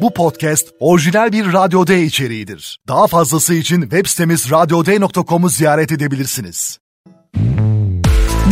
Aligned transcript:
Bu 0.00 0.14
podcast 0.14 0.68
orijinal 0.80 1.32
bir 1.32 1.52
Radyo 1.52 1.86
D 1.86 2.02
içeriğidir. 2.02 2.78
Daha 2.88 3.06
fazlası 3.06 3.54
için 3.54 3.82
web 3.82 4.06
sitemiz 4.06 4.50
radyoday.com'u 4.50 5.48
ziyaret 5.48 5.92
edebilirsiniz. 5.92 6.78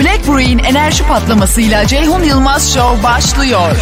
Black 0.00 0.28
Brew'in 0.28 0.58
enerji 0.58 1.06
patlamasıyla 1.06 1.86
Ceyhun 1.86 2.22
Yılmaz 2.22 2.74
Show 2.74 3.02
başlıyor. 3.02 3.76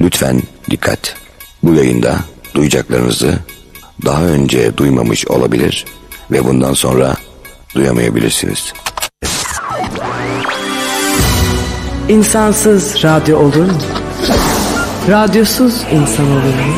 Lütfen 0.00 0.42
dikkat. 0.70 1.16
Bu 1.62 1.74
yayında 1.74 2.16
duyacaklarınızı 2.54 3.38
daha 4.04 4.22
önce 4.22 4.76
duymamış 4.76 5.26
olabilir 5.26 5.84
ve 6.30 6.44
bundan 6.44 6.72
sonra 6.74 7.16
duyamayabilirsiniz. 7.74 8.72
İnsansız 12.08 13.04
radyo 13.04 13.38
olur 13.38 13.64
mu? 13.64 13.78
Radyosuz 15.08 15.82
insan 15.92 16.26
olur 16.26 16.42
mu? 16.42 16.74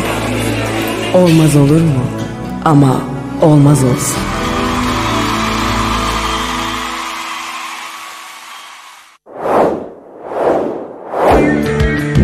Olmaz 1.14 1.56
olur 1.56 1.80
mu? 1.80 2.04
Ama 2.64 3.00
olmaz 3.42 3.78
olsun. 3.84 4.16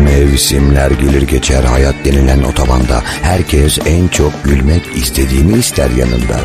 Mevsimler 0.03 0.91
gelir 0.91 1.21
geçer 1.21 1.63
hayat 1.63 1.95
denilen 2.05 2.43
otobanda 2.43 3.01
herkes 3.21 3.79
en 3.85 4.07
çok 4.07 4.43
gülmek 4.43 4.81
istediğini 4.95 5.57
ister 5.57 5.89
yanında. 5.89 6.39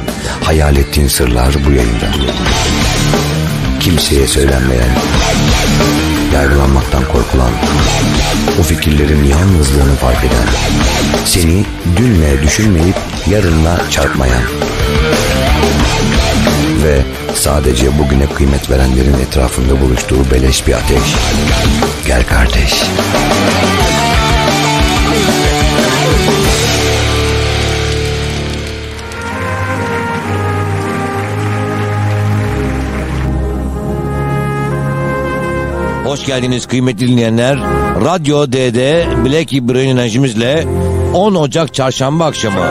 Hayal 0.44 0.76
ettiğin 0.76 1.08
sırlar 1.08 1.54
bu 1.66 1.70
yayında. 1.72 2.06
Kimseye 3.80 4.26
söylenmeyen, 4.26 4.88
yargılanmaktan 6.32 7.04
korkulan, 7.04 7.50
o 8.60 8.62
fikirlerin 8.62 9.24
yalnızlığını 9.24 9.94
fark 9.94 10.24
eden, 10.24 10.46
seni 11.24 11.64
dünle 11.96 12.42
düşünmeyip 12.42 12.96
yarınla 13.30 13.80
çarpmayan 13.90 14.42
ve 16.84 17.02
sadece 17.34 17.98
bugüne 17.98 18.26
kıymet 18.26 18.70
verenlerin 18.70 19.14
etrafında 19.14 19.80
buluştuğu 19.80 20.30
beleş 20.30 20.66
bir 20.66 20.72
ateş. 20.72 21.14
Gel 22.06 22.26
kardeş. 22.26 22.82
Hoş 36.12 36.26
geldiniz 36.26 36.66
kıymetli 36.66 37.08
dinleyenler. 37.08 37.58
Radyo 38.04 38.52
D'de 38.52 39.06
Black 39.24 39.52
Brain 39.52 39.88
enerjimizle 39.88 40.66
10 41.14 41.34
Ocak 41.34 41.74
çarşamba 41.74 42.24
akşamı 42.24 42.66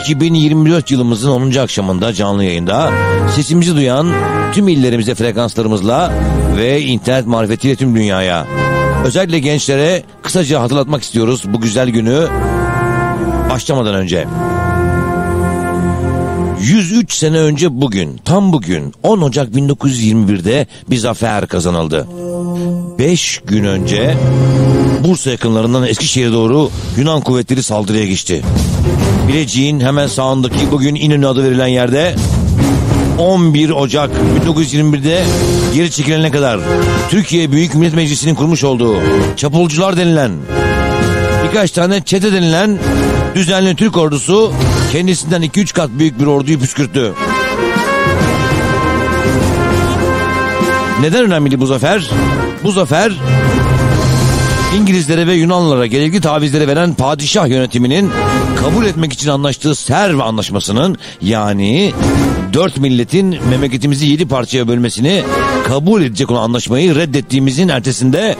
2024 0.00 0.90
yılımızın 0.90 1.30
10. 1.30 1.54
akşamında 1.54 2.12
canlı 2.12 2.44
yayında 2.44 2.90
sesimizi 3.34 3.76
duyan 3.76 4.12
tüm 4.52 4.68
illerimize 4.68 5.14
frekanslarımızla 5.14 6.12
ve 6.56 6.82
internet 6.82 7.26
marifetiyle 7.26 7.76
tüm 7.76 7.96
dünyaya. 7.96 8.46
Özellikle 9.04 9.38
gençlere 9.38 10.02
kısaca 10.22 10.62
hatırlatmak 10.62 11.02
istiyoruz 11.02 11.42
bu 11.46 11.60
güzel 11.60 11.88
günü 11.88 12.28
başlamadan 13.50 13.94
önce. 13.94 14.26
103 16.60 17.12
sene 17.12 17.38
önce 17.38 17.80
bugün, 17.80 18.20
tam 18.24 18.52
bugün 18.52 18.92
10 19.02 19.20
Ocak 19.20 19.48
1921'de 19.48 20.66
bir 20.90 20.96
zafer 20.96 21.46
kazanıldı. 21.46 22.06
5 22.98 23.40
gün 23.46 23.64
önce 23.64 24.16
Bursa 25.04 25.30
yakınlarından 25.30 25.86
Eskişehir'e 25.86 26.32
doğru 26.32 26.70
Yunan 26.96 27.20
kuvvetleri 27.20 27.62
saldırıya 27.62 28.06
geçti. 28.06 28.42
Bilecik'in 29.28 29.80
hemen 29.80 30.06
sağındaki 30.06 30.70
bugün 30.70 30.94
İnönü 30.94 31.26
adı 31.26 31.44
verilen 31.44 31.66
yerde 31.66 32.14
11 33.18 33.70
Ocak 33.70 34.10
1921'de 34.46 35.24
geri 35.74 35.90
çekilene 35.90 36.30
kadar 36.30 36.60
Türkiye 37.10 37.52
Büyük 37.52 37.74
Millet 37.74 37.94
Meclisi'nin 37.94 38.34
kurmuş 38.34 38.64
olduğu 38.64 38.96
çapulcular 39.36 39.96
denilen 39.96 40.32
birkaç 41.48 41.70
tane 41.70 42.00
çete 42.00 42.32
denilen 42.32 42.78
düzenli 43.34 43.76
Türk 43.76 43.96
ordusu 43.96 44.52
kendisinden 44.92 45.42
2-3 45.42 45.74
kat 45.74 45.90
büyük 45.90 46.20
bir 46.20 46.26
orduyu 46.26 46.60
püskürttü. 46.60 47.12
Neden 51.00 51.24
önemli 51.24 51.60
bu 51.60 51.66
zafer? 51.66 52.10
Bu 52.64 52.72
zafer 52.72 53.12
İngilizlere 54.76 55.26
ve 55.26 55.34
Yunanlılara 55.34 55.86
gerekli 55.86 56.20
tavizleri 56.20 56.68
veren 56.68 56.94
padişah 56.94 57.48
yönetiminin 57.48 58.10
kabul 58.56 58.86
etmek 58.86 59.12
için 59.12 59.28
anlaştığı 59.28 59.74
Serv 59.74 60.18
Anlaşması'nın 60.18 60.98
yani 61.22 61.92
dört 62.52 62.76
milletin 62.76 63.36
memleketimizi 63.50 64.06
yedi 64.06 64.28
parçaya 64.28 64.68
bölmesini 64.68 65.22
kabul 65.68 66.02
edecek 66.02 66.30
olan 66.30 66.42
anlaşmayı 66.42 66.94
reddettiğimizin 66.94 67.68
ertesinde 67.68 68.36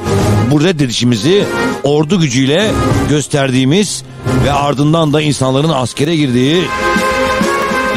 bu 0.50 0.64
reddedişimizi 0.64 1.44
ordu 1.82 2.20
gücüyle 2.20 2.70
gösterdiğimiz 3.08 4.02
ve 4.44 4.52
ardından 4.52 5.12
da 5.12 5.20
insanların 5.20 5.68
askere 5.68 6.16
girdiği 6.16 6.62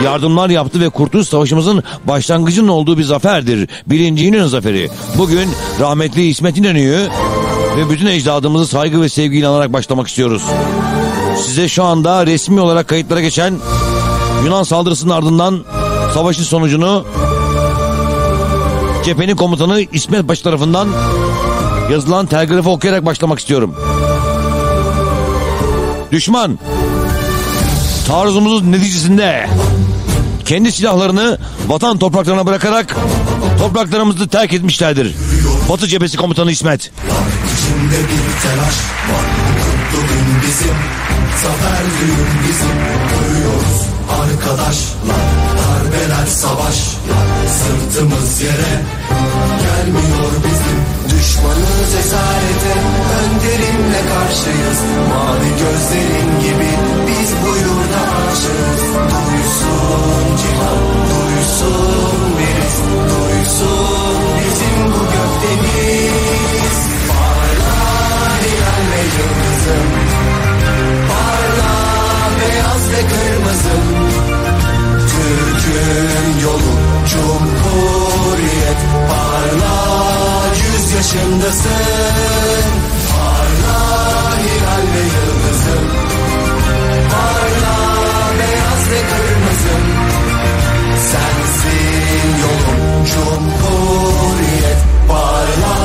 yardımlar 0.03 0.49
yaptı 0.49 0.79
ve 0.79 0.89
Kurtuluş 0.89 1.27
Savaşımızın 1.27 1.83
başlangıcının 2.07 2.67
olduğu 2.67 2.97
bir 2.97 3.03
zaferdir. 3.03 3.69
Birinci 3.87 4.25
İnönü 4.25 4.49
Zaferi. 4.49 4.89
Bugün 5.17 5.49
rahmetli 5.79 6.27
İsmet 6.27 6.57
İnönü'yü 6.57 7.07
ve 7.77 7.89
bütün 7.89 8.05
ecdadımızı 8.05 8.67
saygı 8.67 9.01
ve 9.01 9.09
sevgiyle 9.09 9.47
anarak 9.47 9.73
başlamak 9.73 10.07
istiyoruz. 10.07 10.43
Size 11.45 11.67
şu 11.67 11.83
anda 11.83 12.25
resmi 12.25 12.61
olarak 12.61 12.87
kayıtlara 12.87 13.21
geçen 13.21 13.59
Yunan 14.45 14.63
saldırısının 14.63 15.13
ardından 15.13 15.63
savaşın 16.13 16.43
sonucunu 16.43 17.05
cephenin 19.05 19.35
komutanı 19.35 19.81
İsmet 19.81 20.27
Paşa 20.27 20.43
tarafından 20.43 20.87
yazılan 21.91 22.25
telgrafı 22.25 22.69
okuyarak 22.69 23.05
başlamak 23.05 23.39
istiyorum. 23.39 23.75
Düşman 26.11 26.59
taarruzumuzun 28.09 28.71
neticesinde 28.71 29.49
kendi 30.45 30.71
silahlarını 30.71 31.37
vatan 31.67 31.97
topraklarına 31.97 32.45
bırakarak 32.45 32.95
topraklarımızı 33.59 34.27
terk 34.27 34.53
etmişlerdir. 34.53 35.15
Batı 35.69 35.87
cephesi 35.87 36.17
komutanı 36.17 36.51
İsmet. 36.51 36.91
Zafer 41.43 41.83
düğün 41.99 42.29
bizim 42.47 42.77
Duyuyoruz 43.09 43.79
arkadaşlar 44.21 45.29
Darbeler 45.59 46.27
savaşlar 46.27 47.27
Sırtımız 47.59 48.41
yere 48.41 48.73
Gelmiyor 49.63 50.31
bizim 50.45 50.79
Düşmanız 51.05 51.95
esarete 51.99 52.73
Önderimle 53.19 54.01
karşıyız 54.13 54.79
Mavi 55.09 55.49
gözlerin 55.49 56.41
gibi 56.41 57.08
Biz 58.29 58.37
aşığız 58.37 58.83
Duysun 59.11 60.37
cihan 60.37 60.79
Duysun 61.09 62.37
Duysun 63.09 64.17
bizim 64.39 64.85
bu 64.85 65.01
gökdeniz 65.13 66.77
Parla 71.07 71.69
beyaz 72.39 72.83
ve 72.91 73.01
kırmızım 73.09 73.85
Türk'ün 75.09 76.39
yolu 76.43 76.73
Cumhuriyet 77.11 78.81
Parla 79.09 79.77
yüz 80.55 80.93
yaşındasın 80.93 82.69
Parla 83.11 83.79
hilal 84.37 84.85
ve 84.93 84.99
yıldızım 84.99 86.08
ve 88.91 89.01
kırmızım 89.09 89.85
Sensin 91.11 92.27
yolum 92.41 93.05
Cumhuriyet 93.05 94.79
Parla 95.07 95.75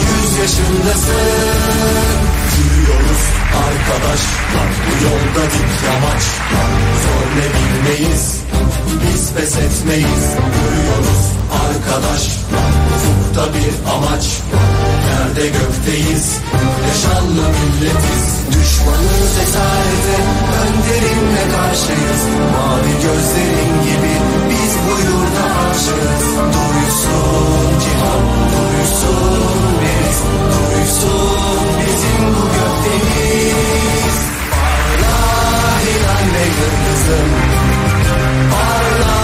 yüz 0.00 0.38
yaşındasın. 0.38 2.22
Yürüyoruz 2.58 3.22
arkadaşlar 3.66 4.68
Bu 4.86 5.04
yolda 5.04 5.44
dik 5.52 5.72
yamaçlar 5.86 6.70
Zor 7.02 7.26
ne 7.36 7.46
bilmeyiz 7.54 8.40
Biz 9.02 9.32
pes 9.32 9.56
etmeyiz. 9.56 10.24
Yürüyoruz 10.54 11.22
arkadaşlar 11.64 12.81
Ufukta 13.32 13.54
bir 13.54 13.92
amaç 13.94 14.24
Yerde 15.08 15.46
gökteyiz. 15.58 16.38
Yaşanlı 16.88 17.42
milletiz. 17.56 18.26
Düşmanı 18.52 19.16
esarete 19.42 20.18
Önderinle 20.62 21.44
karşıyız. 21.54 22.22
Mavi 22.52 22.92
gözlerin 23.02 23.74
gibi 23.86 24.14
Biz 24.50 24.74
bu 24.84 24.94
yurda 25.08 25.44
aşığız. 25.70 26.28
Duysun 26.54 27.80
cihan 27.82 28.24
Duysun 28.52 29.40
biz 29.82 30.18
Duysun 30.52 31.66
bizim 31.80 32.26
bu 32.34 32.44
gökdeniz 32.56 34.16
Parla 35.00 35.80
hilal 35.84 36.26
ve 36.34 36.44
yıldızım. 36.58 37.28
Parla 38.52 39.16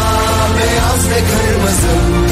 beyaz 0.59 1.11
ve 1.11 1.21
kırmızı 1.31 2.28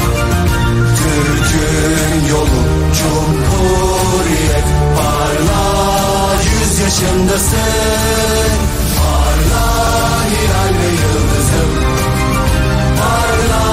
Türk'ün 1.17 2.27
yolu 2.29 2.63
Cumhuriyet. 2.97 4.67
Parla 4.97 6.33
yüz 6.43 6.79
yaşındasın. 6.79 7.57
Parla 8.97 9.65
hilal 10.31 10.73
ve 10.79 10.87
yıldızım. 11.01 11.71
Parla 12.99 13.65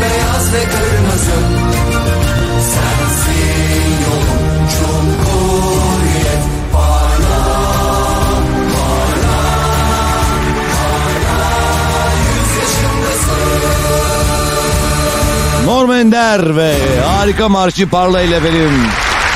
beyaz 0.00 0.52
ve 0.52 0.64
kırmızım. 0.64 1.46
Sensin 2.60 3.90
yolum 4.04 4.68
Cumhuriyet. 4.68 5.21
Norman 15.64 15.98
Ender 15.98 16.56
ve 16.56 16.74
harika 17.06 17.48
marşı 17.48 17.88
Parla 17.88 18.20
ile 18.20 18.36
efendim. 18.36 18.70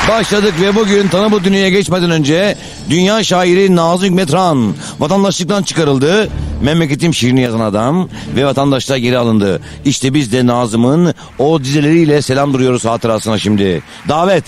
Başladık 0.09 0.55
ve 0.61 0.75
bugün 0.75 1.09
tanı 1.09 1.33
bu 1.33 1.45
dünyaya 1.45 1.71
geçmeden 1.71 2.11
önce 2.11 2.57
dünya 2.91 3.25
şairi 3.25 3.77
Nazım 3.77 4.09
Hikmet 4.09 4.33
Ran 4.33 4.75
vatandaşlıktan 4.99 5.63
çıkarıldı. 5.63 6.29
Memleketim 6.63 7.15
şiirini 7.15 7.41
yazan 7.41 7.61
adam 7.61 8.09
ve 8.37 8.47
vatandaşlığa 8.47 8.99
geri 8.99 9.19
alındı. 9.19 9.61
İşte 9.85 10.15
biz 10.15 10.33
de 10.33 10.47
Nazım'ın 10.47 11.15
o 11.39 11.61
dizeleriyle 11.61 12.23
selam 12.23 12.55
duruyoruz 12.55 12.85
hatırasına 12.85 13.39
şimdi. 13.39 13.83
Davet. 14.09 14.45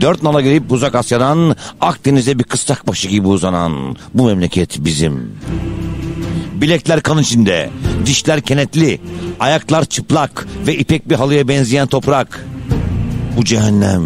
Dört 0.00 0.22
nala 0.22 0.40
gelip 0.40 0.72
uzak 0.72 0.94
Asya'dan 0.94 1.56
Akdeniz'e 1.80 2.38
bir 2.38 2.44
kıstak 2.44 2.86
başı 2.86 3.08
gibi 3.08 3.28
uzanan 3.28 3.96
bu 4.14 4.26
memleket 4.26 4.84
bizim. 4.84 5.32
Bilekler 6.54 7.02
kan 7.02 7.18
içinde, 7.18 7.70
dişler 8.06 8.40
kenetli, 8.40 9.00
ayaklar 9.40 9.84
çıplak 9.84 10.46
ve 10.66 10.76
ipek 10.76 11.08
bir 11.08 11.14
halıya 11.14 11.48
benzeyen 11.48 11.86
toprak. 11.86 12.46
Bu 13.36 13.44
cehennem, 13.44 14.02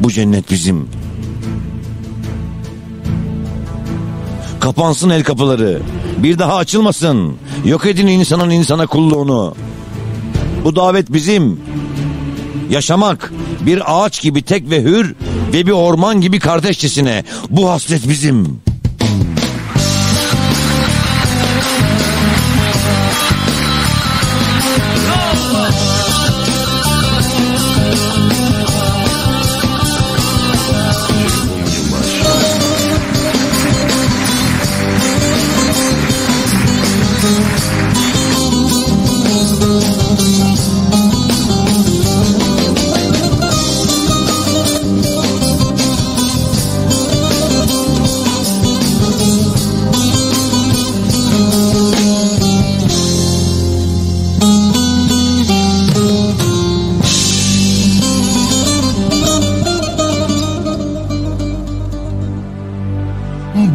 bu 0.00 0.12
cennet 0.12 0.50
bizim. 0.50 0.88
Kapansın 4.60 5.10
el 5.10 5.24
kapıları, 5.24 5.82
bir 6.18 6.38
daha 6.38 6.56
açılmasın. 6.56 7.36
Yok 7.64 7.86
edin 7.86 8.06
insanın 8.06 8.50
insana 8.50 8.86
kulluğunu. 8.86 9.54
Bu 10.64 10.76
davet 10.76 11.12
bizim. 11.12 11.60
Yaşamak 12.70 13.32
bir 13.60 13.82
ağaç 13.86 14.22
gibi 14.22 14.42
tek 14.42 14.70
ve 14.70 14.82
hür 14.82 15.14
ve 15.54 15.66
bir 15.66 15.72
orman 15.72 16.20
gibi 16.20 16.38
kardeşçesine. 16.38 17.24
Bu 17.50 17.70
hasret 17.70 18.08
bizim. 18.08 18.63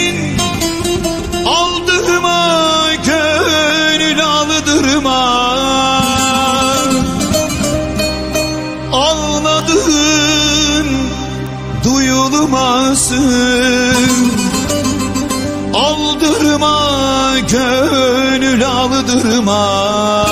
aldırma 19.08 20.26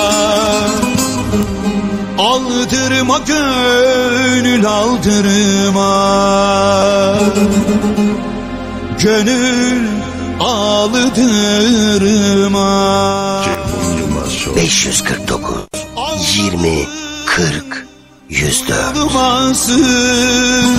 Aldırma 2.17 3.19
gönül 3.27 4.65
aldırma. 4.65 5.91
Gönül 9.03 9.87
aldırma. 10.39 11.07
549 14.55 15.55
20 16.35 16.87
40 17.25 17.87
104 18.29 18.97
Aldırmasın 18.97 20.77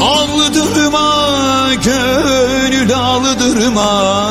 Aldırma 0.00 1.74
gönül 1.84 2.94
aldırma 2.94 4.24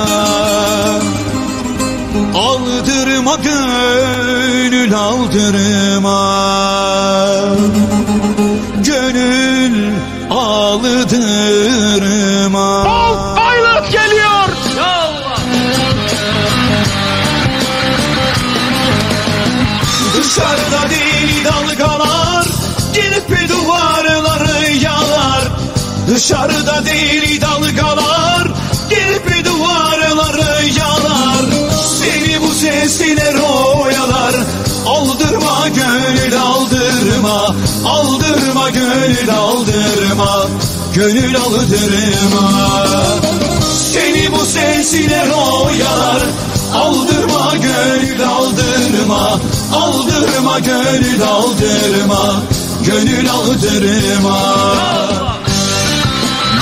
Aldırma 3.33 3.43
gönül 3.43 4.93
aldırma 4.95 6.19
Gönül 8.85 9.93
aldırma 10.29 11.23
Aylık 13.35 13.91
geliyor. 13.91 14.49
Dışarıda 20.17 20.89
deli 20.89 21.45
dalgalar 21.45 22.47
Gelip 22.93 23.49
duvarları 23.49 24.71
yalar. 24.71 25.43
Dışarıda 26.07 26.85
deli 26.85 27.32
Gönül 40.95 41.37
aldırma 41.37 42.85
Seni 43.73 44.31
bu 44.31 44.45
sesler 44.45 45.29
oyalar 45.29 46.23
Aldırma 46.73 47.53
gönül 47.55 48.27
aldırma 48.27 49.39
Aldırma 49.73 50.59
gönül 50.59 51.23
aldırma. 51.23 52.43
Gönül 52.85 53.29
aldırma 53.29 54.63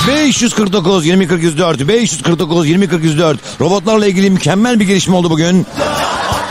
549 0.08 1.06
20 1.06 1.28
40 1.28 1.42
104 1.42 1.88
549 1.88 2.68
20 2.68 2.88
40 2.88 3.04
104 3.04 3.38
Robotlarla 3.60 4.06
ilgili 4.06 4.30
mükemmel 4.30 4.80
bir 4.80 4.84
gelişme 4.84 5.16
oldu 5.16 5.30
bugün. 5.30 5.66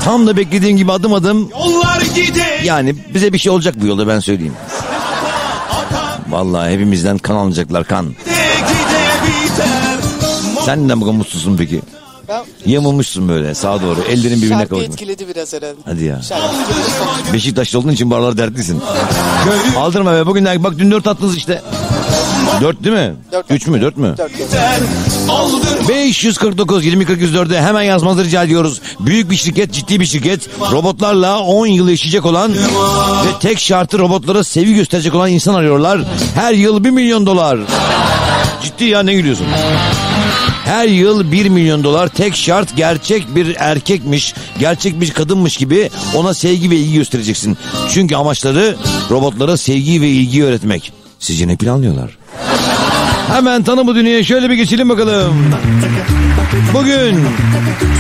Tam 0.04 0.28
da 0.28 0.38
beklediğim 0.38 0.78
gibi 0.78 0.92
adım 0.92 1.14
adım 1.14 1.50
Yollar 1.50 2.02
gide 2.16 2.62
yani 2.64 2.96
bize 3.14 3.34
bir 3.34 3.38
şey 3.38 3.52
olacak 3.52 3.76
bu 3.82 3.86
yolda 3.86 4.08
ben 4.08 4.20
söyleyeyim. 4.20 4.54
Vallahi 6.32 6.74
hepimizden 6.74 7.18
kan 7.18 7.36
alacaklar 7.36 7.84
kan. 7.84 8.16
Sen 10.66 10.86
neden 10.86 11.02
bu 11.02 11.06
kadar 11.06 11.18
mutsuzsun 11.18 11.58
peki? 11.58 11.82
Yamulmuşsun 12.66 13.30
böyle 13.30 13.56
sağa 13.56 13.82
doğru 13.82 14.02
ellerin 14.10 14.38
birbirine 14.38 14.54
Şarkı 14.58 14.70
kavuşmuş. 14.70 14.94
etkiledi 14.94 15.28
biraz 15.28 15.54
herhalde. 15.54 15.76
Hadi 15.86 16.04
ya. 16.04 16.22
Şarkı. 16.22 17.34
Beşiktaşlı 17.34 17.80
olduğun 17.80 17.92
için 17.92 18.12
barlar 18.12 18.38
dertlisin. 18.38 18.82
Aldırma 19.78 20.14
be 20.14 20.26
bugün 20.26 20.46
bak 20.46 20.74
dün 20.78 20.92
dört 20.92 21.08
attınız 21.08 21.38
işte. 21.38 21.62
Dört 22.62 22.84
değil 22.84 22.96
mi? 22.96 23.14
Dört. 23.32 23.52
Üç 23.52 23.68
mü 23.68 23.82
dört 23.82 23.98
mü? 23.98 24.16
Dört 24.18 24.40
dört. 24.40 24.56
Aldırma 25.30 25.88
549 25.90 26.86
20 26.86 27.06
40 27.06 27.22
104'e 27.22 27.62
hemen 27.62 27.82
yazmanızı 27.82 28.26
rica 28.26 28.44
ediyoruz. 28.44 28.82
Büyük 29.00 29.32
bir 29.32 29.36
şirket, 29.36 29.74
ciddi 29.74 30.00
bir 30.00 30.06
şirket. 30.06 30.50
Robotlarla 30.72 31.40
10 31.40 31.68
yıl 31.68 31.90
yaşayacak 31.90 32.26
olan 32.26 32.54
ve 33.26 33.40
tek 33.42 33.60
şartı 33.60 34.00
robotlara 34.00 34.44
sevgi 34.44 34.76
gösterecek 34.76 35.16
olan 35.16 35.32
insan 35.32 35.54
arıyorlar. 35.54 36.02
Her 36.36 36.54
yıl 36.54 36.84
1 36.84 36.90
milyon 36.90 37.26
dolar. 37.26 37.60
Ciddi 38.64 38.86
ya 38.86 39.04
ne 39.04 39.14
gülüyorsun? 39.14 39.48
Her 40.66 40.88
yıl 40.88 41.32
1 41.32 41.50
milyon 41.50 41.84
dolar 41.84 42.08
tek 42.08 42.36
şart 42.36 42.76
gerçek 42.78 43.36
bir 43.36 43.56
erkekmiş, 43.60 44.34
gerçek 44.60 45.02
bir 45.02 45.12
kadınmış 45.12 45.58
gibi 45.58 45.90
ona 46.16 46.34
sevgi 46.34 46.70
ve 46.70 46.76
ilgi 46.76 46.94
göstereceksin. 46.94 47.58
Çünkü 47.90 48.16
amaçları 48.16 48.76
robotlara 49.10 49.58
sevgi 49.58 50.02
ve 50.02 50.08
ilgi 50.08 50.44
öğretmek. 50.44 50.94
Sizce 51.20 51.48
ne 51.48 51.56
planlıyorlar? 51.56 52.21
Hemen 53.28 53.64
tanı 53.64 53.88
bu 53.88 53.96
dünyaya 53.96 54.24
şöyle 54.24 54.50
bir 54.50 54.56
geçelim 54.56 54.90
bakalım. 54.90 55.34
Bugün 56.74 57.26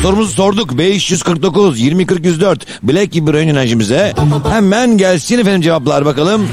sorumuzu 0.01 0.31
sorduk. 0.31 0.77
549 0.77 1.79
20 1.79 2.05
40 2.05 2.25
104 2.25 2.65
Black 2.83 3.15
ön 3.15 3.47
enerjimize. 3.47 4.13
Hemen 4.49 4.97
gelsin 4.97 5.39
efendim 5.39 5.61
cevaplar 5.61 6.05
bakalım. 6.05 6.47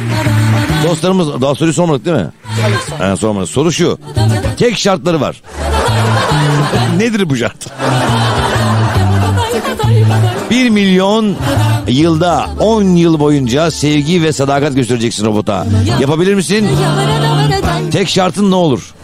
Dostlarımız 0.85 1.41
daha 1.43 1.55
soruyu 1.55 1.75
sormadık 1.75 2.05
değil 2.05 2.17
mi? 2.17 2.31
Ha, 2.99 3.17
sormadık. 3.17 3.49
Soru 3.49 3.73
şu. 3.73 3.99
Tek 4.59 4.79
şartları 4.79 5.21
var. 5.21 5.43
Nedir 6.99 7.31
bu 7.31 7.37
şart? 7.37 7.67
1 10.51 10.71
milyon 10.71 11.37
yılda 11.89 12.47
10 12.61 12.83
yıl 12.83 13.21
boyunca 13.21 13.71
sevgi 13.71 14.23
ve 14.23 14.33
sadakat 14.33 14.75
göstereceksin 14.75 15.27
robota. 15.27 15.67
Yapabilir 16.01 16.35
misin? 16.35 16.69
Tek 17.93 18.09
şartın 18.09 18.51
ne 18.51 18.55
olur? 18.55 18.95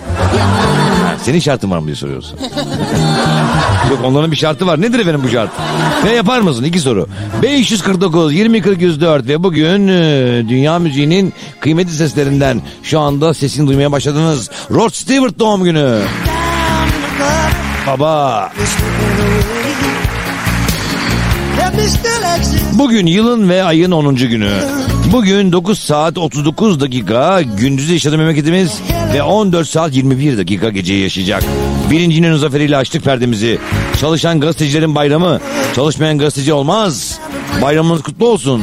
Senin 1.22 1.38
şartın 1.38 1.70
var 1.70 1.78
mı 1.78 1.86
diye 1.86 1.96
soruyoruz. 1.96 2.34
Yok 3.90 3.98
onların 4.04 4.30
bir 4.32 4.36
şartı 4.36 4.66
var. 4.66 4.80
Nedir 4.80 4.98
efendim 4.98 5.20
bu 5.24 5.28
şart? 5.28 5.50
Ve 6.04 6.12
yapar 6.12 6.40
mısın? 6.40 6.64
İki 6.64 6.80
soru. 6.80 7.08
549 7.42 8.34
20 8.34 8.62
40 8.62 8.80
104 8.80 9.28
ve 9.28 9.42
bugün 9.42 9.88
e, 9.88 10.42
dünya 10.48 10.78
müziğinin 10.78 11.32
kıymetli 11.60 11.92
seslerinden 11.92 12.62
şu 12.82 13.00
anda 13.00 13.34
sesini 13.34 13.66
duymaya 13.66 13.92
başladınız. 13.92 14.50
Rod 14.70 14.90
Stewart 14.90 15.38
doğum 15.38 15.64
günü. 15.64 16.00
Baba. 17.86 18.52
Bugün 22.78 23.06
yılın 23.06 23.48
ve 23.48 23.62
ayın 23.64 23.90
10. 23.90 24.14
günü. 24.14 24.50
Bugün 25.12 25.52
9 25.52 25.80
saat 25.80 26.18
39 26.18 26.80
dakika 26.80 27.42
gündüzü 27.42 27.92
yaşadı 27.92 28.18
memleketimiz 28.18 28.80
ve 29.14 29.22
14 29.22 29.68
saat 29.68 29.96
21 29.96 30.38
dakika 30.38 30.70
geceyi 30.70 31.02
yaşayacak. 31.02 31.44
Birincinin 31.90 32.36
zaferiyle 32.36 32.76
açtık 32.76 33.04
perdemizi. 33.04 33.58
Çalışan 34.00 34.40
gazetecilerin 34.40 34.94
bayramı, 34.94 35.40
çalışmayan 35.74 36.18
gazeteci 36.18 36.52
olmaz. 36.52 37.18
Bayramınız 37.62 38.02
kutlu 38.02 38.28
olsun. 38.28 38.62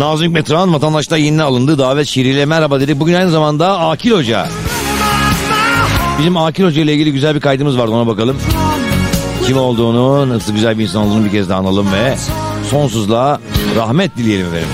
Nazım 0.00 0.26
Hikmet 0.26 0.50
vatandaşta 0.50 1.16
yeni 1.16 1.42
alındı 1.42 1.78
davet 1.78 2.06
şiiriyle 2.06 2.44
merhaba 2.46 2.80
dedik. 2.80 3.00
Bugün 3.00 3.14
aynı 3.14 3.30
zamanda 3.30 3.78
Akil 3.78 4.10
Hoca. 4.10 4.48
Bizim 6.18 6.36
Akil 6.36 6.64
Hoca 6.64 6.82
ile 6.82 6.94
ilgili 6.94 7.12
güzel 7.12 7.34
bir 7.34 7.40
kaydımız 7.40 7.78
vardı 7.78 7.92
ona 7.92 8.06
bakalım. 8.06 8.36
Kim 9.46 9.56
olduğunu, 9.56 10.28
nasıl 10.28 10.52
güzel 10.52 10.78
bir 10.78 10.82
insan 10.82 11.06
olduğunu 11.06 11.24
bir 11.24 11.30
kez 11.30 11.48
daha 11.48 11.58
analım 11.58 11.92
ve 11.92 12.16
sonsuzluğa 12.70 13.40
rahmet 13.76 14.16
dileyelim 14.16 14.46
efendim. 14.46 14.68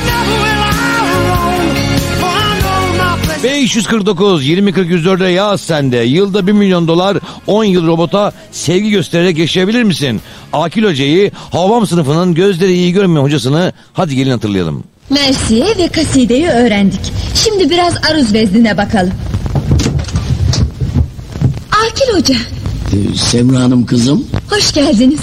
549 3.45 4.47
20 4.47 4.73
40 4.73 4.91
104'e 4.91 5.31
yaz 5.31 5.61
sende. 5.61 5.97
Yılda 5.97 6.47
1 6.47 6.53
milyon 6.53 6.89
dolar 6.89 7.19
10 7.47 7.65
yıl 7.65 7.87
robota 7.87 8.33
sevgi 8.53 8.91
göstererek 8.91 9.39
yaşayabilir 9.39 9.83
misin? 9.83 10.21
Akil 10.53 10.85
Hoca'yı 10.85 11.31
Havam 11.53 11.87
sınıfının 11.87 12.35
gözleri 12.35 12.73
iyi 12.73 12.93
görmeyen 12.93 13.25
hocasını 13.25 13.73
hadi 13.93 14.17
gelin 14.17 14.31
hatırlayalım. 14.31 14.85
Mersiye 15.11 15.67
ve 15.79 15.89
kasideyi 15.89 16.47
öğrendik. 16.49 17.01
Şimdi 17.35 17.71
biraz 17.71 17.95
aruz 18.11 18.33
veznine 18.33 18.77
bakalım. 18.77 19.13
Akil 21.87 22.19
Hoca, 22.19 22.35
Ee, 22.93 23.17
Semra 23.31 23.61
Hanım 23.61 23.87
kızım 23.87 24.25
hoş 24.51 24.73
geldiniz. 24.75 25.21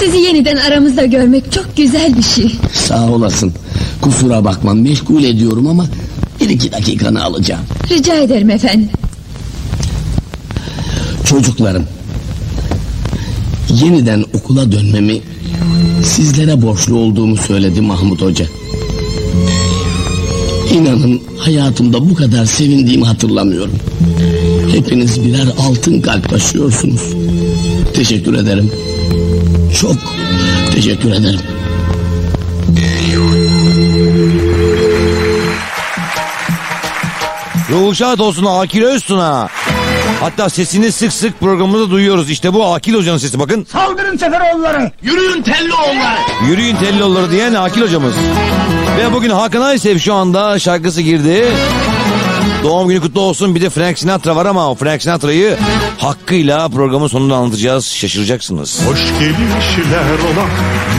Sizi 0.00 0.16
yeniden 0.18 0.56
aramızda 0.56 1.04
görmek 1.04 1.52
çok 1.52 1.76
güzel 1.76 2.16
bir 2.16 2.22
şey. 2.22 2.52
sağ 2.74 3.10
olasın. 3.10 3.52
Kusura 4.00 4.44
bakma 4.44 4.74
meşgul 4.74 5.24
ediyorum 5.24 5.66
ama 5.66 5.86
bir 6.40 6.48
iki 6.48 6.72
dakikanı 6.72 7.24
alacağım. 7.24 7.62
Rica 7.90 8.14
ederim 8.14 8.50
efendim. 8.50 8.88
Çocuklarım 11.24 11.84
yeniden 13.70 14.24
okula 14.34 14.72
dönmemi 14.72 15.20
sizlere 16.04 16.62
borçlu 16.62 16.96
olduğumu 16.98 17.36
söyledi 17.36 17.80
Mahmut 17.80 18.22
Hoca. 18.22 18.46
İnanın 20.72 21.22
hayatımda 21.38 22.10
bu 22.10 22.14
kadar 22.14 22.44
sevindiğimi 22.44 23.04
hatırlamıyorum. 23.04 23.78
Hepiniz 24.72 25.24
birer 25.24 25.46
altın 25.58 26.00
kalp 26.00 26.28
taşıyorsunuz. 26.28 27.02
Teşekkür 27.94 28.34
ederim. 28.34 28.72
Çok 29.80 29.96
teşekkür 30.74 31.10
ederim. 31.12 31.40
Ruhu 37.70 37.94
şad 37.94 38.18
olsun 38.18 38.44
Akil 38.44 38.82
Öztun'a. 38.82 39.48
Hatta 40.20 40.48
sesini 40.48 40.92
sık 40.92 41.12
sık 41.12 41.40
programımızda 41.40 41.90
duyuyoruz. 41.90 42.30
İşte 42.30 42.54
bu 42.54 42.64
Akil 42.64 42.94
Hoca'nın 42.94 43.18
sesi 43.18 43.38
bakın. 43.38 43.66
Saldırın 43.72 44.16
Seferoğulları. 44.16 44.92
Yürüyün 45.02 45.42
Tellioğulları. 45.42 46.18
Yürüyün 46.48 46.76
Tellioğulları 46.76 47.30
diyen 47.30 47.54
Akil 47.54 47.82
Hocamız. 47.82 48.14
Ve 48.98 49.12
bugün 49.12 49.30
Hakan 49.30 49.60
Aysev 49.60 49.98
şu 49.98 50.14
anda 50.14 50.58
şarkısı 50.58 51.02
girdi. 51.02 51.44
Doğum 52.64 52.88
günü 52.88 53.00
kutlu 53.00 53.20
olsun. 53.20 53.54
Bir 53.54 53.60
de 53.60 53.70
Frank 53.70 53.98
Sinatra 53.98 54.36
var 54.36 54.46
ama 54.46 54.70
o 54.70 54.74
Frank 54.74 55.02
Sinatra'yı 55.02 55.56
hakkıyla 55.98 56.68
programın 56.68 57.06
sonunda 57.06 57.36
anlatacağız. 57.36 57.86
Şaşıracaksınız. 57.86 58.80
Hoş 58.86 59.00
gelişler 59.18 60.18
olan 60.32 60.50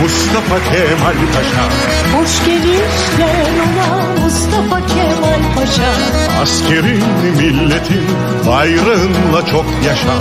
Mustafa 0.02 0.56
Kemal 0.64 1.16
Paşa 1.34 1.66
Hoş 2.18 2.46
gelişler 2.46 3.46
ola 3.56 4.24
Mustafa 4.24 4.88
Kemal 4.88 5.56
Paşa 5.56 5.92
Askerin 6.42 7.04
milletin 7.38 8.04
bayrağınla 8.48 9.46
çok 9.52 9.66
yaşa 9.86 10.14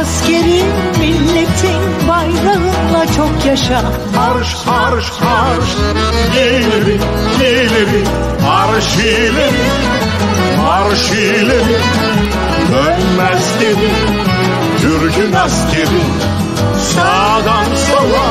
Askerin 0.00 0.66
milletin 0.98 1.41
çok 3.16 3.46
yaşa. 3.46 3.82
Marş 4.16 4.66
marş 4.66 5.06
marş 5.22 5.70
ileri 6.36 7.00
ileri 7.40 8.04
Marş 8.42 8.96
ileri 8.96 9.50
marş 10.56 11.10
ileri 11.10 11.78
Dönmez 12.72 13.58
geri 13.60 13.90
Türk'ün 14.80 15.32
askeri 15.32 16.02
Sağdan 16.94 17.64
sola 17.64 18.26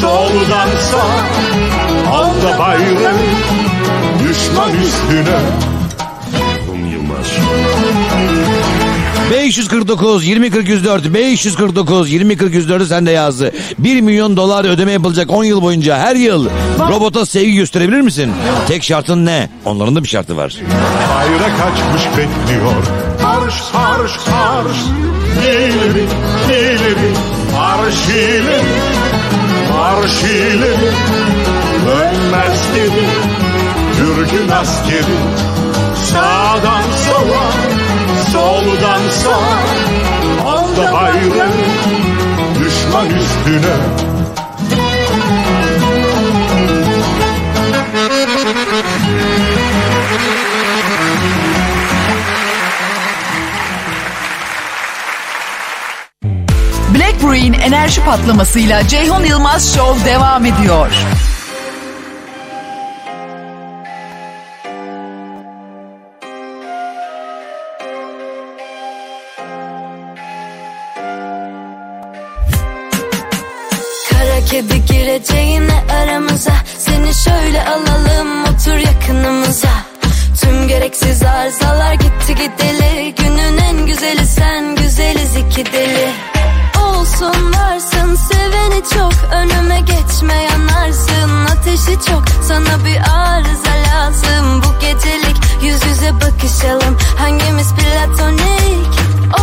soldan 0.00 0.68
sağa 0.90 1.20
Al 2.12 2.26
da 2.42 2.58
bayrağı 2.58 3.14
düşman 4.18 4.70
üstüne. 4.70 5.40
Rum 6.68 6.86
Yılmaz 6.86 7.26
549 9.50 10.26
20 10.26 10.50
40 10.50 10.68
104 10.68 11.14
549 11.14 12.10
20 12.10 12.36
40 12.36 12.54
104'ü 12.54 12.86
sen 12.86 13.06
de 13.06 13.10
yazdı. 13.10 13.52
1 13.78 14.00
milyon 14.00 14.36
dolar 14.36 14.64
ödeme 14.64 14.92
yapılacak 14.92 15.30
10 15.30 15.44
yıl 15.44 15.62
boyunca 15.62 15.98
her 15.98 16.16
yıl 16.16 16.48
robota 16.78 17.26
sevgi 17.26 17.54
gösterebilir 17.54 18.00
misin? 18.00 18.32
Tek 18.68 18.84
şartın 18.84 19.26
ne? 19.26 19.48
Onların 19.64 19.96
da 19.96 20.02
bir 20.02 20.08
şartı 20.08 20.36
var. 20.36 20.56
Bayrak 21.14 21.52
açmış 21.60 22.04
bekliyor 22.06 22.72
Marş 23.22 23.54
marş 23.74 24.12
marş 24.30 24.76
İleri 25.42 26.06
ileri 26.48 27.12
Marş 27.52 28.08
ileri 28.08 28.62
Marş 29.70 30.22
ileri 30.22 30.90
Dönmez 31.86 32.60
geri 32.74 33.06
Türk'ün 33.96 34.48
askeri 34.48 35.18
Sağdan 36.04 36.82
sola 37.08 37.79
Soldan 38.32 39.00
sağa 39.10 39.30
Al 40.46 40.76
da 40.76 40.92
bayrağı 40.92 41.48
Düşman 42.60 43.06
üstüne 43.06 43.76
Black 56.94 57.22
Brew'in 57.22 57.52
enerji 57.52 58.04
patlamasıyla 58.04 58.88
Ceyhun 58.88 59.24
Yılmaz 59.24 59.74
Show 59.74 60.04
devam 60.10 60.46
ediyor. 60.46 60.92
Gireceğine 75.20 75.84
aramıza. 76.02 76.52
Seni 76.78 77.14
şöyle 77.14 77.64
alalım 77.64 78.44
otur 78.44 78.78
gereksiz 80.68 81.22
arızalar 81.22 81.94
gitti 81.94 82.34
gideli. 82.34 83.14
Günün 83.18 83.58
en 83.58 83.86
güzeli 83.86 84.26
sen 84.26 84.76
güzeliz 84.76 85.36
iki 85.36 85.72
deli. 85.72 86.08
Olsun 86.82 87.52
varsın 87.52 88.14
seveni 88.14 88.82
çok. 88.94 89.12
Önüme 89.32 89.80
geçme 89.80 90.34
yanarsın 90.34 91.46
Ateşi 91.52 91.98
çok. 92.08 92.22
Sana 92.48 92.84
bir 92.84 92.96
arıza 92.96 93.74
lazım. 93.88 94.62
Bu 94.62 94.80
gecelik 94.80 95.36
yüz 95.62 95.86
yüze 95.86 96.14
bakışalım. 96.14 96.96
Hangimiz 97.18 97.74
platonik? 97.74 98.90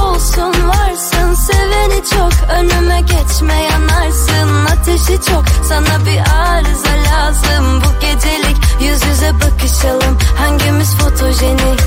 Olsun 0.01 0.53
varsın 0.67 1.16
seveni 1.47 2.01
çok 2.13 2.33
Önüme 2.49 3.01
geçme 3.01 3.53
yanarsın 3.63 4.65
Ateşi 4.65 5.21
çok. 5.29 5.45
Sana 5.69 6.05
bir 6.05 6.19
arıza 6.19 6.95
lazım 7.11 7.81
Bu 7.81 7.99
gecelik 7.99 8.57
yüz 8.81 9.05
yüze 9.05 9.33
bakışalım. 9.33 10.17
Hangimiz 10.37 10.95
fotojenik? 10.97 11.79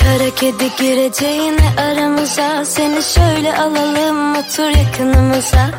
Kara 0.00 0.30
kedi 0.34 0.76
gireceğine 0.78 1.68
aramıza 1.78 2.64
Seni 2.64 3.02
şöyle 3.02 3.58
alalım. 3.58 4.36
Otur 4.36 4.68
yakınımıza. 4.78 5.70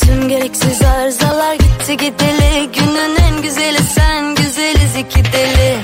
Tüm 0.00 0.28
gereksiz 0.28 0.82
arızalar 0.82 1.54
gitti 1.54 1.96
gideli. 1.96 2.70
Günün 2.72 3.16
en 3.16 3.42
güzeli 3.42 3.82
sen 3.82 4.34
güzeliz 4.34 4.96
iki 4.96 5.24
deli. 5.32 5.76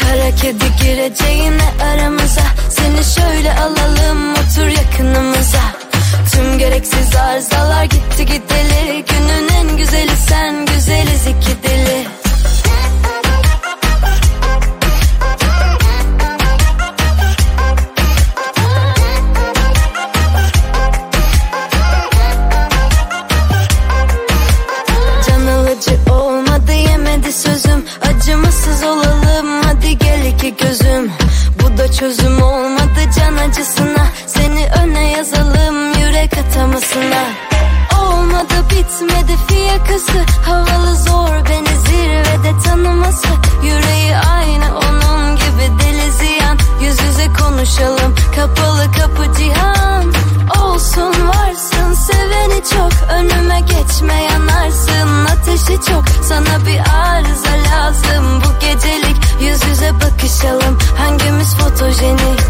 Kara 0.00 0.34
kedi 0.34 0.76
gireceğine 0.82 1.68
aramıza 1.92 2.44
Seni 2.70 3.04
şöyle 3.04 3.52
alalım. 3.52 4.32
Otur 4.32 4.66
yakınımıza 4.66 5.77
Tüm 6.32 6.58
gereksiz 6.58 7.16
arızalar 7.16 7.84
gitti 7.84 8.26
gideli. 8.26 9.04
Günün 9.08 9.48
en 9.48 9.76
güzeli 9.76 10.16
sen 10.28 10.66
güzeliz 10.66 11.26
iki 11.26 11.62
deli. 11.62 12.06
Can 25.26 25.46
alıcı 25.46 26.12
olmadı 26.12 26.72
yemedi 26.72 27.32
sözüm. 27.32 27.84
Acımasız 28.02 28.82
olalım 28.82 29.62
hadi 29.64 29.98
gel 29.98 30.24
iki 30.26 30.56
gözüm. 30.56 31.12
Bu 31.62 31.78
da 31.78 31.92
çözüm 31.92 32.42
olmadı 32.42 33.00
can 33.16 33.36
acısına 33.36 34.06
Seni 34.26 34.68
öne 34.84 35.10
yazalım 35.10 35.97
yürek 36.08 36.32
atamasına. 36.38 37.24
Olmadı 38.00 38.54
bitmedi 38.70 39.36
fiyakası. 39.48 40.24
Havalı 40.46 40.96
zor 40.96 41.50
beni 41.50 41.80
zirvede 41.86 42.62
tanıması. 42.64 43.28
Yüreği 43.62 44.16
aynı 44.16 44.78
onun 44.78 45.36
gibi 45.36 45.80
deli 45.80 46.12
ziyan. 46.12 46.58
Yüz 46.82 47.02
yüze 47.02 47.32
konuşalım 47.32 48.14
kapalı 48.36 48.84
kapı 48.92 49.38
cihan. 49.38 50.04
Olsun 50.62 51.14
varsın 51.28 51.94
seveni 51.94 52.62
çok. 52.72 52.92
Önüme 53.12 53.60
geçme 53.60 54.22
yanarsın 54.22 55.26
Ateşi 55.26 55.82
çok. 55.90 56.04
Sana 56.24 56.66
bir 56.66 56.78
arıza 56.78 57.70
lazım 57.70 58.42
Bu 58.44 58.60
gecelik. 58.60 59.16
Yüz 59.40 59.64
yüze 59.66 59.92
bakışalım 59.94 60.78
Hangimiz 60.98 61.54
fotojenik? 61.54 62.40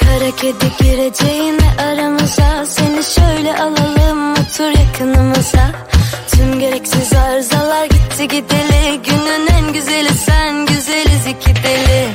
Kara 0.00 0.30
kedi 0.36 0.72
gireceğine 0.80 1.70
aramıza 1.78 2.66
Seni 3.02 3.26
şöyle 3.26 3.56
alalım 3.56 4.32
otur 4.32 4.78
yakınımıza. 4.78 5.70
Tüm 6.30 6.60
gereksiz 6.60 7.12
arızalar 7.12 7.84
gitti 7.84 8.28
gideli. 8.28 9.02
Günün 9.04 9.46
en 9.46 9.72
güzeli 9.72 10.14
sen 10.14 10.66
güzeliz 10.66 11.26
iki 11.26 11.56
deli. 11.56 12.08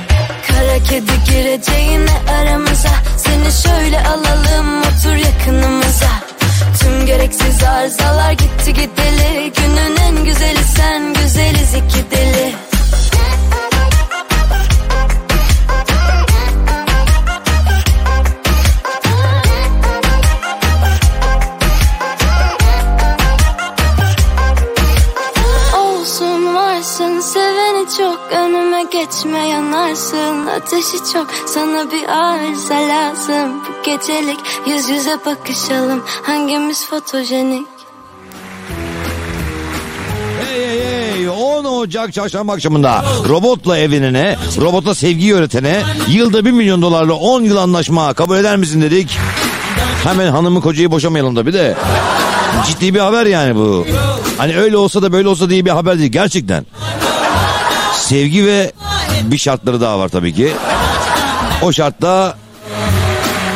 Kara 0.48 0.84
kedi 0.84 1.12
gireceğine 1.32 2.12
aramıza. 2.40 2.90
Seni 3.18 3.52
şöyle 3.64 4.00
alalım 4.00 4.82
otur 4.82 5.16
yakınımıza. 5.16 6.10
Tüm 6.80 7.06
gereksiz 7.06 7.64
arızalar 7.64 8.32
gitti 8.32 8.74
gideli 8.74 9.37
yanarsın 29.98 30.48
Ateşi 30.48 31.14
çok 31.14 31.28
sana 31.46 31.92
bir 31.92 32.10
arıza 32.10 32.74
lazım 32.74 33.52
Bu 33.68 33.86
gecelik 33.86 34.40
yüz 34.68 34.90
yüze 34.90 35.18
bakışalım 35.26 36.04
Hangimiz 36.24 36.86
fotojenik 36.86 37.68
Hey 40.42 40.62
hey 40.62 41.14
hey 41.14 41.30
10 41.30 41.66
Ocak 41.66 42.14
çarşamba 42.14 42.54
akşamında 42.54 43.06
robotla 43.30 43.78
evlenene, 43.78 44.36
robota 44.62 44.96
sevgi 44.96 45.36
öğretene 45.36 45.82
yılda 46.08 46.46
1 46.46 46.52
milyon 46.52 46.82
dolarla 46.82 47.14
10 47.14 47.42
yıl 47.42 47.58
anlaşma 47.58 48.14
kabul 48.14 48.38
eder 48.38 48.58
misin 48.58 48.82
dedik. 48.82 49.18
Hemen 50.04 50.32
hanımı 50.32 50.62
kocayı 50.62 50.92
boşamayalım 50.92 51.36
da 51.36 51.46
bir 51.46 51.54
de. 51.54 51.76
Ciddi 52.68 52.94
bir 52.94 53.00
haber 53.00 53.26
yani 53.26 53.56
bu. 53.56 53.86
Hani 54.38 54.58
öyle 54.58 54.78
olsa 54.78 55.02
da 55.02 55.12
böyle 55.12 55.28
olsa 55.28 55.50
diye 55.50 55.66
bir 55.66 55.70
haber 55.70 56.00
değil 56.00 56.12
gerçekten. 56.12 56.66
Sevgi 57.94 58.46
ve 58.46 58.72
bir 59.24 59.38
şartları 59.38 59.82
daha 59.82 60.00
var 60.00 60.10
tabii 60.10 60.34
ki. 60.34 60.54
O 61.62 61.72
şartta 61.72 62.38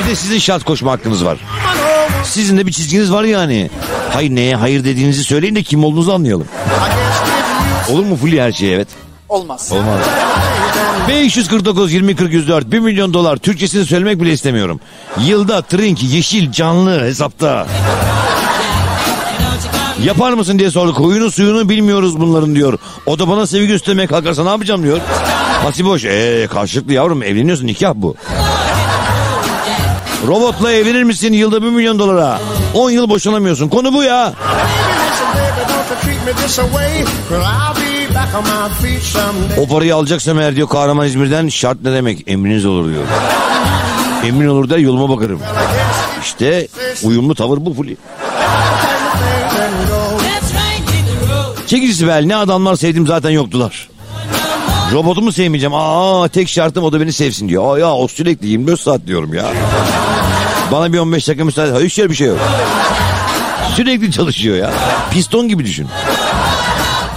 bir 0.04 0.10
de 0.10 0.16
sizin 0.16 0.40
şart 0.40 0.64
koşma 0.64 0.92
hakkınız 0.92 1.26
var. 1.26 1.38
Sizin 2.24 2.58
de 2.58 2.68
bir 2.68 2.72
çizginiz 2.72 3.12
var 3.14 3.24
yani. 3.24 3.70
Hayır 4.14 4.30
neye 4.30 4.56
hayır 4.56 4.84
dediğinizi 4.84 5.24
söyleyin 5.24 5.56
de 5.56 5.64
kim 5.64 5.84
olduğunuzu 5.84 6.12
anlayalım. 6.12 6.48
Olur 7.90 8.06
mu 8.06 8.16
Fulya 8.16 8.46
her 8.46 8.52
şey 8.52 8.76
evet? 8.76 8.88
Olmaz. 9.30 9.72
Olmaz. 9.72 10.00
549 11.08 11.94
20 11.94 12.16
40 12.16 12.34
104 12.34 12.72
1 12.72 12.80
milyon 12.80 13.14
dolar 13.14 13.38
Türkçesini 13.38 13.86
söylemek 13.86 14.22
bile 14.22 14.32
istemiyorum. 14.32 14.80
Yılda 15.20 15.62
trink 15.62 16.04
yeşil 16.04 16.52
canlı 16.52 17.04
hesapta. 17.04 17.68
Yapar 20.06 20.34
mısın 20.34 20.60
diye 20.60 20.72
sorduk. 20.72 21.00
Huyunu 21.00 21.32
suyunu 21.32 21.70
bilmiyoruz 21.70 22.20
bunların 22.20 22.56
diyor. 22.56 22.78
O 23.06 23.20
da 23.20 23.28
bana 23.28 23.48
sevgi 23.48 23.68
göstermeye 23.68 24.08
kalkarsa 24.08 24.44
ne 24.44 24.50
yapacağım 24.50 24.84
diyor. 24.84 25.00
Hasi 25.64 25.86
boş. 25.86 26.04
Eee 26.04 26.48
karşılıklı 26.48 26.94
yavrum 26.94 27.24
evleniyorsun 27.24 27.68
nikah 27.68 27.94
bu. 27.96 28.16
Robotla 30.28 30.72
evlenir 30.72 31.04
misin 31.04 31.34
yılda 31.34 31.62
1 31.64 31.68
milyon 31.70 32.00
dolara? 32.00 32.40
10 32.74 32.92
yıl 32.92 33.10
boşanamıyorsun. 33.10 33.70
Konu 33.70 33.94
bu 33.94 34.04
ya. 34.04 34.34
O 39.58 39.68
parayı 39.68 39.96
alacaksam 39.96 40.40
eğer 40.40 40.56
diyor 40.56 40.68
kahraman 40.70 41.08
İzmir'den 41.08 41.48
şart 41.48 41.78
ne 41.84 41.94
demek? 41.94 42.24
Emriniz 42.28 42.66
olur 42.66 42.90
diyor. 42.90 43.04
Emin 44.26 44.48
olur 44.48 44.70
der 44.70 44.78
yoluma 44.78 45.10
bakarım. 45.18 45.40
İşte 46.22 46.68
uyumlu 47.04 47.36
tavır 47.36 47.66
bu 47.66 47.74
Fuli. 47.74 47.98
Çekil 51.68 51.94
Sibel 51.94 52.24
ne 52.26 52.36
adamlar 52.36 52.76
sevdim 52.76 53.08
zaten 53.08 53.30
yoktular. 53.30 53.88
Robotumu 54.94 55.32
sevmeyeceğim. 55.32 55.74
Aa 55.76 56.28
tek 56.28 56.50
şartım 56.50 56.84
o 56.84 56.92
da 56.92 57.02
beni 57.02 57.14
sevsin 57.14 57.50
diyor. 57.50 57.76
Aa 57.76 57.80
ya 57.80 57.94
o 57.94 58.08
sürekli 58.08 58.48
24 58.48 58.80
saat 58.80 59.08
diyorum 59.08 59.34
ya. 59.34 59.46
Bana 60.72 60.94
bir 60.94 60.98
15 61.00 61.28
dakika 61.28 61.46
müsaade. 61.46 61.86
Hiç 61.86 61.98
bir 61.98 62.16
şey 62.16 62.28
yok. 62.28 62.38
Sürekli 63.76 64.12
çalışıyor 64.12 64.58
ya. 64.58 64.72
Piston 65.12 65.48
gibi 65.48 65.66
düşün. 65.66 65.88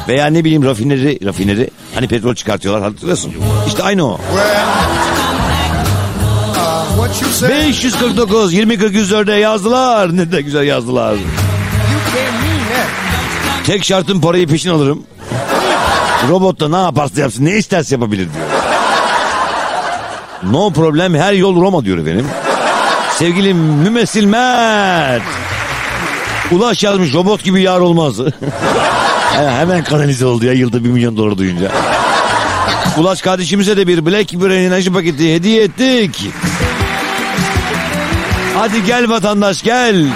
Veya 0.09 0.27
ne 0.27 0.45
bileyim 0.45 0.65
rafineri, 0.65 1.19
rafineri. 1.25 1.71
Hani 1.95 2.09
petrol 2.09 2.35
çıkartıyorlar 2.35 2.83
hatırlıyorsun. 2.83 3.33
İşte 3.67 3.83
aynı 3.83 4.07
o. 4.07 4.21
549 7.49 8.53
20 8.53 8.79
40 8.79 8.95
104'e 8.95 9.41
yazdılar. 9.41 10.17
Ne 10.17 10.33
de 10.33 10.41
güzel 10.41 10.65
yazdılar. 10.65 11.15
Tek 13.64 13.85
şartım 13.85 14.20
parayı 14.20 14.46
peşin 14.46 14.70
alırım. 14.70 15.03
Robot 16.29 16.61
da 16.61 16.68
ne 16.68 16.77
yaparsa 16.77 17.20
yapsın 17.20 17.44
ne 17.44 17.57
isterse 17.57 17.94
yapabilir 17.94 18.29
diyor. 18.35 18.46
No 20.53 20.72
problem 20.72 21.14
her 21.14 21.33
yol 21.33 21.61
Roma 21.61 21.85
diyor 21.85 21.98
efendim. 21.98 22.27
Sevgili 23.18 23.55
mümessil 23.55 24.24
Mert. 24.24 25.22
Ulaş 26.50 26.83
yazmış 26.83 27.14
robot 27.14 27.44
gibi 27.44 27.62
yar 27.62 27.81
olmaz. 27.81 28.14
Hemen 29.35 29.85
kanalize 29.85 30.27
oldu 30.27 30.46
ya 30.46 30.53
yılda 30.53 30.85
bir 30.85 30.88
milyon 30.88 31.16
dolar 31.16 31.38
duyunca. 31.38 31.72
Ulaş 32.98 33.22
kardeşimize 33.22 33.77
de 33.77 33.87
bir 33.87 34.07
Blackberry 34.07 34.66
enerji 34.66 34.92
paketi 34.92 35.35
hediye 35.35 35.62
ettik. 35.62 36.29
Hadi 38.55 38.85
gel 38.87 39.11
vatandaş 39.11 39.62
gel. 39.62 40.07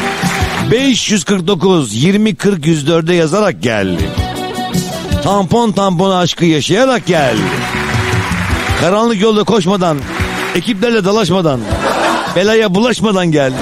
549 0.70 1.94
20 1.94 2.34
40 2.34 2.66
104'e 2.66 3.14
yazarak 3.14 3.62
gel. 3.62 3.98
Tampon 5.22 5.72
tampon 5.72 6.10
aşkı 6.10 6.44
yaşayarak 6.44 7.06
gel. 7.06 7.36
Karanlık 8.80 9.20
yolda 9.20 9.44
koşmadan 9.44 9.98
Ekiplerle 10.54 11.04
dalaşmadan, 11.04 11.60
belaya 12.36 12.74
bulaşmadan 12.74 13.32
gel. 13.32 13.52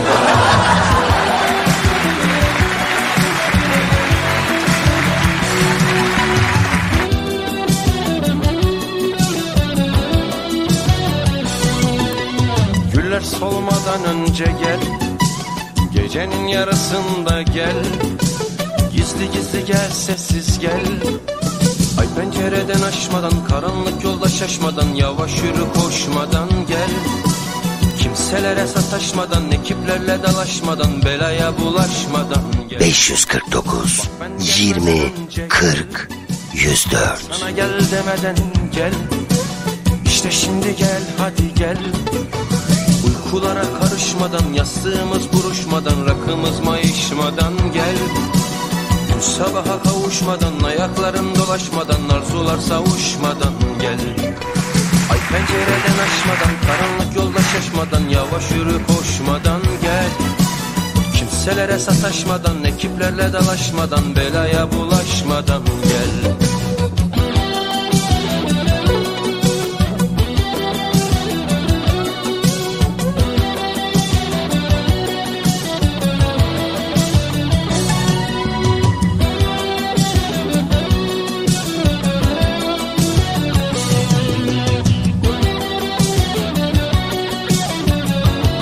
Güller 12.94 13.20
solmadan 13.20 14.04
önce 14.04 14.44
gel 14.44 14.95
Gecenin 16.26 16.46
yarısında 16.46 17.42
gel. 17.42 17.84
Gizli 18.92 19.30
gizli 19.30 19.64
gel 19.66 19.90
sessiz 19.90 20.58
gel. 20.58 20.84
Ay 22.00 22.06
pencereden 22.16 22.82
açmadan 22.82 23.44
Karanlık 23.48 24.04
yolda 24.04 24.28
şaşmadan 24.28 24.88
Yavaş 24.94 25.42
yürü 25.42 25.72
koşmadan 25.74 26.48
gel. 26.68 26.90
Kimselere 27.98 28.66
sataşmadan 28.66 29.52
Ekiplerle 29.52 30.22
dalaşmadan 30.22 31.02
Belaya 31.02 31.58
bulaşmadan 31.58 32.44
gel. 32.68 32.80
549 32.80 34.02
20 34.40 35.12
40 35.48 36.08
104 36.54 36.94
Sana 37.40 37.50
gel 37.50 37.70
demeden 37.90 38.36
gel. 38.74 38.92
İşte 40.06 40.30
şimdi 40.30 40.76
gel 40.76 41.02
hadi 41.18 41.54
gel 41.54 41.78
Uykulara 43.36 43.64
karışmadan 43.80 44.52
Yastığımız 44.52 45.32
buruşmadan 45.32 46.06
Rakımız 46.06 46.60
mayışmadan 46.60 47.52
gel. 47.74 47.96
Sabaha 49.20 49.82
kavuşmadan 49.82 50.62
Ayakların 50.64 51.34
dolaşmadan 51.34 52.08
Arzular 52.08 52.58
savuşmadan 52.58 53.52
gel. 53.80 54.00
Ay 55.12 55.18
pencereden 55.30 55.98
açmadan 56.06 56.54
Karanlık 56.66 57.16
yolda 57.16 57.38
şaşmadan 57.42 58.08
Yavaş 58.08 58.50
yürü 58.50 58.86
koşmadan 58.86 59.60
gel. 59.82 60.10
Kimselere 61.18 61.78
sataşmadan 61.78 62.64
Ekiplerle 62.64 63.32
dalaşmadan 63.32 64.16
Belaya 64.16 64.72
bulaşmadan 64.72 65.62
gel 65.64 66.45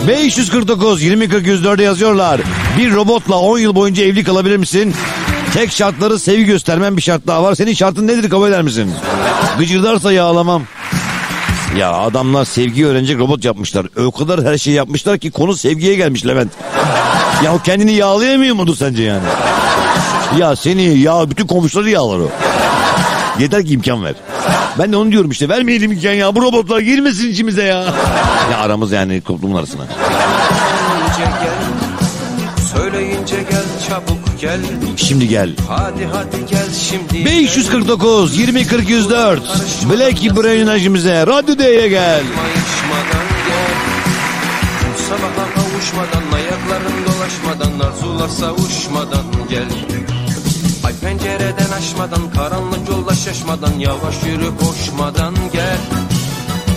549 0.09 1.03
20 1.03 1.29
40 1.29 1.47
104'e 1.47 1.85
yazıyorlar. 1.85 2.41
Bir 2.79 2.93
robotla 2.93 3.39
10 3.39 3.59
yıl 3.59 3.75
boyunca 3.75 4.05
evli 4.05 4.25
kalabilir 4.25 4.57
misin? 4.57 4.95
Tek 5.55 5.73
şartları 5.73 6.19
sevgi 6.19 6.45
göstermen 6.45 6.97
bir 6.97 7.03
şart 7.03 7.27
daha 7.27 7.43
var. 7.43 7.55
Senin 7.55 7.75
şartın 7.75 8.07
nedir 8.07 8.31
kabul 8.31 8.49
eder 8.49 8.63
misin? 8.63 8.93
Gıcırdarsa 9.59 10.13
yağlamam. 10.13 10.63
Ya 11.77 11.93
adamlar 11.93 12.45
sevgiyi 12.45 12.87
öğrenecek 12.87 13.19
robot 13.19 13.45
yapmışlar. 13.45 13.87
O 14.07 14.11
kadar 14.11 14.45
her 14.45 14.59
şeyi 14.59 14.77
yapmışlar 14.77 15.19
ki 15.19 15.31
konu 15.31 15.57
sevgiye 15.57 15.95
gelmiş 15.95 16.27
Levent. 16.27 16.53
Ya 17.45 17.63
kendini 17.65 17.93
yağlayamıyor 17.93 18.55
mudur 18.55 18.77
sence 18.77 19.03
yani? 19.03 19.25
Ya 20.39 20.57
seni 20.57 20.99
ya 20.99 21.31
bütün 21.31 21.47
komşuları 21.47 21.91
yağlar 21.91 22.19
o. 22.19 22.29
Yeter 23.39 23.67
ki 23.67 23.73
imkan 23.73 24.05
ver. 24.05 24.15
Ben 24.79 24.93
de 24.93 24.97
onu 24.97 25.13
diyorum 25.13 25.31
işte 25.31 25.49
vermeyelim 25.49 25.93
imkan 25.93 26.13
ya 26.13 26.35
bu 26.35 26.43
robotlar 26.43 26.81
girmesin 26.81 27.31
içimize 27.31 27.63
ya. 27.63 27.85
Ya 28.53 28.59
aramız 28.59 28.93
yani 28.93 29.21
toplumun 29.21 29.59
arasına. 29.59 29.83
Söyleyince 32.77 33.37
gel 33.51 33.65
çabuk 33.89 34.41
gel 34.41 34.61
Şimdi 34.97 35.29
gel. 35.29 35.51
Hadi 35.69 36.07
hadi 36.13 36.47
gel 36.51 36.67
şimdi 36.91 37.25
549 37.25 38.39
20 38.39 38.67
40 38.67 38.89
104 38.89 39.41
Black 39.91 40.37
Brain 40.37 40.61
enerjimize 40.61 41.27
Radyo 41.27 41.59
D'ye 41.59 41.89
gel. 41.89 42.23
Sabaha 45.09 45.55
kavuşmadan 45.55 46.33
Ayakların 46.35 46.97
dolaşmadan 47.07 47.87
Arzular 47.89 48.29
savuşmadan 48.29 49.25
gel 49.51 49.69
pencereden 51.05 51.71
açmadan 51.79 52.31
Karanlık 52.37 52.89
yolda 52.89 53.15
şaşmadan 53.15 53.73
Yavaş 53.79 54.15
yürü 54.27 54.57
koşmadan 54.61 55.35
gel 55.53 55.79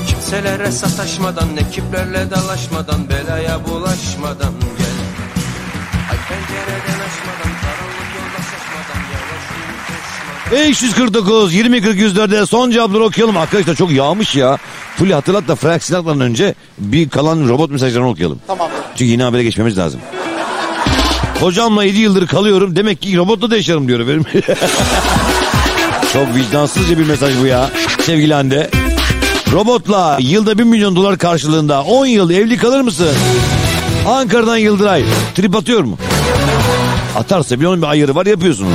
Kimselere 0.08 0.72
sataşmadan 0.72 1.58
Ekiplerle 1.58 2.32
dalaşmadan 2.32 3.10
Belaya 3.10 3.60
bulaşmadan 3.66 4.54
gel 4.78 4.98
Ay 6.12 6.18
pencereden 6.30 7.00
açmadan 7.08 7.52
Karanlık 7.64 8.10
yolda 8.18 8.42
şaşmadan 8.52 9.02
Yavaş 9.14 9.44
yürü 9.58 9.76
koşmadan 9.88 10.68
549 10.68 11.54
20 11.54 11.82
40 11.82 12.00
104'e 12.00 12.46
son 12.46 12.72
cevapları 12.72 13.04
okuyalım. 13.04 13.38
Arkadaşlar 13.38 13.76
çok 13.76 13.92
yağmış 13.92 14.36
ya. 14.36 14.58
Fully 14.96 15.14
hatırlat 15.14 15.48
da 15.48 15.56
Frank 15.56 15.84
Sinatra'dan 15.84 16.20
önce 16.20 16.56
bir 16.78 17.10
kalan 17.10 17.50
robot 17.50 17.72
mesajlarını 17.72 18.10
okuyalım. 18.10 18.40
Tamam. 18.48 18.70
Çünkü 18.96 19.12
yine 19.12 19.24
habere 19.24 19.44
geçmemiz 19.44 19.78
lazım. 19.78 20.00
Kocamla 21.40 21.84
7 21.84 21.98
yıldır 22.00 22.28
kalıyorum. 22.28 22.76
Demek 22.76 23.02
ki 23.02 23.18
robotla 23.18 23.52
da 23.52 23.56
yaşarım 23.56 23.88
diyor 23.88 24.00
efendim. 24.00 24.26
Çok 26.14 26.36
vicdansızca 26.36 27.00
bir 27.00 27.06
mesaj 27.06 27.34
bu 27.42 27.46
ya. 27.46 27.70
Sevgili 28.02 28.34
Hande. 28.34 28.70
Robotla 29.52 30.18
yılda 30.22 30.58
1 30.58 30.64
milyon 30.64 30.96
dolar 30.96 31.18
karşılığında 31.18 31.84
10 31.84 32.06
yıl 32.06 32.30
evli 32.30 32.58
kalır 32.58 32.82
mısın? 32.82 33.10
Ankara'dan 34.08 34.58
Yıldıray. 34.58 35.04
Trip 35.36 35.56
atıyor 35.56 35.84
mu? 35.84 35.98
Atarsa 37.16 37.60
bir 37.60 37.66
onun 37.66 37.82
bir 37.82 37.88
ayarı 37.88 38.16
var 38.16 38.26
yapıyorsun 38.26 38.68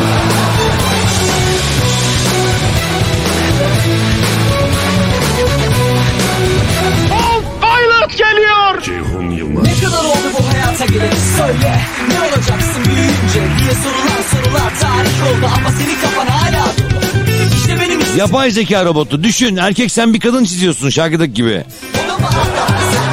Yapay 18.22 18.50
zeka 18.50 18.85
robotu. 18.85 19.22
Düşün 19.22 19.56
erkek 19.56 19.92
sen 19.92 20.14
bir 20.14 20.20
kadın 20.20 20.44
çiziyorsun 20.44 20.90
şarkıdaki 20.90 21.35
gibi. 21.35 21.64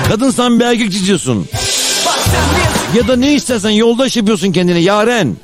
Kadın 0.08 0.32
sen 0.32 0.60
bir 0.60 0.66
erkek 0.66 0.92
çiziyorsun. 0.92 1.48
Ya 2.96 3.08
da 3.08 3.16
ne 3.16 3.34
istersen 3.34 3.70
yoldaş 3.70 4.18
yapıyorsun 4.18 4.52
kendine 4.52 4.80
yaren. 4.80 5.36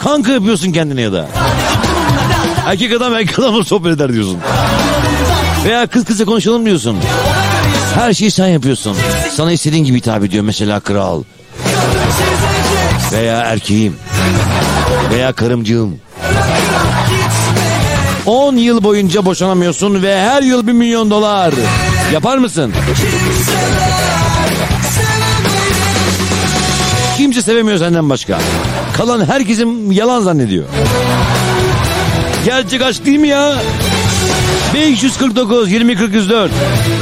Kanka 0.00 0.32
yapıyorsun 0.32 0.72
kendine 0.72 1.00
ya 1.00 1.12
da. 1.12 1.28
Erkek 2.66 2.92
adam 2.92 3.14
erkek 3.14 3.38
adamla 3.38 3.64
sohbet 3.64 3.92
eder 3.92 4.12
diyorsun. 4.12 4.38
Veya 5.64 5.86
kız 5.86 6.04
kıza 6.04 6.24
konuşalım 6.24 6.66
diyorsun. 6.66 6.96
Her 7.94 8.14
şeyi 8.14 8.30
sen 8.30 8.46
yapıyorsun. 8.48 8.96
Sana 9.36 9.52
istediğin 9.52 9.84
gibi 9.84 9.96
hitap 9.96 10.24
ediyor 10.24 10.44
mesela 10.44 10.80
kral. 10.80 11.22
Veya 13.12 13.36
erkeğim. 13.36 13.96
Veya 15.12 15.32
karımcığım. 15.32 16.00
10 18.26 18.56
yıl 18.56 18.82
boyunca 18.82 19.24
boşanamıyorsun 19.24 20.02
ve 20.02 20.20
her 20.20 20.42
yıl 20.42 20.66
1 20.66 20.72
milyon 20.72 21.10
dolar. 21.10 21.54
Yapar 22.12 22.38
mısın? 22.38 22.72
Kimse 27.16 27.42
sevemiyor 27.42 27.78
senden 27.78 28.10
başka. 28.10 28.38
Kalan 28.96 29.26
herkesin 29.26 29.90
yalan 29.90 30.20
zannediyor. 30.20 30.64
Gerçek 32.44 32.82
aşk 32.82 33.06
değil 33.06 33.18
mi 33.18 33.28
ya? 33.28 33.54
549 34.74 35.72
20 35.72 35.96
40 35.96 36.14
104 36.14 36.50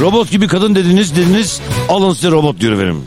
Robot 0.01 0.31
gibi 0.31 0.47
kadın 0.47 0.75
dediniz 0.75 1.15
dediniz 1.15 1.61
alın 1.89 2.13
size 2.13 2.31
robot 2.31 2.59
diyor 2.59 2.73
efendim. 2.73 3.03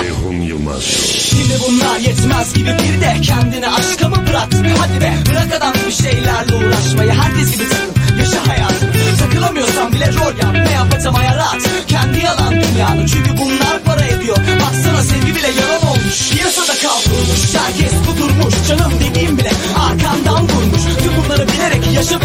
Ceyhun 0.00 0.42
Yılmaz. 0.42 0.82
Şimdi 0.82 1.54
bunlar 1.68 1.98
yetmez 1.98 2.54
gibi 2.54 2.68
bir 2.70 3.00
de 3.00 3.20
kendini 3.22 3.68
aşka 3.68 4.03
bıraktın 4.34 4.66
Hadi 4.78 5.00
be. 5.00 5.12
Bırak 5.30 5.52
adam 5.56 5.74
bir 5.86 5.92
şeylerle 5.92 6.54
uğraşmayı. 6.54 7.12
Herkes 7.12 7.52
gibi 7.52 7.68
takıl 7.68 8.18
yaşa 8.18 8.48
hayatını 8.48 8.90
Takılamıyorsan 9.18 9.92
bile 9.92 10.06
rol 10.06 10.34
yap. 10.42 10.54
Ne 10.66 10.72
yapacağım 10.72 11.16
rahat 11.16 11.62
Kendi 11.86 12.18
yalan 12.24 12.54
dünyanı. 12.62 13.06
Çünkü 13.06 13.36
bunlar 13.38 13.76
para 13.84 14.04
ediyor. 14.04 14.36
Baksana 14.36 15.02
sevgi 15.02 15.34
bile 15.36 15.50
yalan 15.60 15.82
olmuş. 15.90 16.30
Piyasada 16.30 16.74
kavrulmuş. 16.82 17.42
Herkes 17.62 17.94
kudurmuş 18.06 18.54
Canım 18.68 18.92
dediğim 19.00 19.38
bile 19.38 19.50
arkandan 19.86 20.42
vurmuş. 20.48 20.82
Tüm 21.02 21.12
bunları 21.16 21.48
bilerek 21.48 21.82
yaşa 21.94 22.18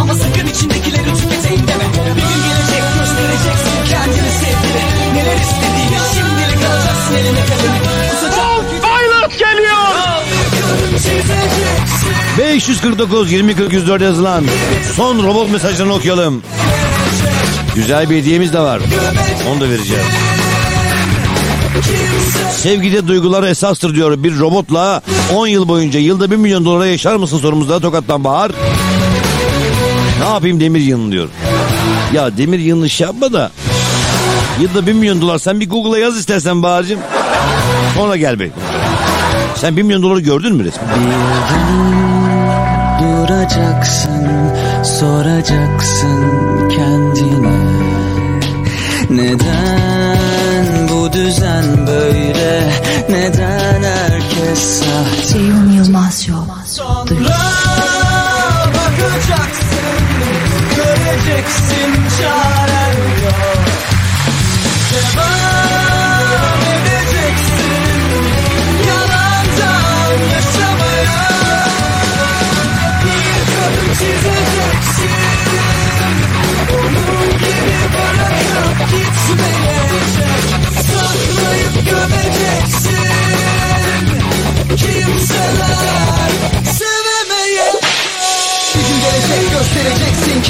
Ama 0.00 0.14
sakın 0.14 0.46
içindekileri 0.52 1.10
tüketeyim 1.20 1.64
deme. 1.68 1.86
Bir 2.16 2.24
gün 2.30 2.40
gelecek 2.46 2.84
göstereceksin 2.98 3.76
kendini 3.90 4.30
sevgili 4.40 4.82
Neler 5.14 5.38
istediğini 5.46 5.98
şimdilik 6.14 6.64
alacaksın 6.70 7.14
eline 7.14 7.44
kalemi 7.46 7.99
549 12.38 13.32
20 13.32 13.56
40 13.56 13.72
104 13.72 14.02
yazılan 14.02 14.44
son 14.96 15.24
robot 15.24 15.50
mesajlarını 15.50 15.94
okuyalım. 15.94 16.42
Güzel 17.74 18.10
bir 18.10 18.16
hediyemiz 18.16 18.52
de 18.52 18.58
var. 18.58 18.80
Onu 19.50 19.60
da 19.60 19.68
vereceğiz. 19.68 20.02
Sevgide 22.52 23.08
duygular 23.08 23.42
esastır 23.42 23.94
diyor 23.94 24.22
bir 24.22 24.38
robotla 24.38 25.02
10 25.34 25.46
yıl 25.46 25.68
boyunca 25.68 26.00
yılda 26.00 26.30
1 26.30 26.36
milyon 26.36 26.64
dolara 26.64 26.86
yaşar 26.86 27.16
mısın 27.16 27.38
sorumuzda 27.38 27.80
Tokat'tan 27.80 28.24
Bahar. 28.24 28.52
Ne 30.20 30.28
yapayım 30.28 30.60
demir 30.60 30.80
yığını 30.80 31.12
diyor. 31.12 31.28
Ya 32.12 32.36
demir 32.36 32.58
yığını 32.58 32.90
şey 32.90 33.06
yapma 33.06 33.32
da 33.32 33.50
yılda 34.60 34.86
1 34.86 34.92
milyon 34.92 35.20
dolar 35.20 35.38
sen 35.38 35.60
bir 35.60 35.70
Google'a 35.70 35.98
yaz 35.98 36.18
istersen 36.18 36.62
Bahar'cığım. 36.62 37.00
Sonra 37.96 38.16
gel 38.16 38.40
be. 38.40 38.50
Sen 39.60 39.76
1 39.76 39.82
milyon 39.82 40.02
doları 40.02 40.20
gördün 40.20 40.56
mü 40.56 40.64
resmen? 40.64 40.88
Duracaksın, 43.00 44.26
soracaksın 44.84 46.68
kendine 46.68 47.60
Neden 49.10 50.88
bu 50.88 51.12
düzen 51.12 51.86
böyle, 51.86 52.72
neden 53.10 53.82
herkes 53.82 54.58
sahte 54.58 55.32
Ceyhun 55.32 55.72
Yılmaz 55.72 56.22
Show. 56.22 56.52
Sonra 56.66 57.39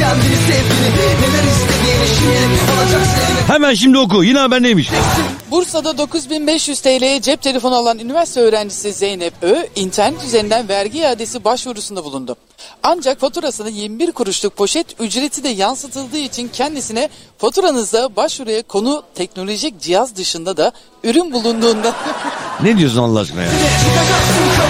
kendini 0.00 0.36
sevgini 0.36 0.90
Neler 1.20 1.44
istediğini 1.52 2.06
şimdi 2.18 2.72
alacaksın 2.72 3.20
eline 3.20 3.48
Hemen 3.48 3.74
şimdi 3.74 3.98
oku. 3.98 4.24
Yine 4.24 4.38
haber 4.38 4.62
neymiş? 4.62 4.90
Bursa'da 5.50 5.98
9500 5.98 6.80
TL'ye 6.80 7.20
cep 7.20 7.42
telefonu 7.42 7.74
alan 7.74 7.98
üniversite 7.98 8.40
öğrencisi 8.40 8.92
Zeynep 8.92 9.34
Ö, 9.42 9.66
internet 9.76 10.24
üzerinden 10.24 10.68
vergi 10.68 10.98
iadesi 10.98 11.44
başvurusunda 11.44 12.04
bulundu. 12.04 12.36
Ancak 12.82 13.20
faturasına 13.20 13.68
21 13.68 14.12
kuruşluk 14.12 14.56
poşet 14.56 14.86
ücreti 15.00 15.44
de 15.44 15.48
yansıtıldığı 15.48 16.18
için 16.18 16.50
kendisine 16.52 17.08
faturanızda 17.38 18.16
başvuruya 18.16 18.62
konu 18.62 19.02
teknolojik 19.14 19.80
cihaz 19.80 20.16
dışında 20.16 20.56
da 20.56 20.72
ürün 21.04 21.32
bulunduğunda 21.32 21.94
Ne 22.62 22.78
diyorsun 22.78 22.98
Allah 22.98 23.20
aşkına 23.20 23.42
ya? 23.42 23.50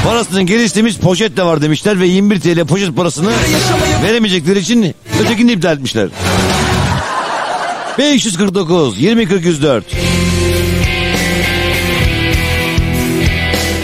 Parasının 0.04 0.46
geri 0.46 0.62
istemiş 0.62 0.98
poşet 0.98 1.36
de 1.36 1.42
var 1.42 1.62
demişler 1.62 2.00
ve 2.00 2.06
21 2.06 2.40
TL 2.40 2.66
poşet 2.66 2.96
parasını 2.96 3.30
veremeyecekleri 4.02 4.58
için 4.58 4.94
ötekini 5.20 5.52
iptal 5.52 5.74
etmişler. 5.74 6.08
549 7.98 9.00
20 9.00 9.28
40 9.28 9.46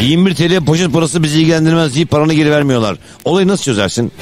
21 0.06 0.34
TL 0.34 0.64
poşet 0.64 0.92
parası 0.92 1.22
bizi 1.22 1.40
ilgilendirmez 1.40 1.94
deyip 1.94 2.10
paranı 2.10 2.34
geri 2.34 2.50
vermiyorlar. 2.50 2.96
Olayı 3.24 3.48
nasıl 3.48 3.64
çözersin? 3.64 4.12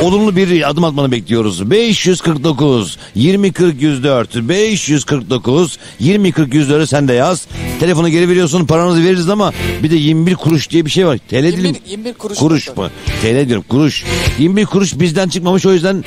Olumlu 0.00 0.36
bir 0.36 0.70
adım 0.70 0.84
atmanı 0.84 1.12
bekliyoruz. 1.12 1.70
549 1.70 2.98
20 3.14 3.52
40 3.52 3.82
104 3.82 4.34
549 4.34 5.78
20 6.00 6.32
40 6.32 6.54
104'ü 6.54 6.86
sen 6.86 7.08
de 7.08 7.12
yaz. 7.12 7.46
Telefonu 7.80 8.08
geri 8.08 8.28
veriyorsun 8.28 8.66
paranızı 8.66 9.04
veririz 9.04 9.28
ama 9.28 9.52
bir 9.82 9.90
de 9.90 9.96
21 9.96 10.34
kuruş 10.34 10.70
diye 10.70 10.84
bir 10.86 10.90
şey 10.90 11.06
var. 11.06 11.18
TL 11.18 11.42
değil 11.42 11.58
mi? 11.58 11.66
21, 11.66 11.80
21 11.90 12.12
kuruş. 12.14 12.38
Kuruş 12.38 12.76
mu? 12.76 12.88
TL 13.22 13.48
diyorum 13.48 13.64
kuruş. 13.68 14.04
21 14.38 14.66
kuruş 14.66 15.00
bizden 15.00 15.28
çıkmamış 15.28 15.66
o 15.66 15.72
yüzden 15.72 16.04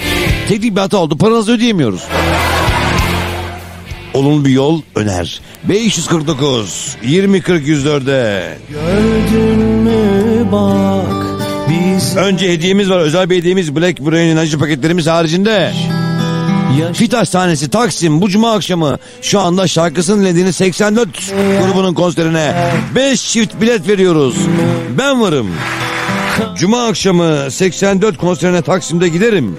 teknik 0.47 0.75
bir 0.75 0.81
hata 0.81 0.97
oldu. 0.97 1.17
Paranızı 1.17 1.51
ödeyemiyoruz. 1.51 2.01
Olumlu 4.15 4.45
bir 4.45 4.49
yol 4.49 4.81
öner. 4.95 5.41
549 5.63 6.97
20 7.03 7.41
40 7.41 7.67
104'e. 7.67 8.57
Gördün 8.69 9.59
mü 9.59 10.51
bak 10.51 11.25
biz 11.69 12.17
Önce 12.17 12.51
hediyemiz 12.51 12.89
var. 12.89 12.99
Özel 12.99 13.29
bir 13.29 13.37
hediyemiz 13.37 13.75
Black 13.75 13.99
Brain 13.99 14.29
enerji 14.29 14.57
paketlerimiz 14.57 15.07
haricinde. 15.07 15.73
Fitaş 16.93 17.29
sahnesi 17.29 17.69
Taksim 17.69 18.21
bu 18.21 18.29
cuma 18.29 18.53
akşamı 18.53 18.97
şu 19.21 19.39
anda 19.39 19.67
şarkısının 19.67 20.21
dinlediğiniz 20.21 20.55
84 20.55 21.09
grubunun 21.61 21.93
konserine 21.93 22.53
5 22.95 23.31
çift 23.31 23.61
bilet 23.61 23.87
veriyoruz. 23.87 24.35
Ben 24.97 25.21
varım. 25.21 25.47
Cuma 26.57 26.87
akşamı 26.87 27.51
84 27.51 28.17
konserine 28.17 28.61
Taksim'de 28.61 29.09
giderim. 29.09 29.57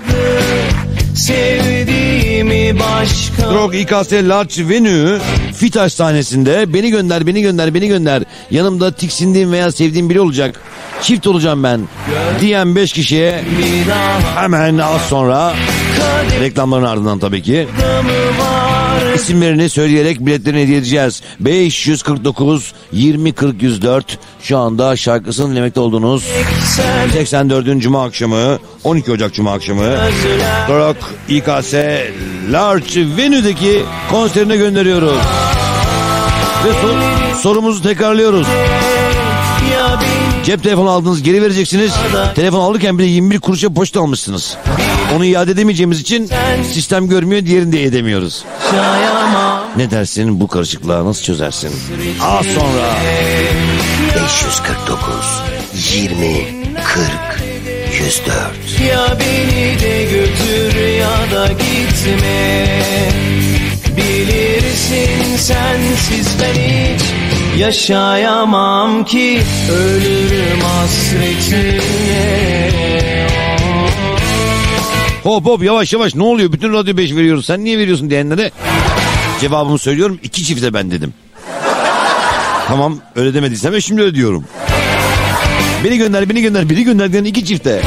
Sevdiğimi 2.36 2.80
başka 2.80 3.54
Rock 3.54 3.74
İKS 3.74 4.12
Large 4.12 4.68
Venue 4.68 5.18
Fitaş 5.54 5.92
sahnesinde 5.92 6.74
beni 6.74 6.90
gönder 6.90 7.26
beni 7.26 7.42
gönder 7.42 7.74
beni 7.74 7.88
gönder. 7.88 8.22
Yanımda 8.50 8.92
tiksindiğim 8.92 9.52
veya 9.52 9.72
sevdiğim 9.72 10.10
biri 10.10 10.20
olacak. 10.20 10.60
Çift 11.02 11.26
olacağım 11.26 11.62
ben. 11.62 11.80
Diyen 12.40 12.76
5 12.76 12.92
kişiye 12.92 13.44
hemen 14.36 14.78
az 14.78 15.02
sonra 15.02 15.54
reklamların 16.40 16.84
ardından 16.84 17.18
tabii 17.18 17.42
ki 17.42 17.68
isimlerini 19.16 19.70
söyleyerek 19.70 20.20
biletlerini 20.20 20.62
hediye 20.62 20.78
edeceğiz. 20.78 21.22
549 21.40 22.72
20 22.92 23.32
40 23.32 23.62
104 23.62 24.18
şu 24.42 24.58
anda 24.58 24.96
şarkısını 24.96 25.50
dinlemekte 25.50 25.80
olduğunuz 25.80 26.24
84. 27.12 27.80
Cuma 27.82 28.04
akşamı 28.04 28.58
12 28.84 29.12
Ocak 29.12 29.34
Cuma 29.34 29.52
akşamı 29.52 29.86
Rock 30.68 30.96
İKS 31.28 31.74
Large 32.52 33.16
Venue'deki 33.16 33.82
konserine 34.10 34.56
gönderiyoruz. 34.56 35.18
Ve 36.64 36.72
sor- 36.82 37.40
sorumuzu 37.42 37.82
tekrarlıyoruz. 37.82 38.46
Cep 40.46 40.62
telefonu 40.62 40.90
aldınız 40.90 41.22
geri 41.22 41.42
vereceksiniz. 41.42 41.92
Telefon 42.34 42.60
alırken 42.60 42.98
bir 42.98 43.04
de 43.04 43.06
21 43.06 43.40
kuruşa 43.40 43.74
poşet 43.74 43.96
almışsınız. 43.96 44.56
Onu 45.16 45.24
iade 45.24 45.50
edemeyeceğimiz 45.50 46.00
için 46.00 46.30
sistem 46.72 47.08
görmüyor 47.08 47.46
diğerini 47.46 47.72
de 47.72 47.84
edemiyoruz. 47.84 48.44
Ne 49.76 49.90
dersin 49.90 50.40
bu 50.40 50.48
karışıklığı 50.48 51.04
nasıl 51.04 51.22
çözersin? 51.22 51.70
Az 52.22 52.46
sonra 52.46 52.96
549 54.14 55.06
20 55.92 56.46
40 56.84 57.10
104 58.04 58.36
Ya 58.90 59.18
beni 59.20 59.80
de 59.80 60.04
götür 60.04 60.80
ya 60.98 61.36
da 61.36 61.48
gitme 61.48 62.66
Bilirsin 63.96 65.36
sensiz 65.36 66.28
ben 66.40 66.60
hiç 66.60 67.25
yaşayamam 67.58 69.04
ki 69.04 69.40
Ölürüm 69.72 70.60
hasretine 70.60 72.30
hop 75.22 75.46
hop 75.46 75.62
yavaş 75.64 75.92
yavaş 75.92 76.14
ne 76.14 76.22
oluyor 76.22 76.52
bütün 76.52 76.72
radyo 76.72 76.96
5 76.96 77.14
veriyoruz 77.14 77.46
sen 77.46 77.64
niye 77.64 77.78
veriyorsun 77.78 78.10
diyenlere 78.10 78.50
cevabımı 79.40 79.78
söylüyorum 79.78 80.18
iki 80.22 80.44
çifte 80.44 80.74
ben 80.74 80.90
dedim. 80.90 81.14
Tamam 82.68 82.98
öyle 83.16 83.34
demediysem 83.34 83.82
şimdi 83.82 84.02
öyle 84.02 84.14
diyorum. 84.14 84.44
Beni 85.84 85.98
gönder 85.98 86.28
beni 86.28 86.42
gönder 86.42 86.68
biri 86.68 86.84
gönder 86.84 87.12
diyen 87.12 87.24
iki 87.24 87.44
çifte. 87.44 87.82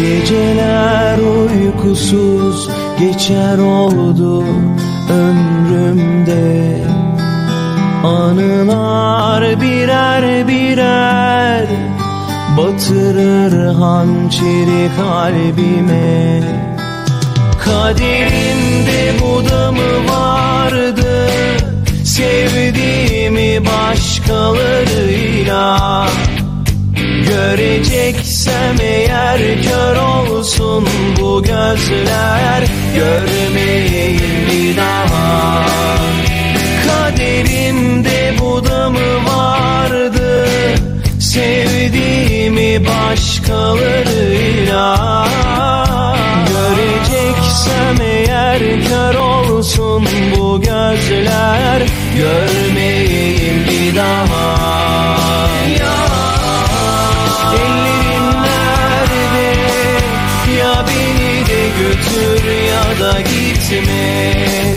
Geceler 0.00 1.18
uykusuz 1.18 2.68
geçer 2.98 3.58
oldu 3.58 4.44
ömrümde. 5.10 6.84
Anılar 8.04 9.60
birer 9.60 10.48
birer 10.48 11.66
batırır 12.56 13.74
hançeri 13.74 14.90
kalbime. 14.96 16.42
Kaderimde 17.64 19.12
bu 19.20 19.50
da 19.50 19.72
mı 19.72 20.08
vardı 20.08 21.28
sevdiğimi 22.04 23.62
başkalarıyla 23.66 25.78
Göreceksem 27.34 28.76
eğer 28.80 29.62
kör 29.62 29.96
olsun 29.96 30.88
bu 31.20 31.42
gözler 31.42 32.64
Görmeyeyim 32.94 34.46
bir 34.50 34.76
daha. 34.76 35.64
Kaderimde 36.86 38.34
bu 38.40 38.64
da 38.64 38.90
mı 38.90 39.26
vardı 39.26 40.48
Sevdiğimi 41.18 42.86
başka 42.86 43.04
başkalarıyla. 43.14 45.26
Göreceksem 46.48 48.00
eğer 48.00 48.58
kör 48.88 49.14
olsun 49.14 50.06
bu 50.36 50.60
gözler 50.60 51.82
Görmeyeyim 52.16 53.64
bir 53.68 53.96
daha. 53.96 54.56
Ya 55.80 56.13
ellerin 57.52 58.42
nerede? 58.42 59.48
Ya 60.58 60.84
beni 60.86 61.46
de 61.46 61.62
götür 61.80 62.44
ya 62.70 63.06
da 63.06 63.20
gitme 63.20 64.74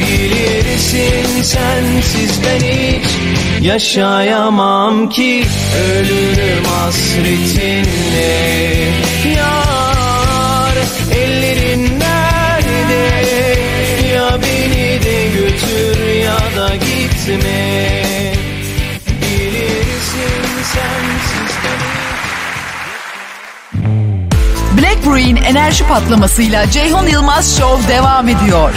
Bilirsin 0.00 1.42
sensiz 1.42 2.40
ben 2.44 2.66
hiç 2.66 3.06
yaşayamam 3.62 5.08
ki. 5.08 5.44
Ölürüm 5.92 6.64
hasretinle. 6.64 8.32
Yar 9.36 10.76
ellerin 11.16 12.00
nerede? 12.00 13.22
Ya 14.14 14.38
beni 14.42 15.02
de 15.04 15.28
götür 15.28 16.14
ya 16.14 16.38
da 16.56 16.74
gitme 16.76 17.99
Brew'in 25.06 25.36
enerji 25.36 25.84
patlamasıyla 25.88 26.70
Ceyhun 26.70 27.06
Yılmaz 27.06 27.58
Show 27.58 27.88
devam 27.88 28.28
ediyor. 28.28 28.74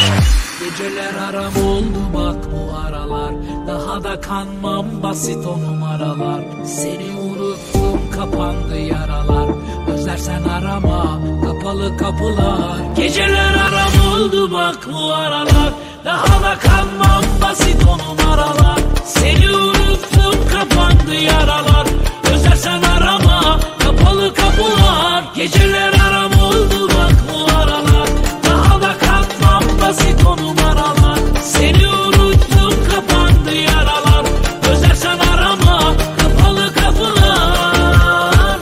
Geceler 0.59 1.13
aram 1.29 1.67
oldu 1.67 1.99
bak 2.13 2.35
bu 2.51 2.77
aralar. 2.87 3.33
Daha 3.67 4.03
da 4.03 4.21
kanmam 4.21 4.85
basit 5.03 5.45
o 5.47 5.61
numaralar. 5.61 6.41
Seni 6.65 7.19
unuttum 7.19 8.11
kapandı 8.15 8.79
yaralar. 8.79 9.49
Özlersen 9.87 10.43
arama 10.43 11.19
kapalı 11.45 11.97
kapılar. 11.97 12.77
Geceler 12.95 13.53
aram 13.53 14.13
oldu 14.13 14.53
bak 14.53 14.77
bu 14.93 15.13
aralar. 15.13 15.73
Daha 16.05 16.43
da 16.43 16.59
kanmam 16.59 17.23
basit 17.41 17.83
o 17.87 17.97
numaralar. 17.97 18.79
Seni 19.05 19.51
unuttum 19.55 20.35
kapandı 20.51 21.15
yaralar. 21.15 21.87
Özlersen 22.33 22.81
arama 22.81 23.59
kapalı 23.79 24.33
kapılar 24.33 25.22
Geceler 25.35 25.93
aram 26.07 26.31
oldu 26.33 26.87
bak 26.89 27.13
bu 27.29 27.57
aralar. 27.57 28.09
Daha 28.45 28.81
da 28.81 28.97
kanmam 28.97 29.63
basit 29.81 30.25
o 30.27 30.37
numaralar. 30.37 31.19
Seni 31.43 31.87
unuttum 31.87 32.73
kapandı 32.91 33.55
yaralar. 33.55 34.25
Özlersen 34.71 35.17
arama 35.19 35.93
kapalı 36.17 36.73
kapılar. 36.73 38.59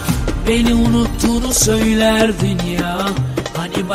Beni 0.47 0.73
unuttuğunu 0.73 1.53
söylerdin 1.53 2.59
ya 2.70 2.70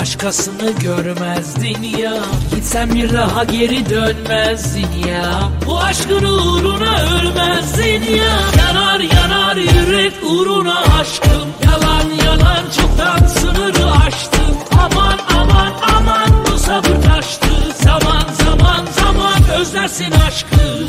başkasını 0.01 0.73
görmezdin 0.81 1.83
ya 1.99 2.15
Gitsen 2.55 2.95
bir 2.95 3.13
daha 3.13 3.45
geri 3.45 3.91
dönmezdin 3.91 5.09
ya 5.09 5.51
Bu 5.67 5.79
aşkın 5.81 6.25
uğruna 6.25 7.03
ölmezdin 7.03 8.15
ya 8.15 8.39
Yanar 8.59 9.01
yanar 9.01 9.57
yürek 9.57 10.13
uğruna 10.31 10.79
aşkım. 11.01 11.49
Yalan 11.65 12.11
yalan 12.25 12.65
çoktan 12.77 13.27
sınırı 13.27 13.91
aştım. 14.07 14.57
Aman 14.73 15.19
aman 15.37 15.73
aman 15.97 16.45
bu 16.47 16.59
sabır 16.59 17.03
taştı. 17.03 17.47
Zaman 17.85 18.25
zaman 18.45 18.87
zaman 19.01 19.61
özlersin 19.61 20.13
aşkı. 20.27 20.87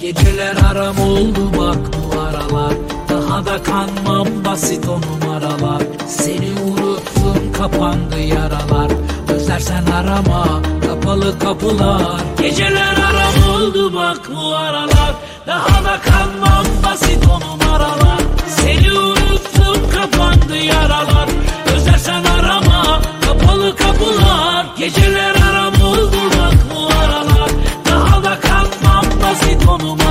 Geceler 0.00 0.56
aram 0.70 0.98
oldu 0.98 1.52
bak 1.58 1.78
bu 1.92 2.20
aralar 2.20 2.97
Daha 3.28 3.44
da 3.46 3.62
kanmam 3.62 4.44
basit 4.44 4.88
o 4.88 5.00
numaralar. 5.00 5.82
Seni 6.08 6.50
unuttum 6.64 7.52
kapandı 7.52 8.20
yaralar. 8.20 8.90
Özlersen 9.28 9.86
arama 9.86 10.62
kapalı 10.86 11.38
kapılar. 11.38 12.20
Geceler 12.40 12.96
aram 13.08 13.54
oldu 13.54 13.94
bak 13.94 14.20
bu 14.34 14.56
aralar. 14.56 15.12
Daha 15.46 15.84
da 15.84 16.00
kanmam 16.00 16.66
basit 16.84 17.24
o 17.26 17.40
numaralar. 17.40 18.20
Seni 18.46 18.92
unuttum 18.92 19.90
kapandı 19.90 20.56
yaralar. 20.56 21.28
Özlersen 21.74 22.24
arama 22.24 23.00
kapalı 23.20 23.76
kapılar. 23.76 24.66
Geceler 24.78 25.34
aram 25.50 25.74
oldu 25.74 26.18
bak 26.38 26.54
bu 26.74 26.86
aralar. 26.86 27.50
Daha 27.90 28.24
da 28.24 28.40
kanmam 28.40 29.04
basit 29.22 29.68
o 29.68 29.78
numaralar 29.78 30.07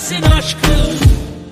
zaman 0.00 0.22
özlersin 0.22 0.22
aşkım. 0.22 0.98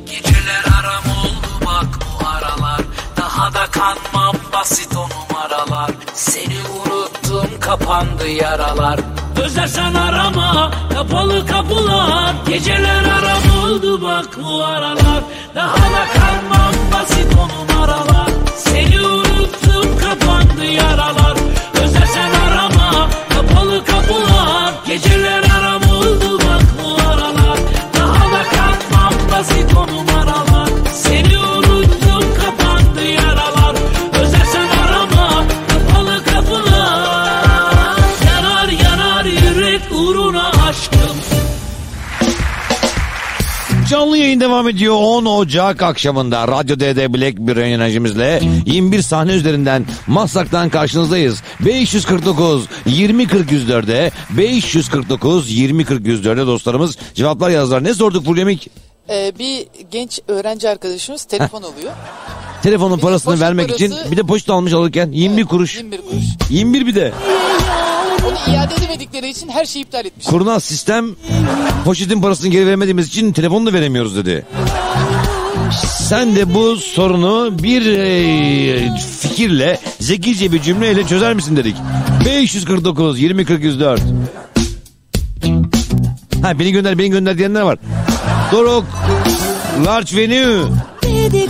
Geceler 0.06 0.64
aram 0.80 1.04
oldu 1.18 1.66
bak 1.66 1.87
bu 2.00 2.26
aralar. 2.26 2.80
Daha 3.16 3.54
da 3.54 3.66
kanmam 3.70 4.34
basit 4.52 4.96
o 4.96 5.08
numaralar. 5.08 5.90
Seni 6.14 6.56
unuttum 6.87 7.61
kapandı 7.61 8.28
yaralar. 8.28 9.00
Özlersen 9.44 9.94
arama 9.94 10.70
kapalı 10.94 11.46
kapılar. 11.46 12.34
Geceler 12.48 13.04
aram 13.04 13.64
oldu 13.64 14.02
bak 14.02 14.26
bu 14.42 14.64
aralar. 14.64 15.22
Daha 15.54 15.76
da 15.76 16.04
kanmam 16.14 16.74
basit 16.92 17.26
o 17.38 17.48
numaralar. 17.48 18.28
Seni 18.56 19.00
unuttum 19.00 19.98
kapandı 19.98 20.64
yaralar 20.64 21.38
Canlı 43.88 44.18
yayın 44.18 44.40
devam 44.40 44.68
ediyor 44.68 44.94
10 44.98 45.24
Ocak 45.24 45.82
akşamında 45.82 46.48
Radyo 46.48 46.76
DD 46.76 47.14
Black 47.14 47.38
bir 47.38 47.56
enerjimizle 47.56 48.42
21 48.66 49.02
sahne 49.02 49.32
üzerinden 49.32 49.86
Maslak'tan 50.06 50.68
karşınızdayız. 50.68 51.42
549 51.60 52.68
20 52.86 53.26
40 53.26 53.53
104'e 53.53 54.11
549 54.30 55.50
20 55.50 55.84
40 55.84 56.07
104'e 56.07 56.46
dostlarımız 56.46 56.98
cevaplar 57.14 57.50
yazdılar. 57.50 57.84
Ne 57.84 57.94
sorduk 57.94 58.24
Fulyamik? 58.24 58.70
Ee, 59.11 59.32
bir 59.38 59.66
genç 59.90 60.20
öğrenci 60.28 60.68
arkadaşımız 60.68 61.24
telefon 61.24 61.62
alıyor. 61.62 61.92
Telefonun 62.62 62.98
parasını 62.98 63.32
poşet 63.32 63.42
vermek 63.42 63.70
için 63.70 63.90
parası- 63.90 64.11
bir 64.11 64.16
de 64.16 64.22
poşet 64.22 64.50
almış 64.50 64.72
alırken 64.72 65.11
21 65.12 65.44
kuruş. 65.44 65.76
21 65.76 65.96
kuruş. 66.00 66.24
21 66.50 66.86
bir 66.86 66.94
de. 66.94 67.12
Onu 68.26 68.54
iade 68.56 68.74
edemedikleri 68.74 69.28
için 69.28 69.48
her 69.48 69.64
şeyi 69.64 69.82
iptal 69.84 70.04
etmiş. 70.06 70.26
Kurnaz 70.26 70.64
sistem 70.64 71.06
poşetin 71.84 72.20
parasını 72.22 72.48
geri 72.48 72.66
vermediğimiz 72.66 73.09
için 73.09 73.32
telefonu 73.32 73.66
da 73.66 73.72
veremiyoruz 73.72 74.16
dedi. 74.16 74.46
Sen 76.09 76.36
de 76.36 76.54
bu 76.54 76.76
sorunu 76.76 77.59
bir 77.62 77.86
e, 77.98 78.96
fikirle, 79.20 79.78
zekice 80.00 80.52
bir 80.52 80.62
cümleyle 80.62 81.06
çözer 81.06 81.34
misin 81.34 81.56
dedik. 81.56 81.76
549 82.24 83.20
20 83.20 83.44
40 83.44 83.62
104. 83.64 84.00
Ha 86.42 86.59
beni 86.59 86.72
gönder 86.72 86.98
beni 86.98 87.11
gönder 87.11 87.38
diyenler 87.38 87.61
var. 87.61 87.78
Doruk 88.53 88.84
Large 89.86 90.16
Venue. 90.16 90.64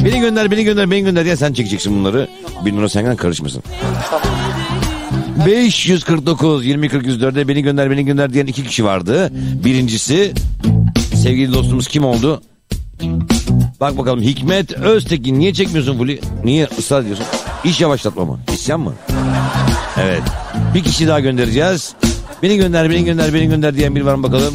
Beni 0.05 0.20
gönder 0.20 0.51
beni 0.51 0.64
gönder 0.64 0.90
beni 0.90 1.03
gönder 1.03 1.24
diye 1.24 1.36
sen 1.36 1.53
çekeceksin 1.53 1.99
bunları. 1.99 2.28
Bir 2.64 2.72
numara 2.72 2.88
senden 2.88 3.16
karışmasın. 3.16 3.62
549 5.46 6.66
20 6.66 6.88
40 6.88 7.07
104'e 7.07 7.49
beni 7.49 7.62
gönder 7.62 7.90
beni 7.90 8.05
gönder 8.05 8.32
diyen 8.32 8.46
iki 8.46 8.64
kişi 8.64 8.84
vardı. 8.84 9.32
Birincisi 9.64 10.32
sevgili 11.14 11.53
dostumuz 11.53 11.88
kim 11.88 12.05
oldu? 12.05 12.42
Bak 13.80 13.99
bakalım 13.99 14.20
Hikmet 14.22 14.72
Öztekin 14.72 15.38
niye 15.38 15.53
çekmiyorsun 15.55 15.99
Fuli? 15.99 16.20
Niye 16.44 16.68
ısrar 16.78 17.03
ediyorsun? 17.03 17.26
İş 17.64 17.80
yavaşlatma 17.80 18.24
mı? 18.24 18.40
İsyan 18.55 18.80
mı? 18.80 18.94
Evet. 20.03 20.22
Bir 20.74 20.82
kişi 20.84 21.09
daha 21.09 21.20
göndereceğiz. 21.20 21.94
Beni 22.42 22.57
gönder 22.57 22.90
beni 22.90 23.05
gönder 23.05 23.34
beni 23.34 23.46
gönder 23.46 23.74
diyen 23.76 23.94
biri 23.94 24.07
var 24.07 24.14
mı 24.14 24.22
bakalım? 24.22 24.55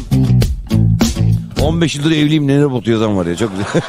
15 1.64 1.94
yıldır 1.94 2.10
evliyim 2.10 2.46
neler 2.46 2.70
botu 2.70 2.90
yazan 2.90 3.16
var 3.16 3.26
ya 3.26 3.36
çok 3.36 3.50
güzel. 3.50 3.66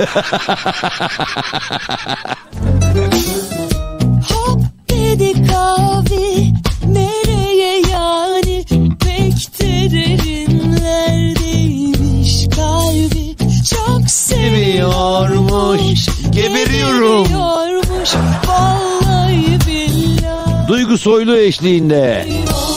Hop 4.29 4.61
dedik 4.89 5.37
abi 5.53 6.53
nereye 6.87 7.81
yani 7.91 8.65
pek 8.99 9.59
de 9.59 9.91
derinlerdeymiş 9.91 12.45
kalbi 12.55 13.35
çok 13.69 14.09
seviyormuş 14.09 16.05
geberiyorum. 16.31 17.25
seviyormuş 17.25 18.09
vallahi 18.47 19.45
billahi 19.67 20.67
Duygu 20.67 20.97
Soylu 20.97 21.37
eşliğinde 21.37 22.27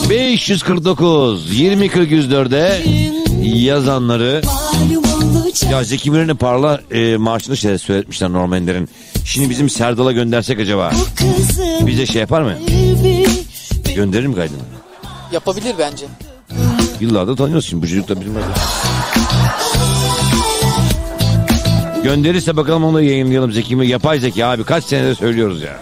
549 0.09 1.59
20 1.59 1.89
40 1.89 2.11
104'e 2.11 2.83
yazanları 3.43 4.41
ya 5.63 5.83
Zeki 5.83 6.11
Müren'in 6.11 6.35
parla 6.35 6.81
e, 6.91 7.17
marşını 7.17 7.57
şey 7.57 7.77
söyletmişler 7.77 8.33
Norman 8.33 8.57
Ender'in. 8.61 8.89
Şimdi 9.25 9.49
bizim 9.49 9.69
Serdal'a 9.69 10.11
göndersek 10.11 10.59
acaba 10.59 10.91
bize 11.81 12.05
şey 12.05 12.21
yapar 12.21 12.41
mı? 12.41 12.53
Gönderir 13.95 14.27
mi 14.27 14.35
kaydını? 14.35 14.57
Yapabilir 15.31 15.75
bence. 15.79 16.05
Yıllardır 16.99 17.37
tanıyoruz 17.37 17.65
şimdi 17.65 17.83
bu 17.83 17.87
çocuk 17.87 18.09
da 18.09 18.21
bizim. 18.21 18.33
Gönderirse 22.03 22.57
bakalım 22.57 22.83
onu 22.83 22.97
da 22.97 23.01
yayınlayalım 23.01 23.51
Zeki 23.51 23.75
Müren. 23.75 23.89
Yapay 23.89 24.19
zeka 24.19 24.47
abi 24.47 24.63
kaç 24.63 24.83
senedir 24.83 25.15
söylüyoruz 25.15 25.61
ya. 25.61 25.79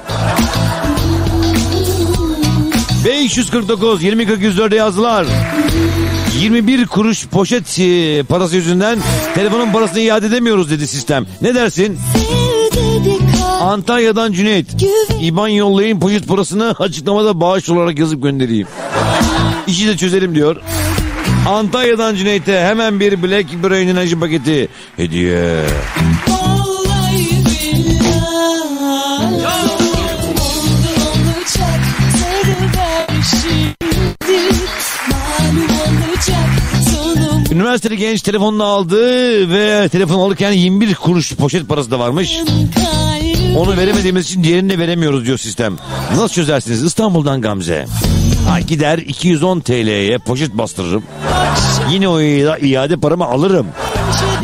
549 3.05 4.03
20 4.03 4.25
40 4.27 4.41
104'e 4.41 4.75
yazdılar. 4.75 5.25
21 6.39 6.85
kuruş 6.85 7.27
poşet 7.27 7.79
e, 7.79 8.23
parası 8.23 8.55
yüzünden 8.55 8.99
telefonun 9.35 9.71
parasını 9.71 9.99
iade 9.99 10.27
edemiyoruz 10.27 10.71
dedi 10.71 10.87
sistem. 10.87 11.25
Ne 11.41 11.55
dersin? 11.55 11.99
Antalya'dan 13.61 14.31
Cüneyt. 14.31 14.67
İban 15.21 15.47
yollayın 15.47 15.99
poşet 15.99 16.27
parasını 16.27 16.75
açıklamada 16.79 17.39
bağış 17.41 17.69
olarak 17.69 17.99
yazıp 17.99 18.23
göndereyim. 18.23 18.67
İşi 19.67 19.87
de 19.87 19.97
çözelim 19.97 20.35
diyor. 20.35 20.55
Antalya'dan 21.47 22.15
Cüneyt'e 22.15 22.61
hemen 22.61 22.99
bir 22.99 23.23
Black 23.23 23.63
Brain 23.63 23.87
enerji 23.87 24.19
paketi 24.19 24.67
hediye. 24.97 25.65
Üniversiteli 37.51 37.97
genç 37.97 38.21
telefonunu 38.21 38.63
aldı 38.63 38.99
ve 39.49 39.89
telefon 39.89 40.19
alırken 40.19 40.51
21 40.51 40.95
kuruş 40.95 41.35
poşet 41.35 41.69
parası 41.69 41.91
da 41.91 41.99
varmış. 41.99 42.37
Onu 43.57 43.77
veremediğimiz 43.77 44.25
için 44.25 44.43
diğerini 44.43 44.69
de 44.69 44.79
veremiyoruz 44.79 45.25
diyor 45.25 45.37
sistem. 45.37 45.75
Nasıl 46.15 46.29
çözersiniz? 46.29 46.83
İstanbul'dan 46.83 47.41
Gamze. 47.41 47.85
Ha, 48.49 48.59
gider 48.59 48.97
210 48.97 49.59
TL'ye 49.59 50.17
poşet 50.17 50.53
bastırırım. 50.53 51.03
Yine 51.91 52.07
o 52.07 52.19
ia- 52.21 52.57
iade 52.59 52.97
paramı 52.97 53.25
alırım. 53.25 53.67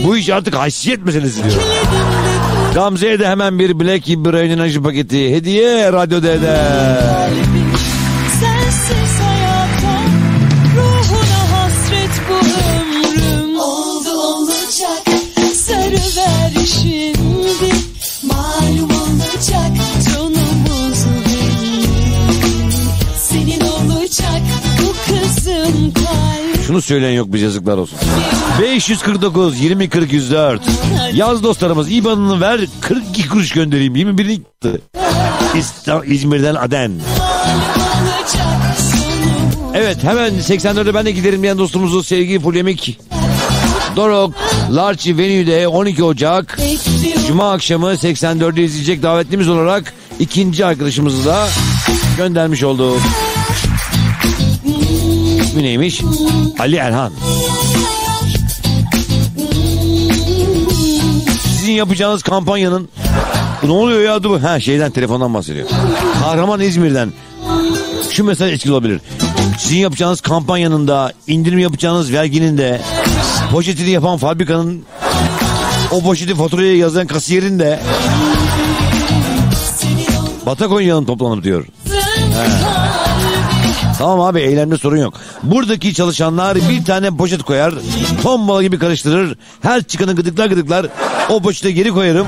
Bu 0.04 0.18
iş 0.18 0.30
artık 0.30 0.56
haysiyet 0.56 1.06
meselesi 1.06 1.44
diyor. 1.44 1.62
Gamze'ye 2.74 3.20
de 3.20 3.28
hemen 3.28 3.60
bir 3.60 3.80
Black 3.80 4.08
Brain 4.08 4.50
enerji 4.50 4.82
paketi 4.84 5.36
hediye 5.36 5.92
Radyo 5.94 6.24
D'de. 6.24 6.60
Şunu 26.74 26.82
söyleyen 26.82 27.14
yok 27.14 27.28
biz 27.34 27.42
yazıklar 27.42 27.78
olsun. 27.78 27.98
549 28.62 29.60
20 29.60 29.90
40 29.90 30.14
104. 30.14 30.62
Yaz 31.14 31.44
dostlarımız 31.44 31.92
IBAN'ını 31.92 32.42
ver 32.42 32.62
42 32.82 33.30
kuruş 33.30 33.52
göndereyim 33.52 33.96
21'ini 33.96 34.32
gitti. 34.34 34.82
İsta- 35.56 36.06
İzmir'den 36.06 36.56
Aden. 36.56 36.92
Evet 39.74 40.04
hemen 40.04 40.34
84'e 40.34 40.94
ben 40.94 41.06
de 41.06 41.12
giderim 41.12 41.44
diyen 41.44 41.58
dostumuzu 41.58 42.04
sevgi 42.04 42.40
polemik. 42.40 43.00
Dorok 43.96 44.34
Larchi 44.72 45.18
Venue'de 45.18 45.68
12 45.68 46.04
Ocak 46.04 46.58
Cuma 47.28 47.52
akşamı 47.52 47.88
84'ü 47.94 48.62
izleyecek 48.62 49.04
davetlimiz 49.04 49.50
olarak 49.50 49.94
ikinci 50.20 50.66
arkadaşımızı 50.66 51.26
da 51.26 51.48
göndermiş 52.18 52.64
olduk. 52.64 53.00
İsmi 55.42 55.64
neymiş? 55.64 56.02
Ali 56.64 56.76
Erhan. 56.76 57.14
Sizin 61.58 61.72
yapacağınız 61.72 62.24
kampanyanın 62.24 62.90
ne 63.64 63.72
oluyor 63.72 64.02
ya 64.02 64.24
dur 64.24 64.40
ha 64.40 64.60
şeyden 64.60 64.92
telefondan 64.92 65.34
bahsediyor. 65.34 65.68
Kahraman 66.20 66.60
İzmir'den 66.60 67.14
şu 68.12 68.24
mesaj 68.24 68.54
etkili 68.54 68.72
olabilir. 68.72 69.02
Sizin 69.60 69.78
yapacağınız 69.78 70.22
kampanyanın 70.22 70.88
da 70.88 71.14
indirim 71.28 71.60
yapacağınız 71.60 72.14
verginin 72.14 72.58
de 72.58 72.82
poşetini 73.52 73.90
yapan 73.90 74.18
fabrikanın 74.18 74.84
o 75.92 76.02
poşeti 76.02 76.36
faturaya 76.36 76.78
yazan 76.78 77.08
kasiyerin 77.08 77.60
de 77.60 77.80
batak 80.46 80.72
oynayalım 80.72 81.06
toplanıp 81.06 81.44
diyor. 81.44 81.66
Tamam 83.98 84.22
abi 84.22 84.40
eylemde 84.40 84.78
sorun 84.78 84.98
yok. 84.98 85.14
Buradaki 85.44 85.94
çalışanlar 85.94 86.58
bir 86.70 86.86
tane 86.86 87.18
poşet 87.18 87.44
koyar. 87.44 87.74
Tombala 88.24 88.64
gibi 88.64 88.80
karıştırır. 88.80 89.38
Her 89.62 89.84
çıkanı 89.84 90.16
gıdıklar 90.16 90.48
gıdıklar. 90.48 90.86
O 91.30 91.42
poşete 91.42 91.72
geri 91.72 91.90
koyarım. 91.90 92.28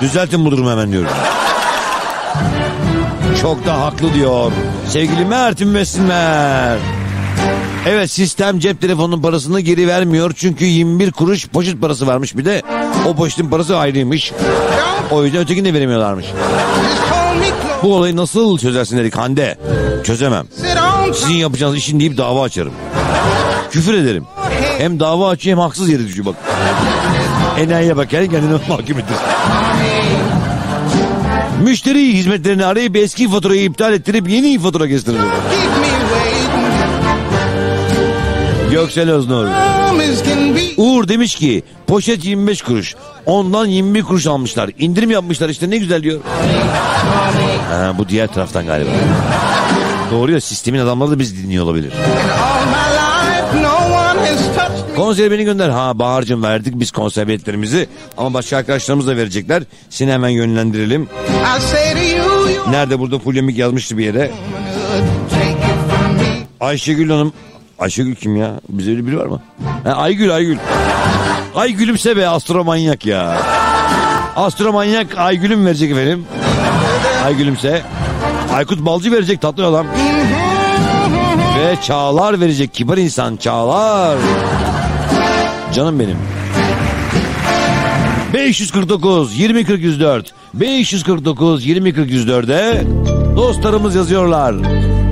Düzeltin 0.00 0.44
bu 0.44 0.50
durumu 0.50 0.70
hemen 0.70 0.92
diyorum. 0.92 1.10
Çok 3.40 3.66
da 3.66 3.80
haklı 3.80 4.14
diyor. 4.14 4.52
Sevgili 4.88 5.24
Mert 5.24 5.60
Müessinler. 5.60 6.78
Evet 7.86 8.10
sistem 8.10 8.58
cep 8.58 8.80
telefonunun 8.80 9.22
parasını 9.22 9.60
geri 9.60 9.88
vermiyor. 9.88 10.32
Çünkü 10.36 10.64
21 10.64 11.12
kuruş 11.12 11.48
poşet 11.48 11.80
parası 11.80 12.06
varmış 12.06 12.36
bir 12.36 12.44
de. 12.44 12.62
O 13.06 13.16
poşetin 13.16 13.50
parası 13.50 13.78
ayrıymış. 13.78 14.32
O 15.10 15.24
yüzden 15.24 15.40
ötekini 15.40 15.68
de 15.68 15.74
veremiyorlarmış. 15.74 16.26
Bu 17.82 17.94
olayı 17.96 18.16
nasıl 18.16 18.58
çözersin 18.58 18.98
dedik 18.98 19.16
Hande. 19.16 19.58
Çözemem. 20.04 20.46
Sizin 21.14 21.34
yapacağınız 21.34 21.76
işin 21.76 22.00
deyip 22.00 22.16
dava 22.16 22.42
açarım. 22.42 22.72
Küfür 23.70 23.94
ederim. 23.94 24.26
Hem 24.78 25.00
dava 25.00 25.28
açıyor 25.28 25.56
hem 25.56 25.62
haksız 25.62 25.88
yere 25.88 26.06
düşüyor 26.06 26.26
bak. 26.26 26.34
Enayiye 27.58 27.96
bak 27.96 28.10
kendi 28.10 28.30
kendine 28.30 28.52
mahkum 28.68 28.98
ettir. 28.98 29.16
Müşteri 31.62 32.12
hizmetlerini 32.12 32.64
arayıp 32.64 32.96
eski 32.96 33.28
faturayı 33.30 33.64
iptal 33.64 33.92
ettirip 33.92 34.28
yeni 34.28 34.58
fatura 34.58 34.88
kestirir. 34.88 35.20
Göksel 38.70 39.10
Öznur. 39.10 39.46
Uğur 40.76 41.08
demiş 41.08 41.34
ki 41.34 41.62
poşet 41.86 42.24
25 42.24 42.62
kuruş. 42.62 42.94
Ondan 43.26 43.66
21 43.66 44.02
kuruş 44.02 44.26
almışlar. 44.26 44.70
İndirim 44.78 45.10
yapmışlar 45.10 45.48
işte 45.48 45.70
ne 45.70 45.76
güzel 45.76 46.02
diyor. 46.02 46.20
Ha, 47.70 47.94
bu 47.98 48.08
diğer 48.08 48.26
taraftan 48.26 48.66
galiba. 48.66 48.90
Doğru 50.10 50.32
ya 50.32 50.40
sistemin 50.40 50.78
adamları 50.78 51.10
da 51.10 51.18
biz 51.18 51.42
dinliyor 51.42 51.64
olabilir. 51.64 51.92
Konser 54.96 55.30
beni 55.30 55.44
gönder. 55.44 55.68
Ha 55.68 55.98
Bahar'cığım 55.98 56.42
verdik 56.42 56.74
biz 56.80 56.90
konser 56.90 57.28
biletlerimizi. 57.28 57.88
Ama 58.16 58.34
başka 58.34 58.56
arkadaşlarımız 58.56 59.06
da 59.06 59.16
verecekler. 59.16 59.62
Seni 59.90 60.12
hemen 60.12 60.28
yönlendirelim. 60.28 61.08
Nerede 62.70 62.98
burada 62.98 63.18
polemik 63.18 63.58
yazmıştı 63.58 63.98
bir 63.98 64.04
yere. 64.04 64.30
Ayşegül 66.60 67.10
Hanım. 67.10 67.32
Ayşegül 67.78 68.14
kim 68.14 68.36
ya? 68.36 68.60
Bize 68.68 68.90
öyle 68.90 69.06
biri 69.06 69.18
var 69.18 69.26
mı? 69.26 69.42
Ha, 69.84 69.92
Aygül 69.92 70.34
Aygül. 70.34 70.56
Aygül'ümse 71.54 72.16
be 72.16 72.28
astromanyak 72.28 73.06
ya. 73.06 73.36
Astromanyak 74.36 75.18
Aygül'üm 75.18 75.66
verecek 75.66 75.90
efendim. 75.90 76.24
Aygül'ümse. 77.24 77.82
Aykut 78.52 78.80
Balcı 78.80 79.12
verecek 79.12 79.40
tatlı 79.40 79.66
adam. 79.66 79.86
Ve 81.58 81.76
Çağlar 81.82 82.40
verecek 82.40 82.74
kibar 82.74 82.96
insan 82.96 83.36
Çağlar. 83.36 84.18
Canım 85.74 86.00
benim. 86.00 86.16
549 88.34 89.38
20 89.38 89.64
40 89.64 89.82
104 89.82 90.32
549 90.54 91.66
20 91.66 91.94
40 91.94 92.10
104'e 92.10 92.86
dostlarımız 93.36 93.94
yazıyorlar. 93.94 94.54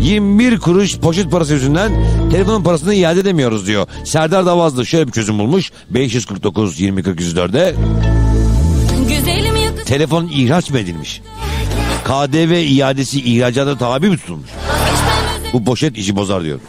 21 0.00 0.58
kuruş 0.58 0.98
poşet 0.98 1.30
parası 1.30 1.52
yüzünden 1.52 1.92
telefonun 2.30 2.62
parasını 2.62 2.94
iade 2.94 3.20
edemiyoruz 3.20 3.66
diyor. 3.66 3.86
Serdar 4.04 4.46
Davazlı 4.46 4.86
şöyle 4.86 5.06
bir 5.06 5.12
çözüm 5.12 5.38
bulmuş. 5.38 5.72
549 5.90 6.80
20 6.80 7.02
40 7.02 7.20
104'e 7.20 7.74
Güzelim 9.08 9.50
yakışıklı 9.80 9.84
telefon 9.84 10.28
ihraç 10.32 10.70
mı 10.70 10.78
edilmiş? 10.78 11.20
KDV 12.04 12.52
iadesi 12.52 13.20
ihracata 13.20 13.78
tabi 13.78 14.10
mi 14.10 14.16
tutulmuş? 14.16 14.50
Bu 15.52 15.64
poşet 15.64 15.98
işi 15.98 16.16
bozar 16.16 16.44
diyor. 16.44 16.60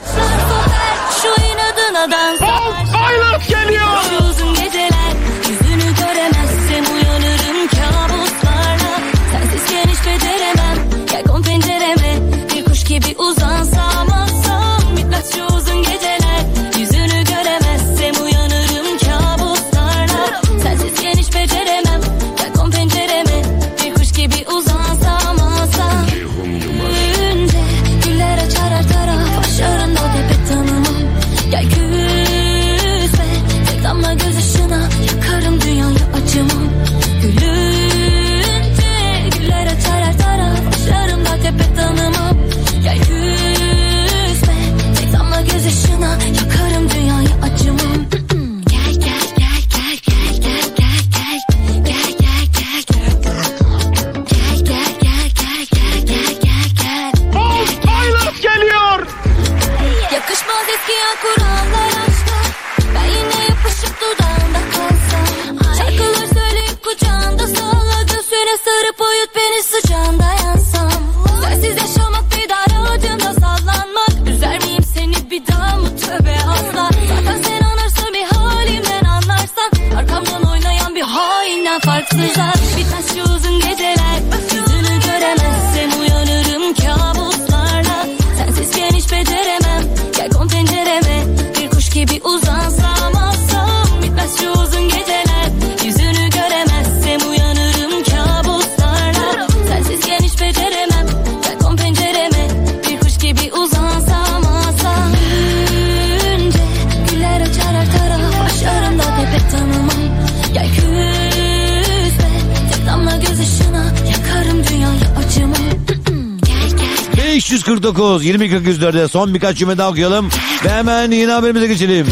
549 117.52 118.26
20 118.26 118.49
40 118.49 118.68
104'e 118.68 119.08
son 119.08 119.34
birkaç 119.34 119.58
cümle 119.58 119.78
daha 119.78 119.89
okuyalım. 119.89 120.30
Ve 120.66 120.70
hemen 120.70 121.12
yeni 121.12 121.32
haberimize 121.32 121.68
geçelim. 121.68 122.08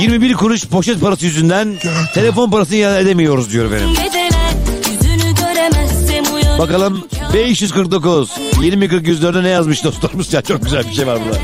21 0.00 0.34
kuruş 0.34 0.66
poşet 0.66 1.00
parası 1.00 1.24
yüzünden 1.24 1.74
telefon 2.14 2.50
parasını 2.50 2.76
iade 2.76 3.00
edemiyoruz 3.00 3.52
diyor 3.52 3.70
uyanırım 3.70 3.94
Bakalım 6.58 7.04
549 7.34 8.30
20 8.62 8.88
40 8.88 9.06
104'e 9.06 9.42
ne 9.42 9.48
yazmış 9.48 9.84
dostlarımız 9.84 10.32
ya 10.32 10.42
çok 10.42 10.62
güzel 10.62 10.84
bir 10.90 10.94
şey 10.94 11.06
var 11.06 11.18
burada. 11.24 11.38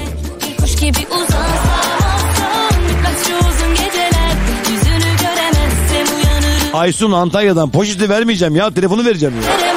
Aysun 6.73 7.13
Antalya'dan 7.13 7.71
poşeti 7.71 8.09
vermeyeceğim 8.09 8.57
ya 8.57 8.75
telefonu 8.75 9.05
vereceğim 9.05 9.35
ya. 9.35 9.74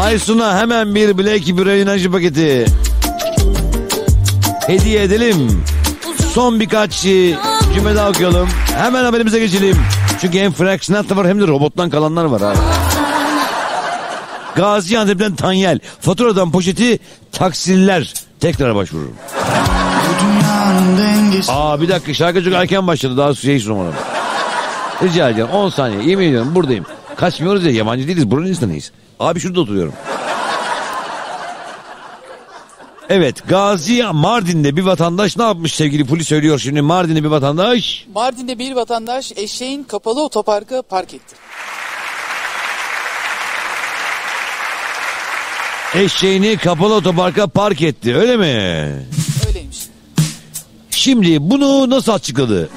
Aysun'a 0.00 0.58
hemen 0.58 0.94
bir 0.94 1.18
Black 1.18 1.46
Bira 1.46 1.76
enerji 1.76 2.10
paketi 2.10 2.66
hediye 4.66 5.02
edelim. 5.02 5.64
Son 6.32 6.60
birkaç 6.60 7.06
e, 7.06 7.36
cümle 7.74 7.94
daha 7.94 8.10
okuyalım. 8.10 8.48
Hemen 8.76 9.04
haberimize 9.04 9.38
geçelim. 9.38 9.76
Çünkü 10.20 10.38
hem 10.38 10.52
Frank 10.52 10.84
Sinatra 10.84 11.16
var 11.16 11.28
hem 11.28 11.40
de 11.40 11.46
robottan 11.46 11.90
kalanlar 11.90 12.24
var 12.24 12.40
abi. 12.40 12.58
Gaziantep'ten 14.56 15.34
Tanyel. 15.36 15.78
Faturadan 16.00 16.52
poşeti 16.52 16.98
taksiller 17.32 18.14
tekrar 18.40 18.74
başvurur. 18.74 19.08
Aa 21.48 21.80
bir 21.80 21.88
dakika 21.88 22.14
şarkı 22.14 22.44
çok 22.44 22.52
erken 22.52 22.86
başladı 22.86 23.16
daha 23.16 23.34
şey 23.34 23.60
sunamadım. 23.60 23.94
Rica 25.02 25.30
ediyorum 25.30 25.54
10 25.54 25.68
saniye 25.70 26.10
yemin 26.10 26.28
ediyorum 26.28 26.54
buradayım. 26.54 26.86
Kaçmıyoruz 27.16 27.64
ya 27.64 27.70
yabancı 27.70 28.06
değiliz 28.06 28.30
buranın 28.30 28.46
insanıyız. 28.46 28.92
Abi 29.20 29.40
şurada 29.40 29.60
oturuyorum. 29.60 29.92
Evet 33.08 33.48
Gazi 33.48 34.02
Mardin'de 34.12 34.76
bir 34.76 34.82
vatandaş 34.82 35.36
ne 35.36 35.42
yapmış 35.42 35.74
sevgili 35.74 36.06
polis 36.06 36.28
söylüyor 36.28 36.58
şimdi 36.58 36.82
Mardin'de 36.82 37.24
bir 37.24 37.28
vatandaş. 37.28 38.06
Mardin'de 38.14 38.58
bir 38.58 38.72
vatandaş 38.72 39.32
eşeğin 39.36 39.84
kapalı 39.84 40.22
otoparka 40.24 40.82
park 40.82 41.14
etti. 41.14 41.36
Eşeğini 45.94 46.56
kapalı 46.56 46.94
otoparka 46.94 47.46
park 47.46 47.82
etti 47.82 48.16
öyle 48.16 48.36
mi? 48.36 48.46
Öyleymiş. 49.48 49.78
Şimdi 50.90 51.50
bunu 51.50 51.90
nasıl 51.90 52.12
açıkladı? 52.12 52.70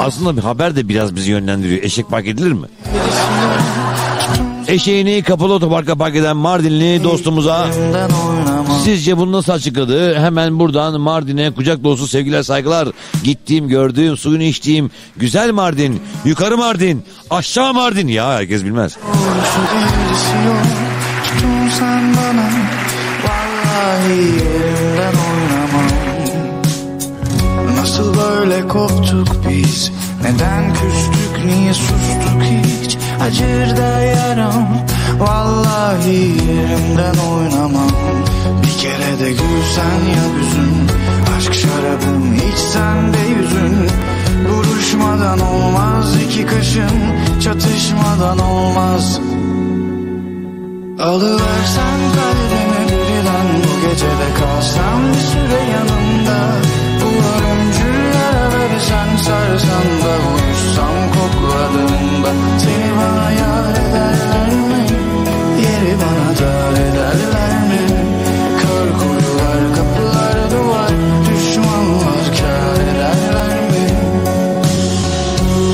Aslında 0.00 0.36
bir 0.36 0.42
haber 0.42 0.76
de 0.76 0.88
biraz 0.88 1.16
bizi 1.16 1.30
yönlendiriyor. 1.30 1.82
Eşek 1.82 2.08
park 2.08 2.26
edilir 2.26 2.52
mi? 2.52 2.66
Eşeğini 4.72 5.22
kapalı 5.22 5.54
otoparka 5.54 5.94
park 5.94 6.16
eden 6.16 6.36
Mardinli 6.36 7.04
dostumuza 7.04 7.68
sizce 8.84 9.16
bunu 9.16 9.32
nasıl 9.32 9.52
açıkladı? 9.52 10.18
Hemen 10.18 10.58
buradan 10.58 11.00
Mardin'e 11.00 11.50
kucak 11.50 11.84
dolusu 11.84 12.08
sevgiler 12.08 12.42
saygılar. 12.42 12.88
Gittiğim 13.24 13.68
gördüğüm 13.68 14.16
suyunu 14.16 14.42
içtiğim 14.42 14.90
güzel 15.16 15.50
Mardin, 15.50 16.02
yukarı 16.24 16.58
Mardin, 16.58 17.04
aşağı 17.30 17.74
Mardin. 17.74 18.08
Ya 18.08 18.32
herkes 18.32 18.64
bilmez. 18.64 18.98
Nasıl 27.76 28.14
böyle 28.16 28.68
koptuk 28.68 29.28
biz 29.48 29.92
Neden 30.22 30.74
küstük 30.74 31.44
niye 31.44 31.74
sustuk 31.74 32.42
hiç 32.42 32.81
Acır 33.22 33.76
da 33.76 34.00
yaram 34.00 34.68
Vallahi 35.18 36.14
yerimden 36.48 37.18
oynamam. 37.32 37.90
Bir 38.62 38.78
kere 38.78 39.18
de 39.20 39.30
gülsen 39.30 40.00
ya 40.16 40.24
yüzün 40.36 40.88
Aşk 41.36 41.54
şarabım 41.54 42.34
içsen 42.34 43.12
de 43.12 43.40
yüzün. 43.40 43.90
Buruşmadan 44.48 45.40
olmaz 45.40 46.16
iki 46.24 46.46
kaşın 46.46 46.98
Çatışmadan 47.40 48.38
olmaz. 48.38 49.20
Alıversen 51.00 51.98
kalbimi 52.14 52.86
birden 52.88 53.46
Bu 53.64 53.88
gecede 53.88 54.28
kalsam 54.38 55.08
bir 55.08 55.18
süre 55.18 55.62
yanında 55.72 56.38
Bu 57.00 57.08
ölümcül 57.08 58.04
yaraları 58.14 58.80
sen 58.88 59.16
sarsan 59.16 59.86
da 60.02 60.12
Uyuşsam 60.28 60.91
kokladığında 61.22 62.30
Seni 62.58 62.90
bana 62.96 63.30
yar 63.30 63.70
ederler 63.70 64.50
mi? 64.70 64.86
Yeri 65.62 65.96
bana 66.02 66.28
dar 66.40 66.72
ederler 66.72 67.54
mi? 67.68 67.82
Kör 68.62 68.98
kuyular 68.98 69.62
kapılar 69.76 70.50
duvar 70.50 70.92
Düşmanlar 71.28 72.24
kar 72.38 72.82
ederler 72.82 73.58
mi? 73.70 73.88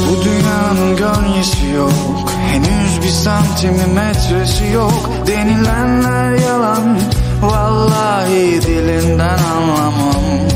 Bu 0.09 0.24
dünyanın 0.24 0.96
gölgesi 0.96 1.66
yok 1.66 2.32
Henüz 2.51 3.03
bir 3.03 3.09
santim 3.09 3.49
saatimi 3.49 3.94
metresi 3.94 4.66
yok 4.72 5.11
Denilenler 5.26 6.34
yalan 6.34 6.99
Vallahi 7.42 8.62
dilinden 8.62 9.38
anlamam 9.38 10.47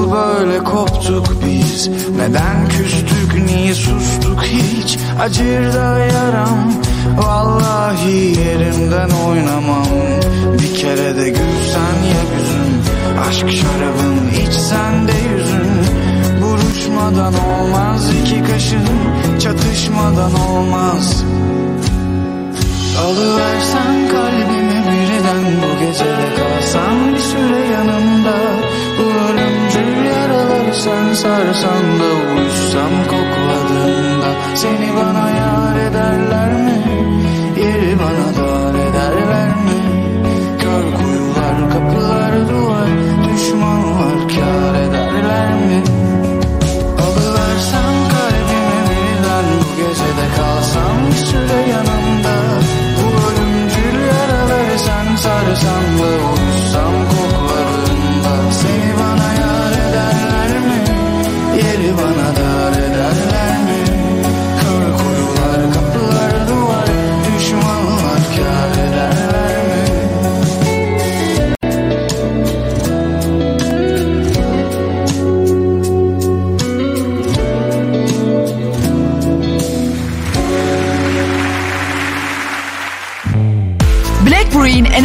Nasıl 0.00 0.12
böyle 0.12 0.58
koptuk 0.58 1.26
biz? 1.46 1.88
Neden 2.16 2.68
küstük 2.68 3.44
niye 3.46 3.74
sustuk 3.74 4.42
hiç? 4.42 4.98
Acır 5.20 5.72
da 5.72 5.98
yaram. 5.98 6.72
Vallahi 7.16 8.40
yerimden 8.40 9.10
oynamam. 9.10 9.86
Bir 10.52 10.74
kere 10.74 11.16
de 11.16 11.28
gülsen 11.28 11.96
ya 12.12 12.22
yüzüm 12.38 12.82
Aşk 13.28 13.50
şarabın 13.50 14.46
içsen 14.46 15.08
de 15.08 15.12
yüzün. 15.12 15.70
Buruşmadan 16.42 17.34
olmaz 17.34 18.10
iki 18.22 18.52
kaşın. 18.52 18.88
Çatışmadan 19.40 20.34
olmaz. 20.34 21.24
Alıversen 23.04 24.08
kalbimi 24.12 24.82
birden. 24.90 25.44
Bu 25.62 25.86
gece 25.86 26.04
de 26.04 26.28
kalsam 26.36 27.12
bir 27.14 27.18
süre 27.18 27.72
yanımda. 27.72 28.36
Bu 28.98 29.20
yaraları 29.30 29.59
sen 30.72 31.14
sarsan 31.14 32.00
da 32.00 32.10
Uyuşsam 32.34 32.92
kokladığında 33.10 34.30
Seni 34.54 34.96
bana 34.96 35.30
yar 35.30 35.76
ederler 35.76 36.09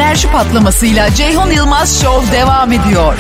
enerji 0.06 0.32
patlamasıyla 0.32 1.14
Ceyhun 1.14 1.52
Yılmaz 1.52 2.02
Show 2.02 2.32
devam 2.32 2.72
ediyor. 2.72 3.18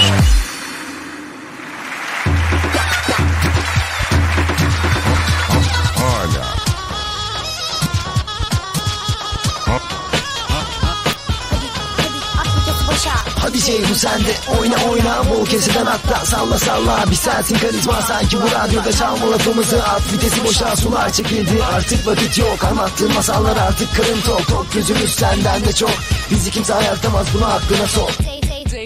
Hadi 13.41 13.61
Ceyhun 13.61 13.93
sen 13.93 14.19
de 14.19 14.35
oyna 14.59 14.75
oyna. 14.91 15.29
Bol 15.29 15.45
keseden 15.45 15.85
atla. 15.85 16.25
Salla 16.25 16.59
salla. 16.59 17.03
Bir 17.11 17.15
sensin 17.15 17.57
karizma. 17.57 18.01
Sanki 18.01 18.37
bu 18.41 18.51
radyoda 18.51 18.91
çalma 18.91 19.31
lafımızı 19.31 19.83
at. 19.83 20.13
Vitesi 20.13 20.43
boşa 20.43 20.75
sular 20.75 21.09
çekildi. 21.13 21.63
Artık 21.75 22.07
vakit 22.07 22.37
yok. 22.37 22.63
Anlattığın 22.63 23.13
masallar 23.13 23.57
artık 23.57 23.95
kırıntı. 23.95 24.35
Ol 24.35 24.39
Tok 24.49 24.73
gözümüz 24.73 25.15
senden 25.15 25.65
de 25.65 25.73
çok 25.73 25.91
Bizi 26.31 26.51
kimse 26.51 26.73
ayartamaz 26.73 27.27
bunu 27.33 27.45
aklına 27.45 27.87
sok 27.87 28.11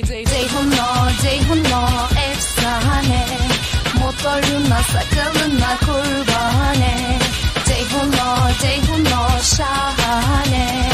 Ceyhunlo, 0.09 1.09
Ceyhunlo 1.21 1.83
efsane. 2.31 3.25
Motoruna, 3.99 4.79
sakalına 4.83 5.77
kurbane. 5.79 7.19
Ceyhunlo, 7.67 8.29
Ceyhunlo 8.61 9.23
şahane. 9.57 10.89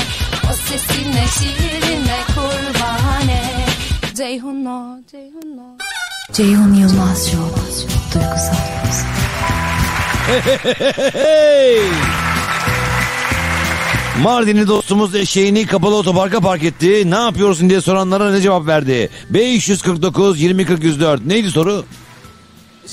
O 0.50 0.54
sesine, 0.54 1.26
şiirine 1.39 2.20
kurbane. 2.36 3.43
Ceyhunlo, 4.16 5.00
Ceyhunlo 5.12 5.78
Ceyhun 6.34 6.74
Yılmaz 6.74 7.32
Show. 7.32 7.62
Duygusal. 8.14 8.56
Müzik. 10.36 12.24
Mardinli 14.24 14.68
dostumuz 14.68 15.16
eşeğini 15.16 15.66
kapalı 15.66 15.95
otoparka 15.95 16.39
park 16.39 16.63
etti. 16.63 17.11
Ne 17.11 17.16
yapıyorsun 17.16 17.70
diye 17.70 17.82
soranlara 17.82 18.32
ne 18.32 18.41
cevap 18.41 18.68
verdi? 18.68 19.09
549 19.30 20.41
20 20.41 20.66
104. 20.82 21.26
Neydi 21.26 21.51
soru? 21.51 21.86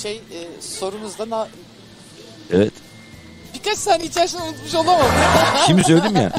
Şey 0.03 0.17
e, 0.17 0.63
sorumuzda 0.81 1.31
na- 1.31 1.49
Evet. 2.53 2.73
birkaç 3.55 3.79
saniye 3.79 4.09
içerisinde 4.09 4.43
unutmuş 4.43 4.75
olamam. 4.75 5.07
Şimdi 5.67 5.85
söyledim 5.85 6.17
ya. 6.17 6.33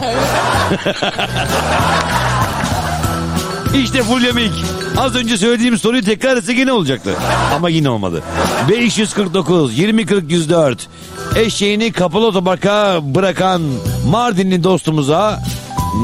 İşte 3.83 4.03
Fulyamik. 4.03 4.51
Az 4.97 5.15
önce 5.15 5.37
söylediğim 5.37 5.77
soruyu 5.77 6.03
tekrar 6.03 6.37
etse 6.37 6.53
yine 6.53 6.71
olacaktı. 6.71 7.15
Ama 7.55 7.69
yine 7.69 7.89
olmadı. 7.89 8.23
549 8.69 9.77
20 9.77 10.05
40 10.05 10.31
104. 10.31 10.87
Eşeğini 11.35 11.91
kapalı 11.91 12.25
otoparka 12.27 12.99
bırakan 13.03 13.61
Mardinli 14.09 14.63
dostumuza 14.63 15.43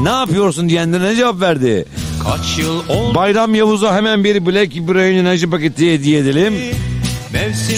ne 0.02 0.08
yapıyorsun 0.08 0.68
diyenlere 0.68 1.04
ne 1.04 1.16
cevap 1.16 1.40
verdi? 1.40 1.84
Kaç 2.24 2.58
yıl 2.58 2.88
oldu 2.88 3.14
Bayram 3.14 3.54
Yavuz'a 3.54 3.94
hemen 3.96 4.24
bir 4.24 4.46
Black 4.46 4.74
Brain 4.76 5.16
enerji 5.16 5.50
paketi 5.50 5.92
hediye 5.92 6.18
edelim. 6.18 6.54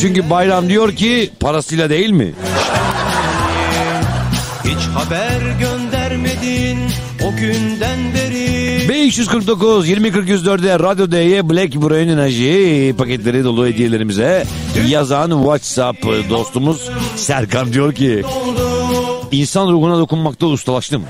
Çünkü 0.00 0.30
Bayram 0.30 0.68
diyor 0.68 0.92
ki 0.96 1.30
parasıyla 1.40 1.90
değil 1.90 2.10
mi? 2.10 2.32
hiç 4.64 4.86
haber 4.94 5.40
göndermedin 5.60 6.78
o 7.22 7.36
günden 7.36 7.98
beri 8.14 8.31
549 9.02 9.88
20 9.88 10.12
40 10.12 10.28
104'e 10.28 10.78
Radyo 10.78 11.10
D'ye 11.10 11.50
Black 11.50 11.74
Brain 11.74 12.08
Enerji 12.08 12.94
paketleri 12.98 13.44
dolu 13.44 13.66
hediyelerimize 13.66 14.44
yazan 14.88 15.30
WhatsApp 15.30 16.02
dostumuz 16.30 16.90
Serkan 17.16 17.72
diyor 17.72 17.92
ki 17.94 18.22
İnsan 19.32 19.68
ruhuna 19.68 19.98
dokunmakta 19.98 20.46
ustalaştım. 20.46 21.04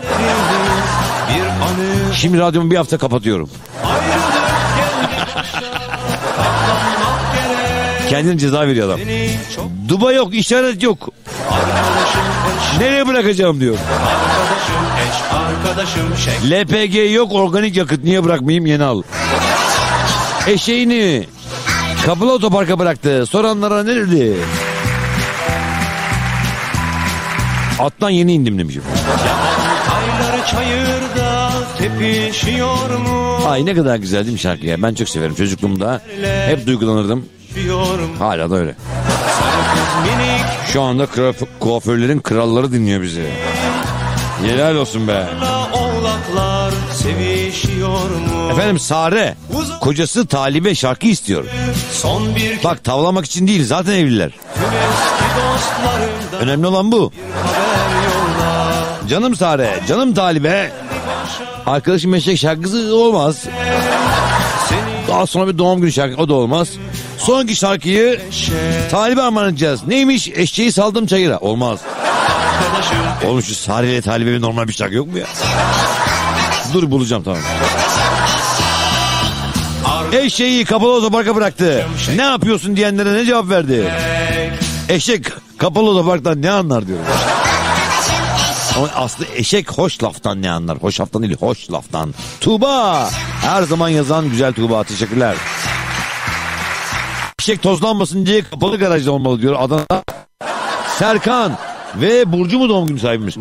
Şimdi 2.14 2.38
radyomu 2.38 2.70
bir 2.70 2.76
hafta 2.76 2.98
kapatıyorum. 2.98 3.50
Kendine 8.10 8.38
ceza 8.38 8.66
veriyor 8.66 8.88
adam. 8.88 9.00
Duba 9.88 10.12
yok, 10.12 10.34
işaret 10.34 10.82
yok. 10.82 11.08
Nereye 12.78 13.06
bırakacağım 13.06 13.60
diyor. 13.60 13.76
Eş 15.08 15.22
arkadaşım 15.32 16.16
şek 16.16 16.50
LPG 16.50 17.14
yok, 17.14 17.32
organik 17.32 17.76
yakıt. 17.76 18.04
Niye 18.04 18.24
bırakmayayım 18.24 18.66
yeni 18.66 18.84
al. 18.84 19.02
Eşeğini 20.46 21.26
kapalı 22.06 22.32
otoparka 22.32 22.78
bıraktı. 22.78 23.26
Soranlara 23.26 23.82
ne 23.84 23.96
dedi? 23.96 24.36
Attan 27.78 28.10
yeni 28.10 28.32
indim 28.32 28.58
demişim. 28.58 28.82
ayları 29.94 30.46
çayırda 30.46 31.50
tepişiyor 31.78 32.90
mu 32.98 33.38
Ay 33.48 33.66
ne 33.66 33.74
kadar 33.74 33.96
güzel 33.96 34.20
değil 34.20 34.32
mi 34.32 34.38
şarkı 34.38 34.66
ya? 34.66 34.82
Ben 34.82 34.94
çok 34.94 35.08
severim. 35.08 35.34
Çocukluğumda 35.34 36.00
hep 36.46 36.66
duygulanırdım. 36.66 37.26
Hala 38.18 38.50
da 38.50 38.56
öyle. 38.56 38.74
Şu 40.72 40.82
anda 40.82 41.06
kuaförlerin 41.60 42.20
kralları 42.20 42.72
dinliyor 42.72 43.02
bizi. 43.02 43.26
Helal 44.42 44.76
olsun 44.76 45.08
be. 45.08 45.26
oğlaklar 45.72 46.72
sevişiyor 46.94 48.10
mu 48.10 48.50
Efendim 48.52 48.78
Sare 48.78 49.34
kocası 49.80 50.26
Talibe 50.26 50.74
şarkı 50.74 51.06
istiyor. 51.06 51.44
son 51.92 52.36
bir 52.36 52.64
Bak 52.64 52.84
tavlamak 52.84 53.24
için 53.24 53.46
değil 53.46 53.64
zaten 53.64 53.92
evliler. 53.92 54.30
Önemli 56.40 56.66
olan 56.66 56.92
bu. 56.92 57.12
Canım 59.08 59.36
Sare, 59.36 59.80
canım 59.88 60.14
Talibe. 60.14 60.72
Arkadaşım 61.66 62.10
meşek 62.10 62.38
şarkısı 62.38 62.96
olmaz. 62.96 63.44
Daha 65.08 65.26
sonra 65.26 65.48
bir 65.48 65.58
doğum 65.58 65.80
günü 65.80 65.92
şarkı 65.92 66.22
o 66.22 66.28
da 66.28 66.34
olmaz. 66.34 66.68
Sonraki 67.18 67.56
şarkıyı 67.56 68.20
Talibe 68.90 69.22
armağan 69.22 69.48
edeceğiz. 69.48 69.80
Neymiş? 69.86 70.28
Eşeği 70.28 70.72
saldım 70.72 71.06
çayıra. 71.06 71.38
Olmaz. 71.38 71.80
Oğlum 73.26 73.42
şu 73.42 73.54
Sare 73.54 73.90
ile 73.92 74.02
Talibe 74.02 74.32
bir 74.32 74.40
normal 74.40 74.68
bir 74.68 74.72
şarkı 74.72 74.94
yok 74.94 75.06
mu 75.06 75.18
ya? 75.18 75.26
Dur 76.72 76.90
bulacağım 76.90 77.22
tamam. 77.22 77.38
Eşeği 80.12 80.64
kapalı 80.64 80.92
otoparka 80.92 81.36
bıraktı. 81.36 81.86
Ne 82.16 82.22
yapıyorsun 82.22 82.76
diyenlere 82.76 83.14
ne 83.14 83.24
cevap 83.24 83.50
verdi? 83.50 83.94
Eşek 84.88 85.26
kapalı 85.58 85.90
otoparktan 85.90 86.42
ne 86.42 86.50
anlar 86.50 86.86
diyorum. 86.86 87.04
Ama 88.76 88.88
aslı 88.94 89.24
eşek 89.34 89.72
hoş 89.72 90.02
laftan 90.02 90.42
ne 90.42 90.50
anlar? 90.50 90.78
Hoş 90.78 91.00
laftan 91.00 91.22
değil 91.22 91.36
hoş 91.40 91.70
laftan. 91.70 92.14
Tuğba. 92.40 93.10
Her 93.42 93.62
zaman 93.62 93.88
yazan 93.88 94.30
güzel 94.30 94.52
Tuğba. 94.52 94.84
Teşekkürler. 94.84 95.36
Eşek 97.40 97.62
tozlanmasın 97.62 98.26
diye 98.26 98.42
kapalı 98.42 98.78
garajda 98.78 99.12
olmalı 99.12 99.42
diyor 99.42 99.56
Adana. 99.58 100.02
Serkan. 100.98 101.58
Ve 102.00 102.32
Burcu 102.32 102.58
mu 102.58 102.68
doğum 102.68 102.88
günü 102.88 102.98
sahibimiz? 102.98 103.36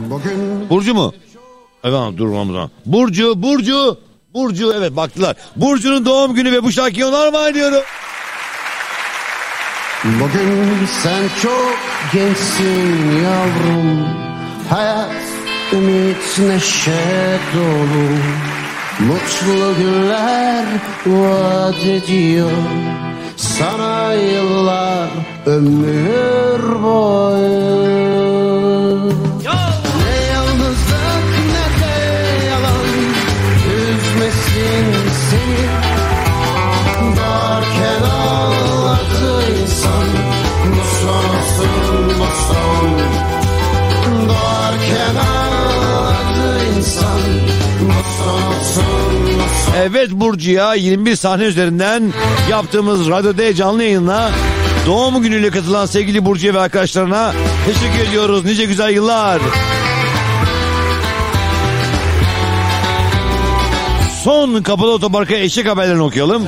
Burcu 0.69 0.93
mu? 0.93 1.13
Evet 1.83 2.17
durmam 2.17 2.49
o 2.49 2.53
zaman. 2.53 2.69
Burcu, 2.85 3.41
Burcu. 3.43 3.97
Burcu 4.33 4.73
evet 4.77 4.95
baktılar. 4.95 5.35
Burcu'nun 5.55 6.05
doğum 6.05 6.33
günü 6.33 6.51
ve 6.51 6.63
bu 6.63 6.71
şarkıyı 6.71 7.07
onlar 7.07 7.31
mı 7.31 7.49
ediyorum? 7.49 7.81
Bugün 10.03 10.85
sen 11.03 11.23
çok 11.41 11.75
gençsin 12.13 13.21
yavrum 13.23 14.05
Hayat, 14.69 15.11
ümit, 15.73 16.39
neşe 16.39 17.37
dolu 17.55 18.09
Mutlu 18.99 19.77
günler 19.77 20.65
vaat 21.05 21.85
ediyor 21.85 22.51
Sana 23.37 24.13
yıllar 24.13 25.09
ömür 25.45 26.83
boyu 26.83 27.10
son 50.21 50.27
Evet 50.27 50.33
Burcu 50.33 50.51
ya 50.51 50.73
21 50.73 51.15
sahne 51.15 51.43
üzerinden 51.43 52.13
yaptığımız 52.49 53.09
Radyo 53.09 53.37
D 53.37 53.53
canlı 53.53 53.83
yayınla 53.83 54.31
doğum 54.85 55.21
günüyle 55.21 55.49
katılan 55.49 55.85
sevgili 55.85 56.25
Burcu'ya 56.25 56.53
ve 56.53 56.59
arkadaşlarına 56.59 57.33
teşekkür 57.65 58.09
ediyoruz. 58.09 58.45
Nice 58.45 58.65
güzel 58.65 58.93
yıllar. 58.93 59.41
Son 64.23 64.61
kapalı 64.61 64.91
otoparka 64.91 65.35
eşek 65.35 65.67
haberlerini 65.67 66.01
okuyalım. 66.01 66.47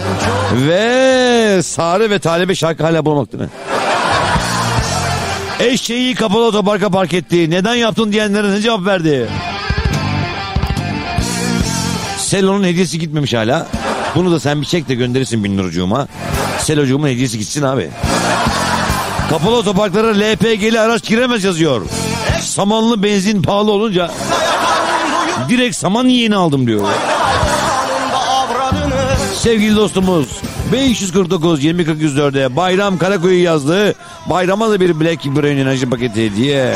Ve 0.68 1.62
Sare 1.64 2.10
ve 2.10 2.20
Talebe 2.20 2.56
şarkı 2.56 2.84
hala 2.84 3.06
bulamaktı 3.06 3.38
mı? 3.38 3.50
Eşeği 5.60 6.16
kapalı 6.16 6.46
otoparka 6.46 6.90
park 6.90 7.14
etti. 7.14 7.50
Neden 7.50 7.76
yaptın 7.76 8.12
diyenlere 8.12 8.52
ne 8.52 8.62
cevap 8.62 8.86
verdi? 8.86 9.30
Selo'nun 12.34 12.64
hediyesi 12.64 13.00
gitmemiş 13.00 13.34
hala. 13.34 13.68
Bunu 14.16 14.32
da 14.32 14.40
sen 14.40 14.62
bir 14.62 14.66
çek 14.66 14.90
de 14.90 14.96
gönderirsin 14.96 15.44
bin 15.44 15.58
nurcuğuma. 15.58 16.08
Selocuğumun 16.60 17.08
hediyesi 17.08 17.38
gitsin 17.38 17.62
abi. 17.64 17.90
Kapalı 19.30 19.56
otoparklara 19.56 20.08
LPG'li 20.08 20.80
araç 20.80 21.04
giremez 21.04 21.44
yazıyor. 21.44 21.86
Samanlı 22.42 23.04
benzin 23.04 23.42
pahalı 23.42 23.72
olunca 23.72 24.12
direkt 25.50 25.76
saman 25.76 26.08
yeni 26.08 26.36
aldım 26.36 26.68
diyor. 26.68 26.88
Sevgili 29.36 29.76
dostumuz 29.76 30.28
549 30.72 31.64
20 31.64 31.86
Bayram 32.56 32.98
Karakoyu 32.98 33.44
yazdı. 33.44 33.96
Bayrama 34.30 34.70
da 34.70 34.80
bir 34.80 35.00
Black 35.00 35.26
Brain 35.26 35.58
enerji 35.58 35.90
paketi 35.90 36.26
hediye. 36.26 36.76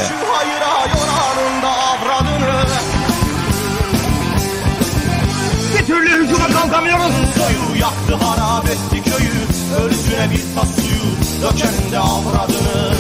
Ölüsüne 10.18 10.32
bir 10.32 10.56
tas 10.56 10.76
suyu 10.76 11.42
Döken 11.42 11.92
de 11.92 12.00
avradını 12.00 12.92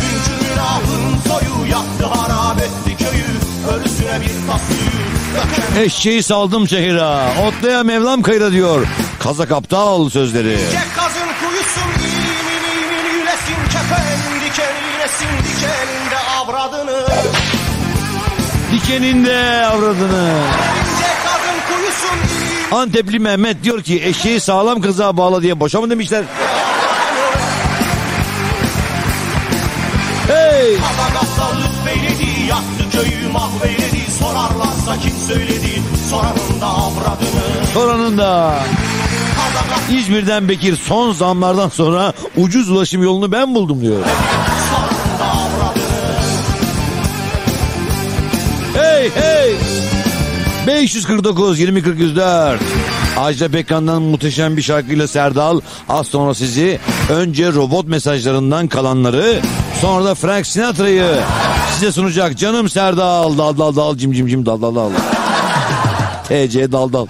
Dünkü 0.00 0.48
günahın 0.48 1.18
soyu 1.28 1.70
yaktı 1.70 2.06
harap 2.06 2.58
etti 2.58 3.04
köyü 3.04 3.26
Ölüsüne 3.76 4.20
bir 4.20 4.46
tas 4.52 4.60
suyu 4.68 5.04
Döken 5.34 5.82
Eşeği 5.82 6.22
saldım 6.22 6.68
şehira. 6.68 7.26
Otlaya 7.46 7.82
Mevlam 7.82 8.22
kayıra 8.22 8.52
diyor. 8.52 8.86
Kazak 9.18 9.50
aptal 9.52 10.08
sözleri. 10.08 10.56
Kek 10.56 10.94
kazın 10.96 11.28
kuyusun 11.40 11.90
imin 12.04 12.82
imin 12.82 13.22
ülesin 13.22 13.64
Kefen 13.72 14.40
diken 14.44 14.74
inesin 14.96 15.28
dikeninde 15.44 16.18
avradını 16.38 17.06
Dikeninde 18.72 19.66
avradını. 19.66 20.32
Antepli 22.74 23.18
Mehmet 23.18 23.64
diyor 23.64 23.82
ki 23.82 24.02
eşeği 24.04 24.40
sağlam 24.40 24.80
kıza 24.80 25.16
bağla 25.16 25.42
diye 25.42 25.60
boşa 25.60 25.80
mı 25.80 25.90
demişler? 25.90 26.24
Hey! 30.28 30.76
Kazak 30.76 31.22
aptal 31.22 31.56
lütfeyledi 31.56 32.48
Yaktı 32.48 32.90
köyü 32.92 33.32
mahveyledi 33.32 34.10
Sorarlarsa 34.18 35.02
kim 35.02 35.12
söyledi 35.28 35.82
Soranın 36.10 36.60
da 36.60 36.66
avradını 36.66 37.66
Soranın 37.74 38.18
da 38.18 38.58
İzmir'den 39.90 40.48
Bekir 40.48 40.76
son 40.76 41.12
zamlardan 41.12 41.68
sonra 41.68 42.12
ucuz 42.36 42.70
ulaşım 42.70 43.02
yolunu 43.02 43.32
ben 43.32 43.54
buldum 43.54 43.80
diyor. 43.80 44.00
Hey 48.74 49.10
hey! 49.14 49.54
549 50.66 51.58
20 51.58 51.84
404 51.84 52.60
Ajda 53.16 53.48
Pekkan'dan 53.48 54.02
muhteşem 54.02 54.56
bir 54.56 54.62
şarkıyla 54.62 55.08
Serdal 55.08 55.60
az 55.88 56.06
sonra 56.06 56.34
sizi 56.34 56.78
önce 57.10 57.52
robot 57.52 57.88
mesajlarından 57.88 58.68
kalanları 58.68 59.40
sonra 59.80 60.04
da 60.04 60.14
Frank 60.14 60.46
Sinatra'yı 60.46 61.06
size 61.74 61.92
sunacak 61.92 62.38
canım 62.38 62.68
Serdal 62.68 63.38
dal 63.38 63.58
dal 63.58 63.76
dal 63.76 63.96
cim 63.96 64.12
cim 64.12 64.26
cim 64.26 64.46
dal 64.46 64.62
dal 64.62 64.74
dal 64.74 64.90
TC 66.28 66.72
dal 66.72 66.92
dal 66.92 67.06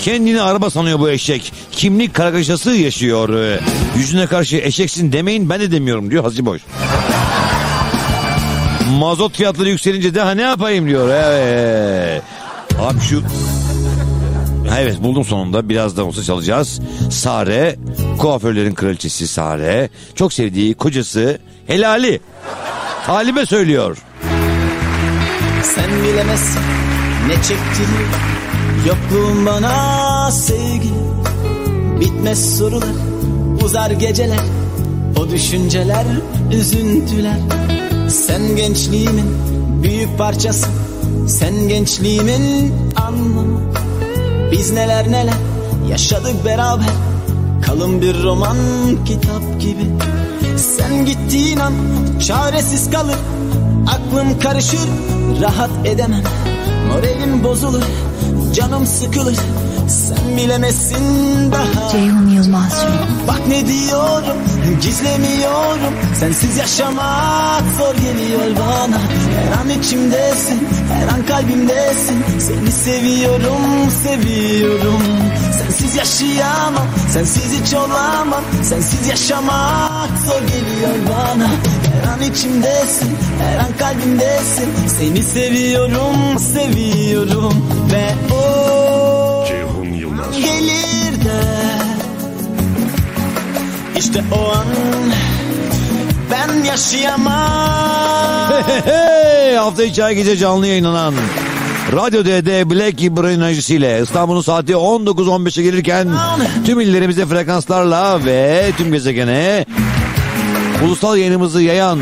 Kendini 0.00 0.42
araba 0.42 0.70
sanıyor 0.70 0.98
bu 0.98 1.10
eşek. 1.10 1.52
Kimlik 1.72 2.14
kargaşası 2.14 2.70
yaşıyor. 2.70 3.58
Yüzüne 3.96 4.26
karşı 4.26 4.56
eşeksin 4.56 5.12
demeyin 5.12 5.50
ben 5.50 5.60
de 5.60 5.70
demiyorum 5.70 6.10
diyor 6.10 6.24
Hacı 6.24 6.46
Boş. 6.46 6.62
Mazot 8.98 9.36
fiyatları 9.36 9.68
yükselince 9.68 10.14
daha 10.14 10.30
ne 10.30 10.42
yapayım 10.42 10.88
diyor. 10.88 11.08
Evet. 11.08 12.22
Abi 12.80 13.00
şu... 13.00 13.22
Evet 14.78 15.02
buldum 15.02 15.24
sonunda 15.24 15.68
birazdan 15.68 16.06
olsa 16.06 16.22
çalacağız. 16.22 16.80
Sare, 17.10 17.76
kuaförlerin 18.18 18.74
kraliçesi 18.74 19.28
Sare. 19.28 19.88
Çok 20.14 20.32
sevdiği 20.32 20.74
kocası 20.74 21.38
Helali. 21.66 22.20
Talibe 23.06 23.46
söylüyor. 23.46 23.98
Sen 25.62 25.90
bilemezsin 26.02 26.62
ne 27.28 27.34
çektiğini 27.34 28.04
Yokluğun 28.86 29.46
bana 29.46 30.30
sevgi 30.30 30.90
Bitmez 32.00 32.58
sorular 32.58 32.94
Uzar 33.64 33.90
geceler 33.90 34.40
O 35.20 35.30
düşünceler 35.30 36.04
Üzüntüler 36.52 37.38
Sen 38.08 38.56
gençliğimin 38.56 39.36
Büyük 39.82 40.18
parçası 40.18 40.66
Sen 41.28 41.68
gençliğimin 41.68 42.74
anlamı. 42.96 43.60
Biz 44.52 44.72
neler 44.72 45.10
neler 45.10 45.34
Yaşadık 45.88 46.44
beraber 46.44 46.90
Kalın 47.66 48.02
bir 48.02 48.22
roman 48.22 48.56
kitap 49.04 49.60
gibi. 49.60 49.86
Sen 50.56 51.04
gittiğin 51.04 51.58
an 51.58 51.72
Çaresiz 52.26 52.90
kalır 52.90 53.16
Aklım 53.88 54.38
karışır 54.38 54.88
Rahat 55.42 55.70
edemem. 55.84 56.22
Moralim 56.88 57.44
bozulur 57.44 57.82
Canım 58.54 58.86
sıkılır 58.86 59.36
Sen 59.88 60.36
bilemezsin 60.36 61.52
daha. 61.52 61.90
Ceyhun 61.92 62.28
Yılmaz. 62.28 62.84
Bak 63.28 63.40
ne 63.48 63.66
diyorum 63.66 64.36
Gizlemiyorum. 64.82 65.94
Sensiz 66.20 66.56
yaşamak 66.56 67.62
zor 67.78 67.94
geliyor 67.94 68.56
bana. 68.56 68.98
Her 69.38 69.60
an 69.60 69.68
içimdesin 69.80 70.68
Her 70.92 71.08
an 71.08 71.26
kalbimdesin. 71.26 72.24
Seni 72.38 72.72
seviyorum 72.72 73.90
Seviyorum. 74.02 75.02
Sensiz 75.58 75.96
yaşayamam 75.96 76.86
Sensiz 77.10 77.60
hiç 77.60 77.74
olamam. 77.74 78.44
Sensiz 78.62 79.08
yaşamak 79.08 80.10
zor 80.26 80.40
geliyor 80.40 80.94
bana. 81.08 81.48
Her 81.92 82.12
an 82.12 82.22
içimdesin 82.22 83.16
Her 83.40 83.58
an 83.58 83.76
kalbimdesin. 83.78 84.68
Seni 84.98 85.22
seviyorum 85.22 86.38
Seviyorum. 86.38 87.54
Ve 87.92 88.34
o. 88.34 88.57
gelir 90.40 91.24
de. 91.24 91.42
İşte 93.98 94.24
o 94.32 94.56
an 94.56 94.66
ben 96.30 96.64
yaşayamam. 96.64 98.52
Hey, 98.84 99.54
hafta 99.54 99.84
içi 99.84 100.02
her 100.02 100.10
gece 100.10 100.36
canlı 100.36 100.66
yayınlanan 100.66 101.14
Radyo 101.92 102.24
D'de 102.24 102.70
Black 102.70 103.00
Brain 103.00 103.40
enerjisiyle 103.40 104.00
İstanbul'un 104.02 104.42
saati 104.42 104.72
19.15'e 104.72 105.62
gelirken 105.62 106.08
tüm 106.66 106.80
illerimize 106.80 107.26
frekanslarla 107.26 108.24
ve 108.24 108.64
tüm 108.76 108.92
gezegene 108.92 109.64
ulusal 110.84 111.16
yayınımızı 111.16 111.62
yayan 111.62 111.98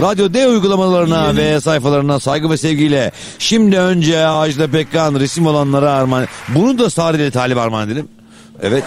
Radyo 0.00 0.34
D 0.34 0.48
uygulamalarına 0.48 1.36
ve 1.36 1.60
sayfalarına 1.60 2.20
saygı 2.20 2.50
ve 2.50 2.56
sevgiyle 2.56 3.12
şimdi 3.38 3.78
önce 3.78 4.26
Ajda 4.26 4.66
Pekkan 4.68 5.14
resim 5.14 5.46
olanlara 5.46 5.92
armağan 5.92 6.26
bunu 6.48 6.78
da 6.78 6.90
Sarı 6.90 7.30
Talip 7.30 7.58
armağan 7.58 7.88
edelim. 7.88 8.08
Evet. 8.62 8.84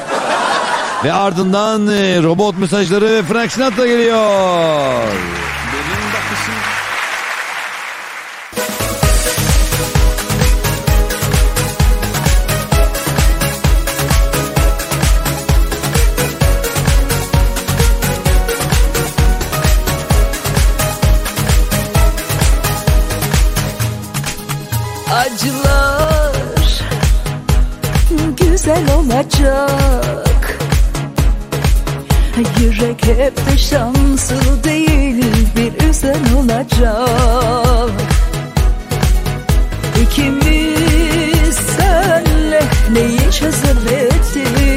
ve 1.03 1.13
ardından 1.13 1.87
e, 1.87 2.23
robot 2.23 2.57
mesajları 2.57 3.05
ve 3.05 3.23
Frank 3.23 3.51
Sinatra 3.51 3.87
geliyor. 3.87 5.03
Hep 33.17 33.37
de 33.37 33.57
şanslı 33.57 34.63
değil 34.63 35.25
bir 35.55 35.89
üzen 35.89 36.33
olacak. 36.37 37.89
İkimiz 40.01 41.55
senle 41.77 42.63
neyi 42.93 43.31
çözemedik 43.31 44.69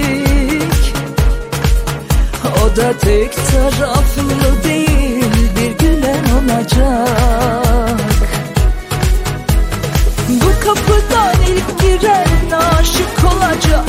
O 2.63 2.77
da 2.77 2.93
tek 2.99 3.33
taraflı 3.35 4.65
değil 4.65 5.25
bir 5.57 5.87
gülen 5.87 6.25
olacak. 6.25 8.01
Bu 10.29 10.65
kapıdan 10.65 11.37
ilk 11.49 11.81
giren 11.81 12.59
aşık 12.79 13.25
olacak 13.35 13.85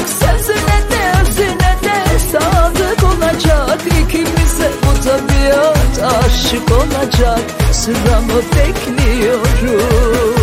aşık 6.06 6.72
olacak 6.72 7.40
Sıramı 7.72 8.42
bekliyorum. 8.56 10.34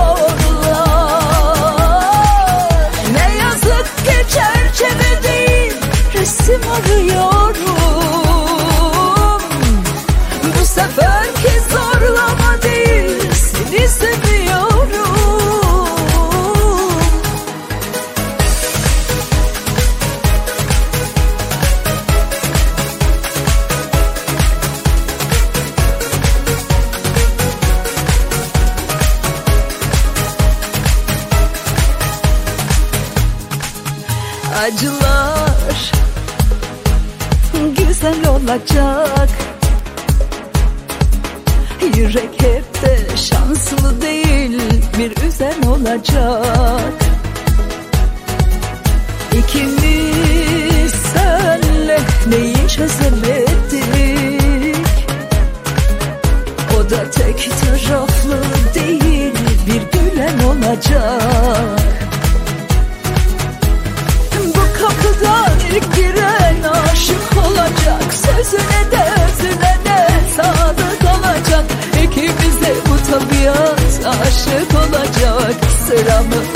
Ne 3.13 3.28
yazık 3.38 3.88
ki 3.97 4.17
çerçeve 4.34 5.23
değil 5.23 5.73
resim 6.13 6.61
arıyorum 6.71 7.04
olacak. 46.13 46.93
İkimiz 49.31 50.91
senle 51.13 51.99
neyi 52.27 52.67
çözemedik? 52.67 53.55
O 56.79 56.89
da 56.89 57.11
tek 57.11 57.49
taraflı 57.61 58.37
değil 58.75 59.33
bir 59.67 59.99
gülen 59.99 60.39
olacak. 60.39 61.79
Bu 64.55 64.79
kapıdan 64.79 65.59
ilk 65.75 65.95
giren 65.95 66.63
aşık 66.63 67.37
olacak 67.47 68.13
Sözüne 68.13 68.91
de 68.91 69.09
özüne 69.25 69.77
de 69.85 70.07
sadık 70.35 71.03
olacak? 71.03 71.65
İkimiz 72.03 72.61
de 72.61 72.73
bu 72.85 73.11
tabiat 73.11 74.15
aşık 74.21 74.73
olacak 74.73 74.84
Sıramı 75.88 76.54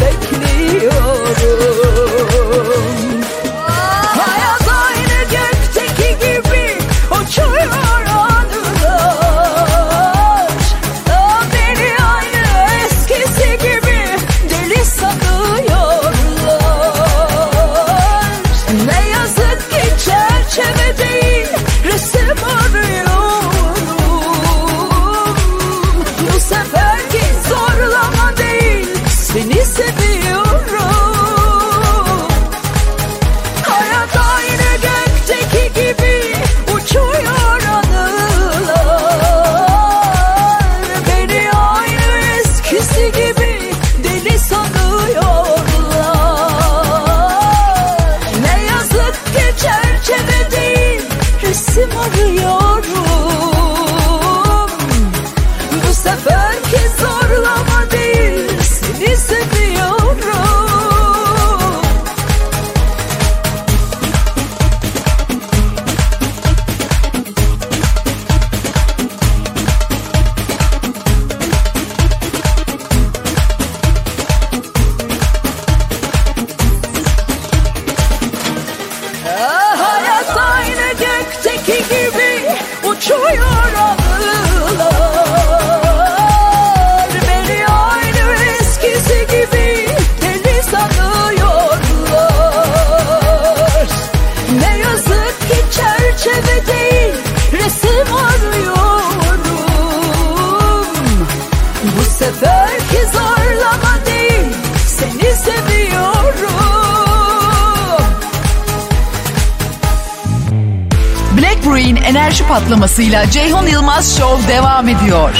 formasıyla 112.79 113.29
Ceyhun 113.29 113.67
Yılmaz 113.67 114.17
Show 114.17 114.47
devam 114.47 114.87
ediyor. 114.87 115.35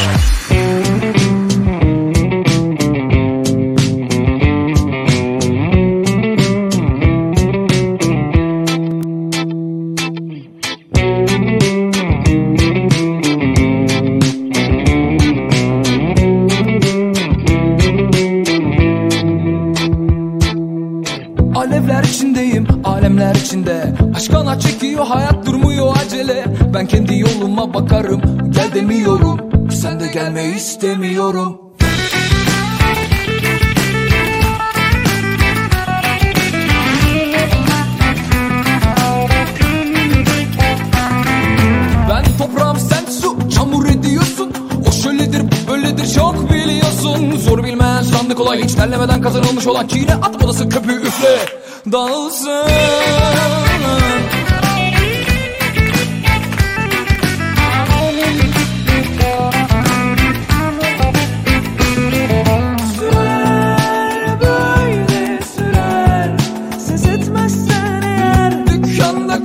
olan 49.70 49.88
kine 49.88 50.14
at 50.16 50.44
odası 50.44 50.70
köpüğü 50.70 51.02
üfle. 51.02 51.46
Dalsın. 51.92 52.70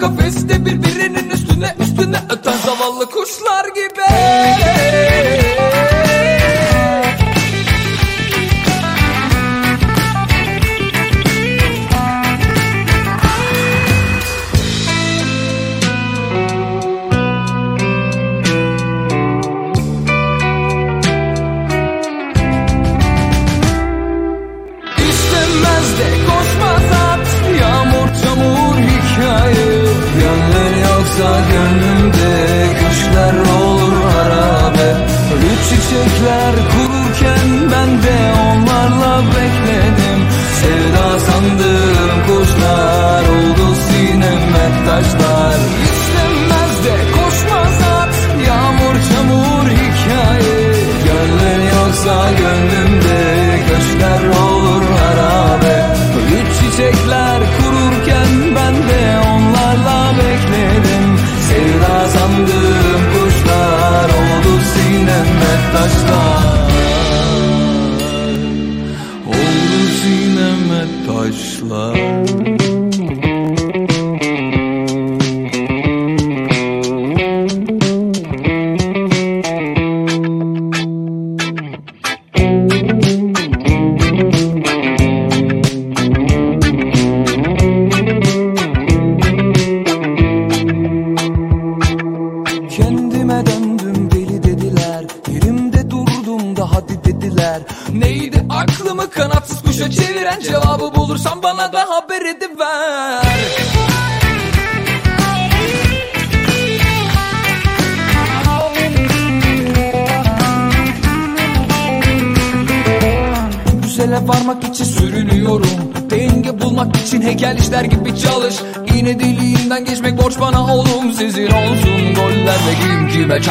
Kafeste 0.01 0.65
birbirinin 0.65 1.31
üstüne 1.31 1.75
üstüne 1.79 2.21
öten 2.31 2.57
zavallı 2.67 3.11
kuşlar. 3.11 3.54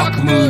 Talk 0.04 0.22
Moon. 0.26 0.43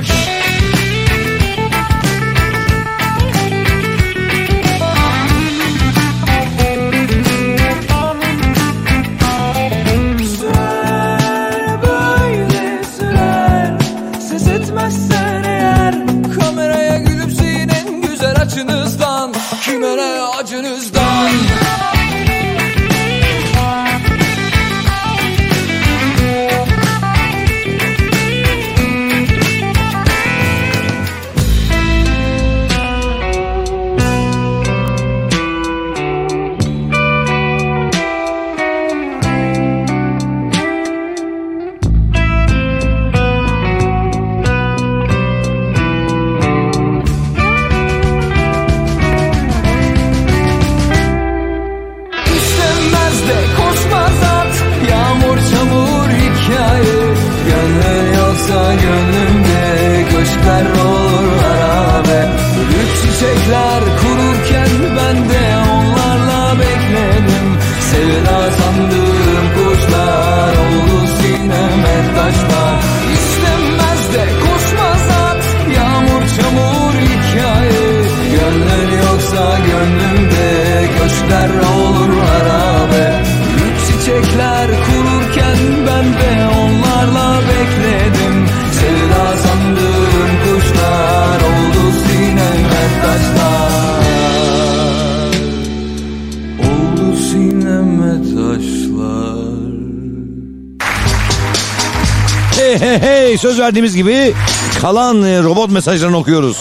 Hey 102.80 103.00
hey 103.00 103.38
söz 103.38 103.60
verdiğimiz 103.60 103.96
gibi 103.96 104.34
kalan 104.82 105.24
e, 105.24 105.44
robot 105.44 105.72
mesajlarını 105.72 106.18
okuyoruz. 106.18 106.58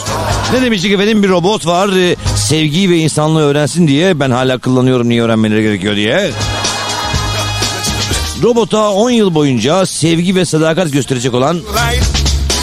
Ne 0.53 0.63
demiştik 0.63 0.93
efendim 0.93 1.23
bir 1.23 1.29
robot 1.29 1.67
var 1.67 1.89
e, 1.89 2.17
sevgiyi 2.37 2.91
ve 2.91 2.99
insanlığı 2.99 3.43
öğrensin 3.43 3.89
diye 3.89 4.21
ben 4.21 4.31
hala 4.31 4.59
kullanıyorum 4.59 5.09
niye 5.09 5.23
öğrenmeleri 5.23 5.63
gerekiyor 5.63 5.97
diye. 5.97 6.31
Robota 8.43 8.91
10 8.91 9.11
yıl 9.11 9.35
boyunca 9.35 9.87
sevgi 9.87 10.35
ve 10.35 10.45
sadakat 10.45 10.93
gösterecek 10.93 11.35
olan 11.35 11.61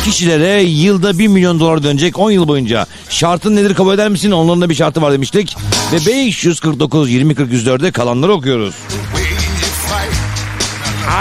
kişilere 0.05 0.61
yılda 0.61 1.19
1 1.19 1.27
milyon 1.27 1.59
dolar 1.59 1.83
dönecek 1.83 2.19
10 2.19 2.31
yıl 2.31 2.47
boyunca. 2.47 2.87
Şartın 3.09 3.55
nedir 3.55 3.75
kabul 3.75 3.93
eder 3.93 4.09
misin? 4.09 4.31
Onların 4.31 4.61
da 4.61 4.69
bir 4.69 4.75
şartı 4.75 5.01
var 5.01 5.13
demiştik. 5.13 5.57
Ve 5.91 6.05
549 6.05 7.11
20 7.11 7.35
40 7.35 7.51
104'de 7.51 7.91
kalanları 7.91 8.33
okuyoruz. 8.33 8.75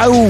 Au. 0.05 0.29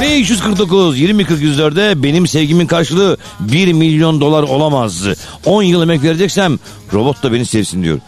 549 0.00 0.98
20 0.98 1.24
40 1.24 1.42
104'de 1.42 2.02
benim 2.02 2.26
sevgimin 2.26 2.66
karşılığı 2.66 3.16
1 3.40 3.72
milyon 3.72 4.20
dolar 4.20 4.42
olamaz. 4.42 5.02
10 5.44 5.62
yıl 5.62 5.82
emek 5.82 6.02
vereceksem 6.02 6.58
robot 6.92 7.22
da 7.22 7.32
beni 7.32 7.46
sevsin 7.46 7.82
diyor. 7.82 7.98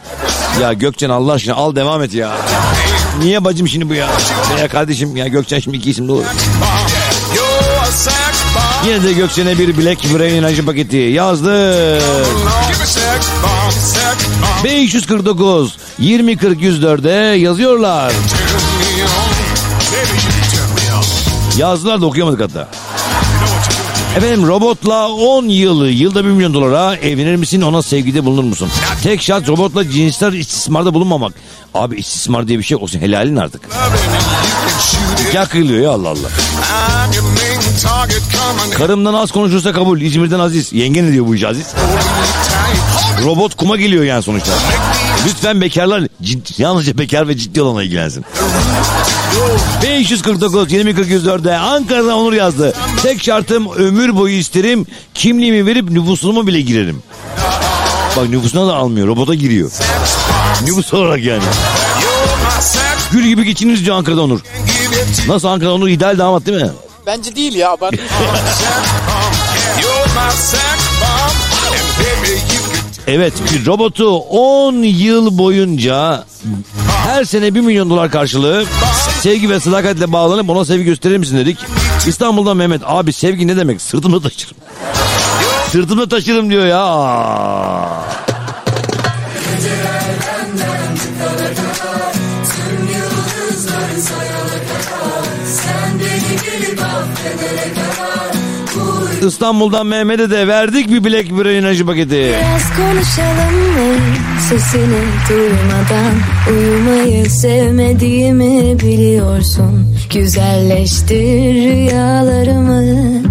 Ya 0.61 0.73
Gökçen 0.73 1.11
Allah 1.11 1.33
aşkına 1.33 1.55
al 1.55 1.77
devam 1.77 2.03
et 2.03 2.15
ya. 2.15 2.33
Niye 3.23 3.45
bacım 3.45 3.69
şimdi 3.69 3.89
bu 3.89 3.95
ya? 3.95 4.09
Ya 4.61 4.69
kardeşim 4.69 5.17
ya 5.17 5.29
Gökçen 5.29 5.59
şimdi 5.59 5.77
iki 5.77 5.91
isim 5.91 6.09
de 6.09 6.13
olur. 6.13 6.25
Yine 8.87 9.03
de 9.03 9.13
Gökçen'e 9.13 9.59
bir 9.59 9.77
Black 9.77 10.15
Brain 10.15 10.35
enerji 10.35 10.65
paketi 10.65 10.97
yazdı. 10.97 11.99
549 14.65 15.77
20 15.99 16.37
40 16.37 16.61
104'de 16.61 17.39
yazıyorlar. 17.39 18.13
Yazdılar 21.57 22.01
da 22.01 22.07
okuyamadık 22.07 22.41
hatta. 22.41 22.69
Efendim 24.17 24.47
robotla 24.47 25.09
10 25.09 25.49
yılı 25.49 25.91
yılda 25.91 26.25
1 26.25 26.31
milyon 26.31 26.55
dolara 26.55 26.97
evlenir 26.97 27.37
misin 27.37 27.61
ona 27.61 27.83
sevgide 27.83 28.25
bulunur 28.25 28.45
musun? 28.45 28.69
Tek 29.03 29.23
şart 29.23 29.49
robotla 29.49 29.91
cinsler 29.91 30.33
istismarda 30.33 30.95
bulunmamak. 30.95 31.35
Abi 31.75 31.97
istismar 31.97 32.49
diye 32.49 32.59
bir 32.59 32.65
şey 32.65 32.77
olsun 32.77 33.01
helalin 33.01 33.37
artık. 33.37 33.69
Nikah 35.29 35.49
kıyılıyor 35.49 35.81
ya 35.81 35.91
Allah 35.91 36.09
Allah. 36.09 36.29
Karımdan 38.75 39.15
az 39.15 39.31
konuşursa 39.31 39.73
kabul. 39.73 40.01
İzmir'den 40.01 40.39
Aziz. 40.39 40.73
Yenge 40.73 41.05
ne 41.05 41.13
diyor 41.13 41.27
bu 41.27 41.35
iş 41.35 41.45
Aziz? 41.45 41.67
Robot 43.25 43.55
kuma 43.55 43.77
geliyor 43.77 44.05
yani 44.05 44.23
sonuçta. 44.23 44.51
Lütfen 45.29 45.61
bekarlar 45.61 46.03
cid- 46.23 46.63
yalnızca 46.63 46.99
bekar 46.99 47.29
ve 47.29 47.37
ciddi 47.37 47.63
olana 47.63 47.83
ilgilensin. 47.83 48.25
549 49.83 50.73
20 50.73 50.95
40 50.95 51.09
104'de 51.11 51.57
Ankara'dan 51.57 52.13
Onur 52.19 52.33
yazdı. 52.33 52.75
Tek 53.03 53.23
şartım 53.23 53.73
ömür 53.73 54.17
boyu 54.17 54.35
isterim. 54.35 54.87
Kimliğimi 55.15 55.67
verip 55.67 55.91
nüfusumu 55.91 56.47
bile 56.47 56.61
girerim. 56.61 57.03
Bak 58.17 58.29
nüfusuna 58.29 58.67
da 58.69 58.75
almıyor. 58.75 59.07
Robota 59.09 59.35
giriyor. 59.35 59.71
Nüfus 60.63 60.95
olarak 60.95 61.23
yani. 61.25 61.43
Gül 63.17 63.27
gibi 63.27 63.45
geçiniriz 63.45 63.85
diyor 63.85 63.97
Ankara'da 63.97 64.23
Onur. 64.23 64.41
Nasıl 65.29 65.49
Ankara 65.49 65.73
Onur 65.73 65.89
ideal 65.89 66.19
damat 66.19 66.47
değil 66.47 66.63
mi? 66.63 66.71
Bence 67.07 67.37
değil 67.37 67.55
ya. 67.55 67.77
Ben 67.83 67.91
Evet 73.07 73.33
bir 73.53 73.67
robotu 73.67 74.17
10 74.17 74.75
yıl 74.83 75.39
boyunca 75.39 76.25
her 77.07 77.25
sene 77.25 77.55
1 77.55 77.61
milyon 77.61 77.91
dolar 77.91 78.11
karşılığı 78.11 78.65
sevgi 79.21 79.51
ve 79.51 79.61
sadakatle 79.61 80.13
bağlanıp 80.13 80.51
ona 80.51 80.65
sevgi 80.65 80.85
gösterir 80.85 81.19
misin 81.19 81.37
dedik. 81.37 81.59
İstanbul'dan 82.07 82.57
Mehmet 82.57 82.83
abi 82.85 83.13
sevgi 83.13 83.47
ne 83.47 83.57
demek 83.57 83.83
sırtımda 83.83 84.21
taşırım. 84.21 84.57
Sırtımda 85.73 86.09
taşırım 86.09 86.51
diyor 86.51 86.67
ya. 86.67 88.26
İstanbul'dan 99.27 99.87
Mehmet'e 99.87 100.31
de 100.31 100.49
verdik 100.49 100.91
bir 100.91 101.05
Black 101.05 101.31
Brain 101.31 101.57
enerji 101.57 101.87
paketi. 101.87 102.11
Biraz 102.11 102.77
konuşalım 102.77 103.59
mı? 103.73 103.97
Sesini 104.49 105.03
duymadan 105.29 106.15
uyumayı 106.51 107.31
sevmediğimi 107.31 108.81
biliyorsun. 108.81 109.97
Güzelleştir 110.15 111.55
rüyalarımı. 111.55 113.23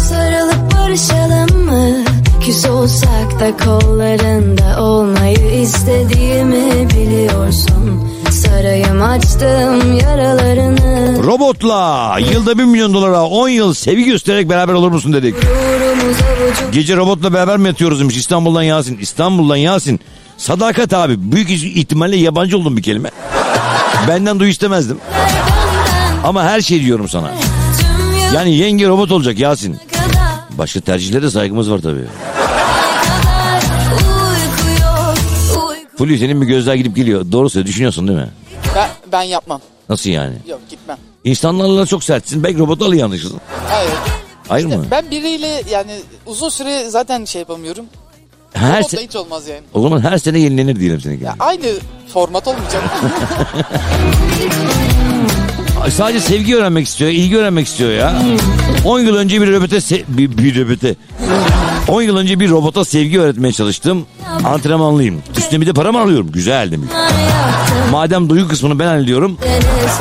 Sarılıp 0.00 0.74
barışalım 0.74 1.64
mı? 1.64 2.04
Küs 2.46 2.66
olsak 2.66 3.40
da 3.40 3.56
kollarında 3.64 4.82
olmayı 4.82 5.60
istediğimi 5.62 6.88
biliyorsun. 6.90 8.07
Sarayım 8.48 9.02
açtım 9.02 9.98
yaralarını. 9.98 11.22
Robotla 11.22 12.16
yılda 12.32 12.58
1 12.58 12.64
milyon 12.64 12.94
dolara 12.94 13.22
10 13.24 13.48
yıl 13.48 13.74
sevgi 13.74 14.04
göstererek 14.04 14.48
beraber 14.48 14.72
olur 14.72 14.90
musun 14.90 15.12
dedik. 15.12 15.34
Gece 16.72 16.96
robotla 16.96 17.32
beraber 17.32 17.56
mi 17.56 17.66
yatıyoruz 17.68 18.00
demiş 18.00 18.16
İstanbul'dan 18.16 18.62
Yasin. 18.62 18.98
İstanbul'dan 18.98 19.56
Yasin. 19.56 20.00
Sadakat 20.36 20.92
abi 20.92 21.32
büyük 21.32 21.50
ihtimalle 21.50 22.16
yabancı 22.16 22.58
oldum 22.58 22.76
bir 22.76 22.82
kelime. 22.82 23.10
Benden 24.08 24.40
duy 24.40 24.50
istemezdim. 24.50 24.98
Ama 26.24 26.44
her 26.44 26.60
şey 26.60 26.84
diyorum 26.84 27.08
sana. 27.08 27.30
Yani 28.34 28.54
yenge 28.56 28.88
robot 28.88 29.12
olacak 29.12 29.38
Yasin. 29.38 29.76
Başka 30.50 30.80
tercihlere 30.80 31.30
saygımız 31.30 31.70
var 31.70 31.78
tabii. 31.78 32.04
Fulya 35.98 36.18
senin 36.18 36.40
bir 36.42 36.46
gözler 36.46 36.74
gidip 36.74 36.96
geliyor. 36.96 37.32
Doğru 37.32 37.50
söyle 37.50 37.66
düşünüyorsun 37.66 38.08
değil 38.08 38.18
mi? 38.18 38.28
ben, 38.76 38.88
ben 39.12 39.22
yapmam. 39.22 39.60
Nasıl 39.88 40.10
yani? 40.10 40.36
Yok 40.48 40.60
gitmem. 40.70 40.96
İnsanlarla 41.24 41.86
çok 41.86 42.04
sertsin. 42.04 42.42
Belki 42.44 42.58
robotu 42.58 42.84
al 42.84 42.92
yanlışsın. 42.92 43.40
Hayır. 43.68 43.90
Hayır 44.48 44.66
mı? 44.66 44.84
Ben 44.90 45.10
biriyle 45.10 45.62
yani 45.70 45.92
uzun 46.26 46.48
süre 46.48 46.90
zaten 46.90 47.24
şey 47.24 47.38
yapamıyorum. 47.38 47.84
Her 48.52 48.78
Robotla 48.80 48.98
se- 48.98 49.02
hiç 49.04 49.16
olmaz 49.16 49.48
yani. 49.48 49.60
o 49.74 49.82
zaman 49.82 50.00
her 50.00 50.18
sene 50.18 50.38
yenilenir 50.38 50.80
diyelim 50.80 51.00
seninki. 51.00 51.26
Aynı 51.38 51.66
format 52.12 52.48
olmayacak. 52.48 52.82
Ay, 55.82 55.90
Sadece 55.90 56.20
sevgi 56.20 56.56
öğrenmek 56.56 56.86
istiyor, 56.86 57.10
ilgi 57.10 57.36
öğrenmek 57.36 57.66
istiyor 57.66 57.90
ya. 57.90 58.22
10 58.84 59.00
yıl 59.00 59.16
önce 59.16 59.40
bir 59.42 59.52
robote 59.52 59.76
se- 59.76 60.02
bir, 60.08 60.38
bir 60.38 60.64
robote. 60.64 60.94
10 61.88 62.02
yıl 62.02 62.16
önce 62.16 62.40
bir 62.40 62.50
robota 62.50 62.84
sevgi 62.84 63.20
öğretmeye 63.20 63.52
çalıştım. 63.52 64.06
Antrenmanlıyım. 64.44 65.22
Üstüne 65.38 65.60
bir 65.60 65.66
de 65.66 65.72
para 65.72 65.92
mı 65.92 66.00
alıyorum? 66.00 66.30
Güzel 66.32 66.70
demiş. 66.72 66.88
Madem 67.92 68.28
duygu 68.30 68.48
kısmını 68.48 68.78
ben 68.78 68.86
hallediyorum. 68.86 69.38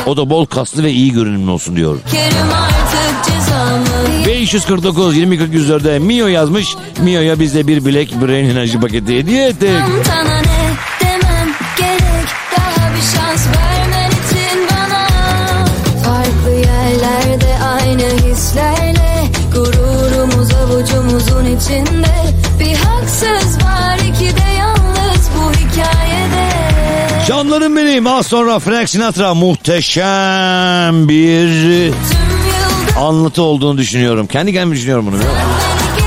O 0.05 0.17
da 0.17 0.29
bol 0.29 0.45
kaslı 0.45 0.83
ve 0.83 0.91
iyi 0.91 1.11
görünümlü 1.13 1.51
olsun 1.51 1.75
diyor. 1.75 1.97
Kerim 2.11 2.47
artık 2.53 3.25
cezamı 3.33 4.25
549 4.27 5.17
20 5.17 5.37
40 5.37 5.53
104'de 5.53 5.99
Mio 5.99 6.27
yazmış. 6.27 6.75
Mio'ya 7.03 7.39
biz 7.39 7.55
de 7.55 7.67
bir 7.67 7.85
Black 7.85 8.21
Brain 8.21 8.45
enerji 8.49 8.79
paketi 8.79 9.17
hediye 9.17 9.47
ettik. 9.47 9.69
İçinde 21.68 22.34
Bir 22.60 22.76
haksız 22.76 23.57
var 23.64 23.98
iki 24.10 24.35
de 24.35 24.52
yalnız 24.57 25.30
bu 25.38 25.52
hikayede 25.52 26.49
Canlarım 27.27 27.76
benim 27.76 28.07
az 28.07 28.27
sonra 28.27 28.60
Frank 28.60 28.89
Sinatra 28.89 29.34
muhteşem 29.34 31.10
bir 31.10 31.94
anlatı 32.99 33.41
olduğunu 33.41 33.77
düşünüyorum. 33.77 34.27
Kendi 34.27 34.53
kendime 34.53 34.76
düşünüyorum 34.76 35.07
bunu. 35.07 35.18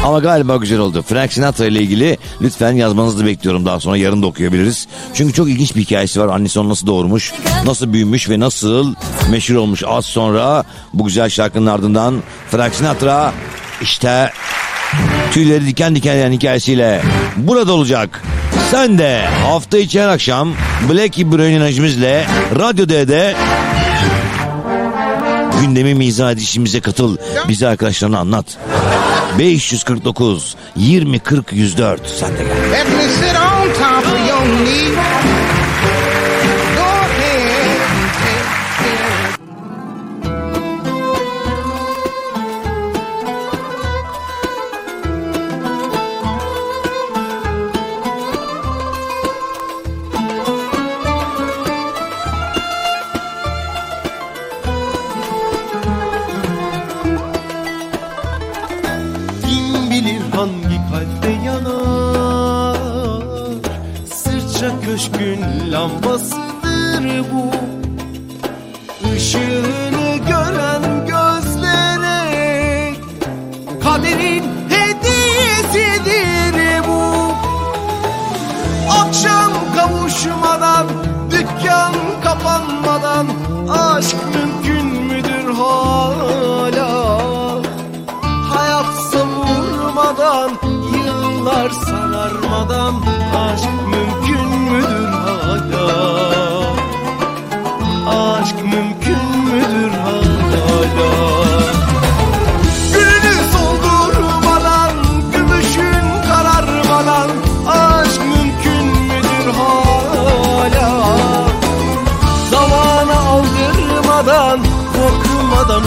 Ama 0.05 0.19
galiba 0.19 0.57
güzel 0.57 0.79
oldu. 0.79 1.05
Frank 1.09 1.33
Sinatra 1.33 1.67
ile 1.67 1.81
ilgili 1.81 2.19
lütfen 2.43 2.73
yazmanızı 2.73 3.27
bekliyorum. 3.27 3.67
Daha 3.67 3.81
sonra 3.81 3.97
yarın 3.97 4.23
da 4.23 4.27
okuyabiliriz. 4.27 4.89
Çünkü 5.15 5.35
çok 5.35 5.49
ilginç 5.49 5.77
bir 5.77 5.81
hikayesi 5.81 6.21
var. 6.21 6.29
Annesi 6.29 6.61
onu 6.61 6.69
nasıl 6.69 6.87
doğurmuş, 6.87 7.33
nasıl 7.65 7.93
büyümüş 7.93 8.29
ve 8.29 8.41
nasıl 8.41 8.95
meşhur 9.31 9.55
olmuş. 9.55 9.83
Az 9.87 10.07
sonra 10.07 10.65
bu 10.95 11.05
güzel 11.05 11.29
şarkının 11.29 11.67
ardından 11.67 12.23
Frank 12.51 12.75
Sinatra 12.75 13.33
işte 13.83 14.31
tüyleri 15.33 15.67
diken 15.67 15.95
diken 15.95 16.17
eden 16.17 16.33
hikayesiyle 16.33 17.03
burada 17.37 17.73
olacak. 17.73 18.23
Sen 18.71 18.99
de 18.99 19.27
hafta 19.47 19.79
içi 19.79 20.01
her 20.01 20.09
akşam 20.09 20.53
Black 20.91 21.19
Brain 21.19 21.53
enerjimizle 21.53 22.27
Radyo 22.59 22.89
D'de 22.89 23.35
gündemi 25.61 25.95
mizah 25.95 26.33
edişimize 26.33 26.81
katıl. 26.81 27.17
Bize 27.49 27.69
arkadaşlarına 27.69 28.19
anlat. 28.19 28.47
549 29.39 30.57
20 30.77 31.19
40 31.19 31.53
104 31.53 32.01
sen 32.09 32.33
de 32.33 32.43
gel. 32.43 32.87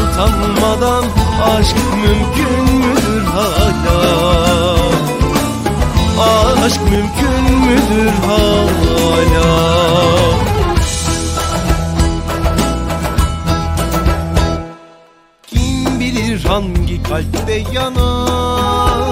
Utanmadan 0.03 1.05
Aşk 1.43 1.75
mümkün 1.95 2.75
müdür 2.77 3.23
hala? 3.23 3.97
Aşk 6.65 6.81
mümkün 6.81 7.59
müdür 7.59 8.11
hala? 8.27 9.47
Kim 15.47 15.99
bilir 15.99 16.45
hangi 16.45 17.03
kalpte 17.03 17.63
yanar? 17.73 19.03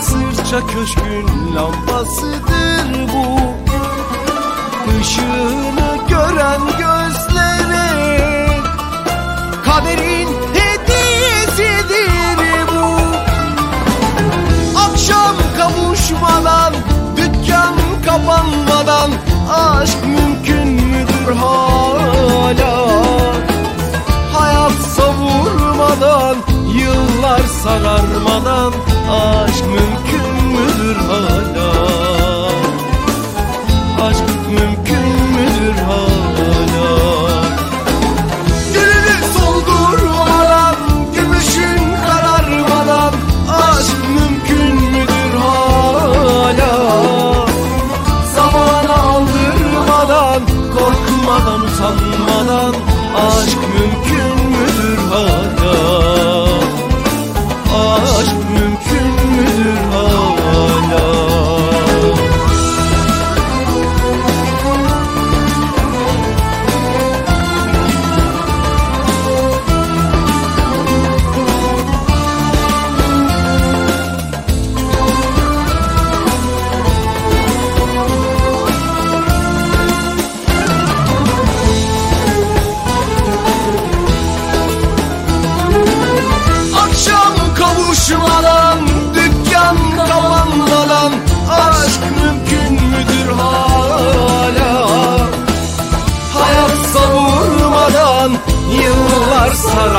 Sırça 0.00 0.66
köşkün 0.66 1.54
lambasıdır 1.56 3.08
bu. 3.12 3.40
Işığını 5.00 6.08
gören 6.08 6.60
gözlere 6.78 7.03
kapanmadan 18.14 19.10
Aşk 19.50 20.04
mümkün 20.06 20.68
müdür 20.68 21.32
hala? 21.32 22.86
Hayat 24.32 24.72
savurmadan 24.72 26.36
Yıllar 26.74 27.40
sararmadan 27.62 28.72
Aşk 29.10 29.64
mümkün 29.66 29.93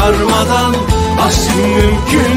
sararmadan 0.05 0.75
Aşk 1.27 1.55
mümkün 1.55 2.34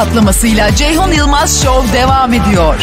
patlamasıyla 0.00 0.74
Ceyhun 0.76 1.12
Yılmaz 1.12 1.62
Show 1.62 1.92
devam 1.92 2.32
ediyor. 2.32 2.74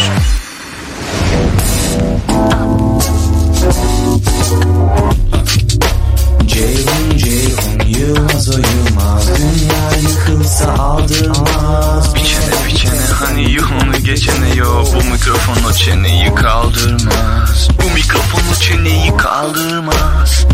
Ceyhun 6.48 7.18
Ceyhun 7.18 7.85
Yılmaz 7.88 8.49
o 8.49 8.57
Yılmaz. 8.57 9.27
Dünya 9.38 10.11
yıkılsa 10.11 10.73
aldırmaz. 10.73 12.15
Biçene 12.15 12.68
biçene 12.68 13.06
hani 13.19 13.53
yolunu 13.53 13.98
geçene 14.03 14.53
yo 14.56 14.85
Bu 14.95 15.11
mikrofon 15.11 15.69
o 15.69 15.73
çeneyi 15.73 16.35
kaldırmaz. 16.35 17.68
Bu 17.84 17.94
mikrofon 17.94 18.41
o 18.52 18.60
çeneyi 18.60 19.18
kaldırmaz 19.18 20.45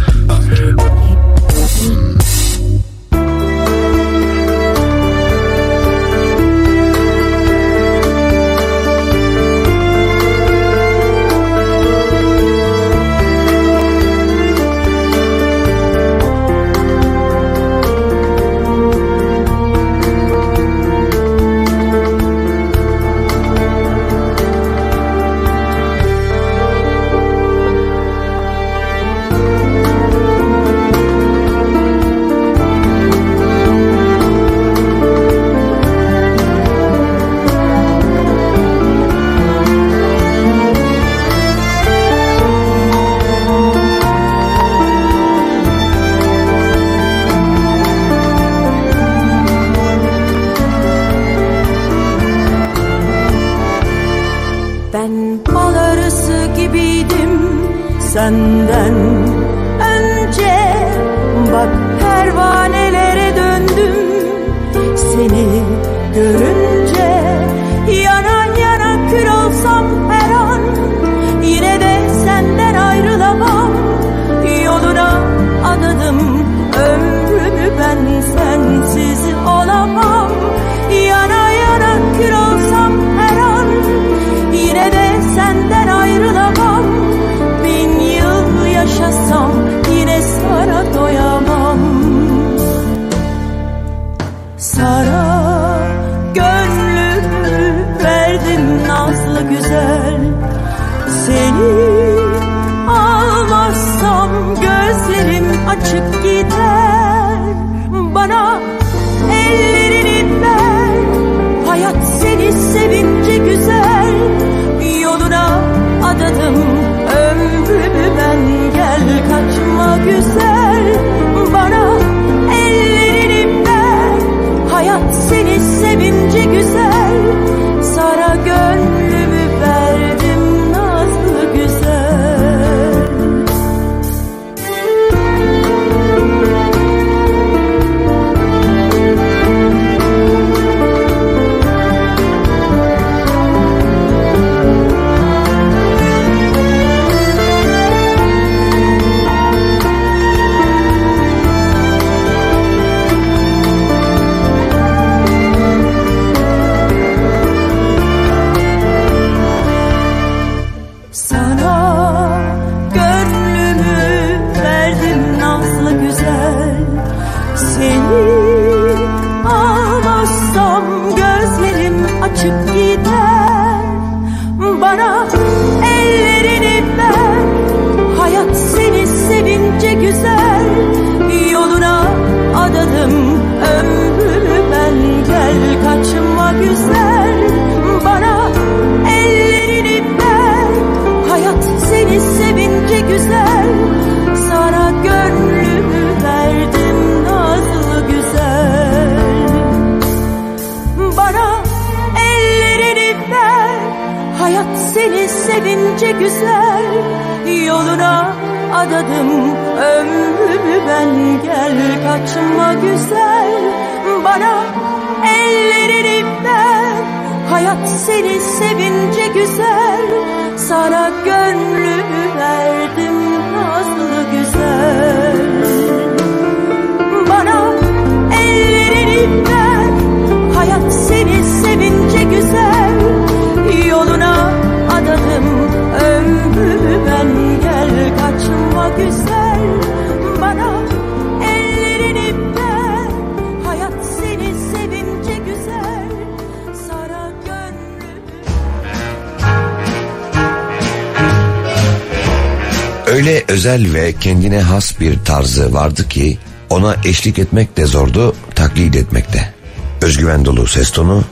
özel 253.63 253.93
ve 253.93 254.13
kendine 254.13 254.61
has 254.61 254.99
bir 254.99 255.23
tarzı 255.23 255.73
vardı 255.73 256.09
ki 256.09 256.37
ona 256.69 256.95
eşlik 257.05 257.39
etmek 257.39 257.77
de 257.77 257.85
zordu, 257.85 258.35
taklit 258.55 258.95
etmek 258.95 259.33
de. 259.33 259.53
Özgüven 260.01 260.45
dolu 260.45 260.67
ses 260.67 260.91
tonu, 260.91 261.23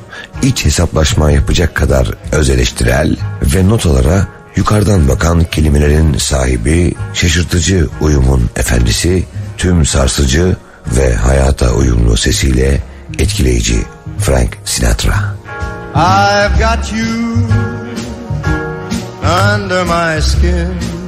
iç 0.43 0.65
hesaplaşma 0.65 1.31
yapacak 1.31 1.75
kadar 1.75 2.07
öz 2.31 2.49
eleştirel 2.49 3.15
ve 3.41 3.69
notalara 3.69 4.27
yukarıdan 4.55 5.07
bakan 5.07 5.43
kelimelerin 5.43 6.17
sahibi, 6.17 6.93
şaşırtıcı 7.13 7.87
uyumun 8.01 8.49
efendisi, 8.55 9.23
tüm 9.57 9.85
sarsıcı 9.85 10.55
ve 10.87 11.15
hayata 11.15 11.71
uyumlu 11.71 12.17
sesiyle 12.17 12.83
etkileyici 13.19 13.85
Frank 14.19 14.57
Sinatra. 14.65 15.35
I've 15.95 16.59
got 16.59 16.93
you 16.93 17.37
under 19.55 19.83
my 19.83 20.21
skin 20.21 21.00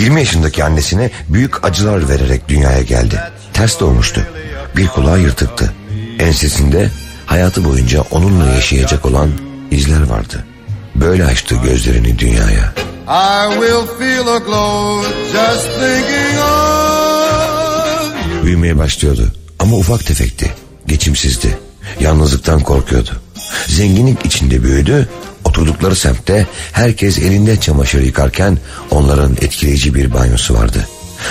20 0.00 0.20
yaşındaki 0.20 0.64
annesine 0.64 1.10
büyük 1.28 1.64
acılar 1.64 2.08
vererek 2.08 2.48
dünyaya 2.48 2.82
geldi. 2.82 3.20
Ters 3.52 3.80
doğmuştu. 3.80 4.26
Bir 4.76 4.88
kulağı 4.88 5.20
yırtıktı. 5.20 5.72
Ensesinde 6.18 6.90
hayatı 7.26 7.64
boyunca 7.64 8.04
onunla 8.10 8.46
yaşayacak 8.46 9.06
olan 9.06 9.30
izler 9.70 10.02
vardı. 10.02 10.44
Böyle 10.94 11.24
açtı 11.24 11.56
gözlerini 11.64 12.18
dünyaya. 12.18 12.74
Büyümeye 18.44 18.78
başlıyordu 18.78 19.32
ama 19.58 19.76
ufak 19.76 20.06
tefekti. 20.06 20.54
Geçimsizdi. 20.86 21.58
Yalnızlıktan 22.00 22.60
korkuyordu. 22.60 23.10
Zenginlik 23.66 24.26
içinde 24.26 24.62
büyüdü. 24.62 25.08
Oturdukları 25.60 25.96
semtte 25.96 26.46
herkes 26.72 27.18
elinde 27.18 27.60
çamaşır 27.60 28.02
yıkarken 28.02 28.58
onların 28.90 29.32
etkileyici 29.32 29.94
bir 29.94 30.14
banyosu 30.14 30.54
vardı. 30.54 30.88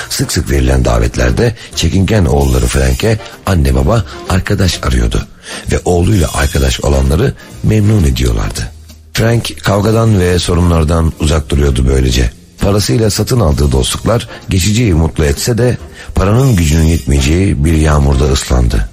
Sık 0.09 0.31
sık 0.31 0.51
verilen 0.51 0.85
davetlerde 0.85 1.55
çekingen 1.75 2.25
oğulları 2.25 2.65
Frank'e 2.65 3.19
anne 3.45 3.75
baba 3.75 4.05
arkadaş 4.29 4.79
arıyordu. 4.83 5.27
Ve 5.71 5.79
oğluyla 5.85 6.29
arkadaş 6.33 6.81
olanları 6.81 7.33
memnun 7.63 8.03
ediyorlardı. 8.03 8.71
Frank 9.13 9.63
kavgadan 9.63 10.19
ve 10.19 10.39
sorunlardan 10.39 11.13
uzak 11.19 11.49
duruyordu 11.49 11.85
böylece. 11.87 12.31
Parasıyla 12.59 13.09
satın 13.09 13.39
aldığı 13.39 13.71
dostluklar 13.71 14.29
geçiciyi 14.49 14.93
mutlu 14.93 15.25
etse 15.25 15.57
de 15.57 15.77
paranın 16.15 16.55
gücünün 16.55 16.85
yetmeyeceği 16.85 17.65
bir 17.65 17.73
yağmurda 17.73 18.25
ıslandı. 18.25 18.89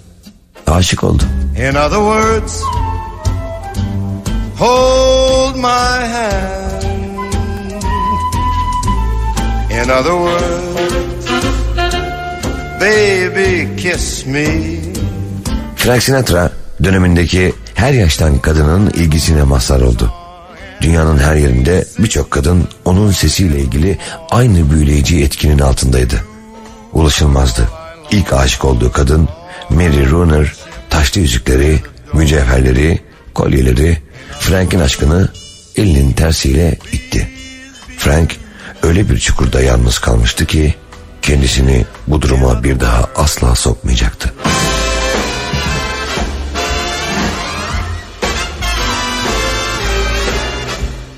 Aşık 0.66 1.04
oldu. 1.04 1.22
In 1.58 1.74
other 1.74 1.96
words, 1.96 2.62
hold 4.58 5.56
my 5.56 5.98
hand. 6.14 6.82
In 9.70 9.90
other 9.90 10.16
words, 10.26 11.26
baby 12.80 13.76
kiss 13.76 14.26
me. 14.26 14.46
Frank 15.76 16.02
Sinatra 16.02 16.50
dönemindeki 16.84 17.52
her 17.74 17.92
yaştan 17.92 18.38
kadının 18.38 18.90
ilgisine 18.90 19.42
mazhar 19.42 19.80
oldu. 19.80 20.12
Dünyanın 20.80 21.18
her 21.18 21.36
yerinde 21.36 21.84
birçok 21.98 22.30
kadın 22.30 22.68
onun 22.84 23.10
sesiyle 23.10 23.60
ilgili 23.60 23.98
aynı 24.30 24.70
büyüleyici 24.70 25.24
etkinin 25.24 25.58
altındaydı. 25.58 26.24
Ulaşılmazdı. 26.92 27.68
İlk 28.10 28.32
aşık 28.32 28.64
olduğu 28.64 28.92
kadın 28.92 29.28
Mary 29.70 30.10
Rooney 30.10 30.46
taşlı 30.90 31.20
yüzükleri, 31.20 31.80
mücevherleri, 32.12 33.00
kolyeleri 33.34 33.98
Frank'in 34.40 34.80
aşkını 34.80 35.28
elinin 35.76 36.12
tersiyle 36.12 36.78
itti. 36.92 37.30
Frank 37.98 38.36
öyle 38.82 39.10
bir 39.10 39.18
çukurda 39.18 39.60
yalnız 39.60 39.98
kalmıştı 39.98 40.46
ki 40.46 40.74
kendisini 41.22 41.84
bu 42.06 42.22
duruma 42.22 42.64
bir 42.64 42.80
daha 42.80 43.08
asla 43.16 43.54
sokmayacaktı. 43.54 44.34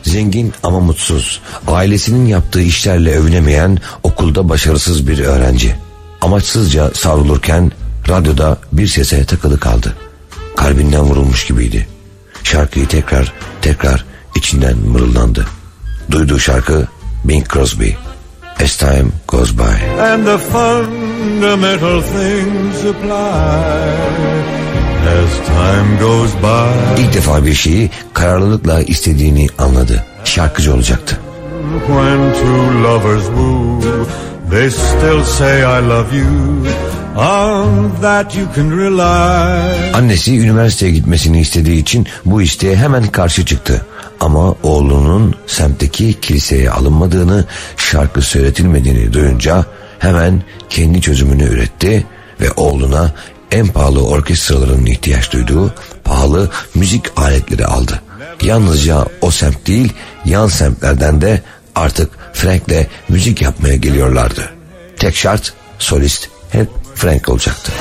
Zengin 0.03 0.53
ama 0.63 0.81
mutsuz, 0.81 1.41
ailesinin 1.67 2.27
yaptığı 2.27 2.63
işlerle 2.63 3.19
övünemeyen 3.19 3.79
okulda 4.03 4.49
başarısız 4.49 5.09
bir 5.09 5.19
öğrenci. 5.19 5.77
Amaçsızca 6.21 6.91
savrulurken 6.95 7.73
radyoda 8.09 8.59
bir 8.73 8.87
sese 8.87 9.25
takılı 9.25 9.61
kaldı. 9.61 9.97
Kalbinden 10.57 11.01
vurulmuş 11.01 11.47
gibiydi. 11.47 11.98
Şarkıyı 12.49 12.87
tekrar 12.87 13.33
tekrar 13.63 14.05
içinden 14.35 14.77
mırıldandı. 14.79 15.47
Duyduğu 16.11 16.39
şarkı 16.39 16.87
Bing 17.25 17.53
Crosby. 17.53 17.91
As 18.65 18.77
time 18.77 19.07
goes 19.29 19.53
by. 19.53 20.03
And 20.03 20.27
the 20.27 20.39
fundamental 20.39 22.01
things 22.01 22.85
apply 22.85 23.89
as 25.09 25.33
time 25.47 25.99
goes 26.01 26.35
by. 26.35 27.03
İlk 27.03 27.15
defa 27.15 27.45
bir 27.45 27.55
şeyi 27.55 27.91
kararlılıkla 28.13 28.83
istediğini 28.83 29.47
anladı. 29.59 30.05
Şarkıcı 30.25 30.75
olacaktı. 30.75 31.21
When 31.87 32.33
two 32.33 32.83
lovers 32.83 33.25
woo, 33.25 34.07
they 34.51 34.71
still 34.71 35.25
say 35.25 35.63
I 35.63 35.81
love 35.81 36.13
you. 36.13 36.27
On 37.17 38.01
that 38.01 38.37
you 38.37 38.47
can 38.55 38.71
rely. 38.79 39.93
Annesi 39.95 40.41
üniversiteye 40.41 40.93
gitmesini 40.93 41.41
istediği 41.41 41.81
için 41.81 42.07
bu 42.25 42.43
isteğe 42.43 42.77
hemen 42.77 43.07
karşı 43.07 43.45
çıktı. 43.45 43.87
Ama 44.21 44.55
oğlunun 44.63 45.35
semtteki 45.47 46.21
kiliseye 46.21 46.71
alınmadığını, 46.71 47.45
şarkı 47.77 48.23
söyletilmediğini 48.23 49.13
duyunca 49.13 49.65
hemen 49.99 50.43
kendi 50.71 51.01
çözümünü 51.01 51.45
üretti 51.45 52.07
ve 52.41 52.51
oğluna 52.51 53.13
en 53.51 53.67
pahalı 53.67 54.07
orkestraların 54.07 54.87
ihtiyaç 54.87 55.33
duyduğu 55.33 55.75
pahalı 56.05 56.51
müzik 56.75 57.05
aletleri 57.17 57.67
aldı. 57.67 58.03
Yalnızca 58.43 59.05
o 59.21 59.31
semt 59.31 59.67
değil, 59.67 59.93
yan 60.25 60.49
semtlerden 60.49 61.21
de 61.21 61.43
artık 61.75 62.18
Frank'le 62.33 62.87
müzik 63.09 63.43
yapmaya 63.43 63.77
geliyorlardı. 63.77 64.51
Tek 64.97 65.17
şart 65.17 65.53
solist 65.79 66.29
hep 66.51 66.69
Frank 66.95 67.29
olacaktı. 67.29 67.73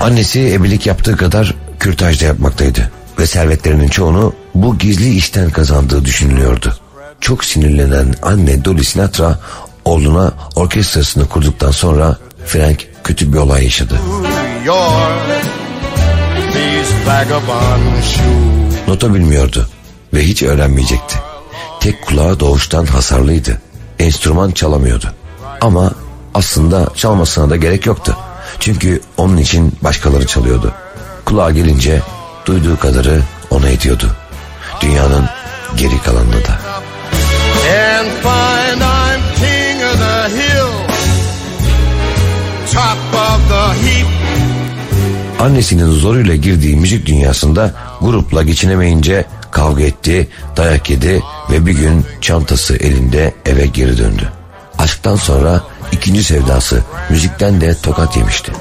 Annesi 0.00 0.52
ebelik 0.52 0.86
yaptığı 0.86 1.16
kadar 1.16 1.54
kürtaj 1.80 2.20
da 2.20 2.24
yapmaktaydı 2.24 2.90
ve 3.18 3.26
servetlerinin 3.26 3.88
çoğunu 3.88 4.34
bu 4.54 4.78
gizli 4.78 5.14
işten 5.14 5.50
kazandığı 5.50 6.04
düşünülüyordu. 6.04 6.76
Çok 7.20 7.44
sinirlenen 7.44 8.14
anne 8.22 8.64
Dolly 8.64 8.84
Sinatra 8.84 9.38
oğluna 9.84 10.32
orkestrasını 10.56 11.28
kurduktan 11.28 11.70
sonra 11.70 12.16
Frank 12.46 12.86
kötü 13.04 13.32
bir 13.32 13.38
olay 13.38 13.64
yaşadı. 13.64 14.00
Your 14.64 15.02
these 16.52 17.06
vagabond 17.06 18.02
shoes. 18.02 18.57
Nota 18.88 19.14
bilmiyordu 19.14 19.68
ve 20.14 20.24
hiç 20.24 20.42
öğrenmeyecekti. 20.42 21.16
Tek 21.80 22.02
kulağı 22.02 22.40
doğuştan 22.40 22.86
hasarlıydı. 22.86 23.60
Enstrüman 23.98 24.50
çalamıyordu. 24.50 25.06
Ama 25.60 25.92
aslında 26.34 26.88
çalmasına 26.94 27.50
da 27.50 27.56
gerek 27.56 27.86
yoktu. 27.86 28.16
Çünkü 28.60 29.00
onun 29.16 29.36
için 29.36 29.72
başkaları 29.82 30.26
çalıyordu. 30.26 30.72
Kulağa 31.24 31.50
gelince 31.50 32.02
duyduğu 32.46 32.78
kadarı 32.78 33.22
ona 33.50 33.68
ediyordu. 33.68 34.16
Dünyanın 34.80 35.28
geri 35.76 36.02
kalanını 36.02 36.44
da. 36.44 36.58
And 37.68 38.08
find 38.22 38.80
I'm 38.80 39.22
king 39.34 39.82
of 39.82 39.98
the 39.98 40.28
hill, 40.36 40.72
top 42.72 43.14
of 43.14 43.48
the 43.48 43.88
heap. 43.88 44.08
Annesinin 45.40 45.90
zoruyla 45.90 46.34
girdiği 46.34 46.76
müzik 46.76 47.06
dünyasında 47.06 47.74
grupla 48.00 48.42
geçinemeyince 48.42 49.24
kavga 49.50 49.82
etti, 49.82 50.28
dayak 50.56 50.90
yedi 50.90 51.22
ve 51.50 51.66
bir 51.66 51.72
gün 51.72 52.04
çantası 52.20 52.76
elinde 52.76 53.34
eve 53.46 53.66
geri 53.66 53.98
döndü. 53.98 54.28
Aşktan 54.78 55.16
sonra 55.16 55.62
ikinci 55.92 56.24
sevdası 56.24 56.82
müzikten 57.10 57.60
de 57.60 57.76
tokat 57.82 58.16
yemişti. 58.16 58.52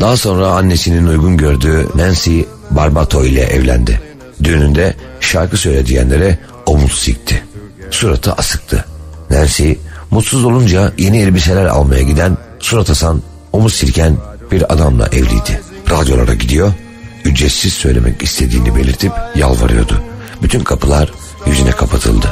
Daha 0.00 0.16
sonra 0.16 0.46
annesinin 0.46 1.06
uygun 1.06 1.36
gördüğü 1.36 1.88
Nancy 1.94 2.40
Barbato 2.70 3.24
ile 3.24 3.40
evlendi. 3.40 4.00
Düğününde 4.44 4.94
şarkı 5.20 5.56
söyle 5.56 5.86
diyenlere 5.86 6.38
omuz 6.66 6.92
sikti. 6.92 7.44
Suratı 7.90 8.32
asıktı. 8.32 8.84
Nancy 9.30 9.72
mutsuz 10.10 10.44
olunca 10.44 10.92
yeni 10.98 11.18
elbiseler 11.18 11.66
almaya 11.66 12.02
giden 12.02 12.36
surat 12.62 12.90
asan 12.90 13.22
omuz 13.52 13.74
silken 13.74 14.16
bir 14.50 14.72
adamla 14.72 15.06
evliydi. 15.06 15.60
Radyolara 15.90 16.34
gidiyor, 16.34 16.72
ücretsiz 17.24 17.72
söylemek 17.72 18.22
istediğini 18.22 18.76
belirtip 18.76 19.12
yalvarıyordu. 19.34 20.02
Bütün 20.42 20.60
kapılar 20.60 21.12
yüzüne 21.46 21.70
kapatıldı. 21.70 22.26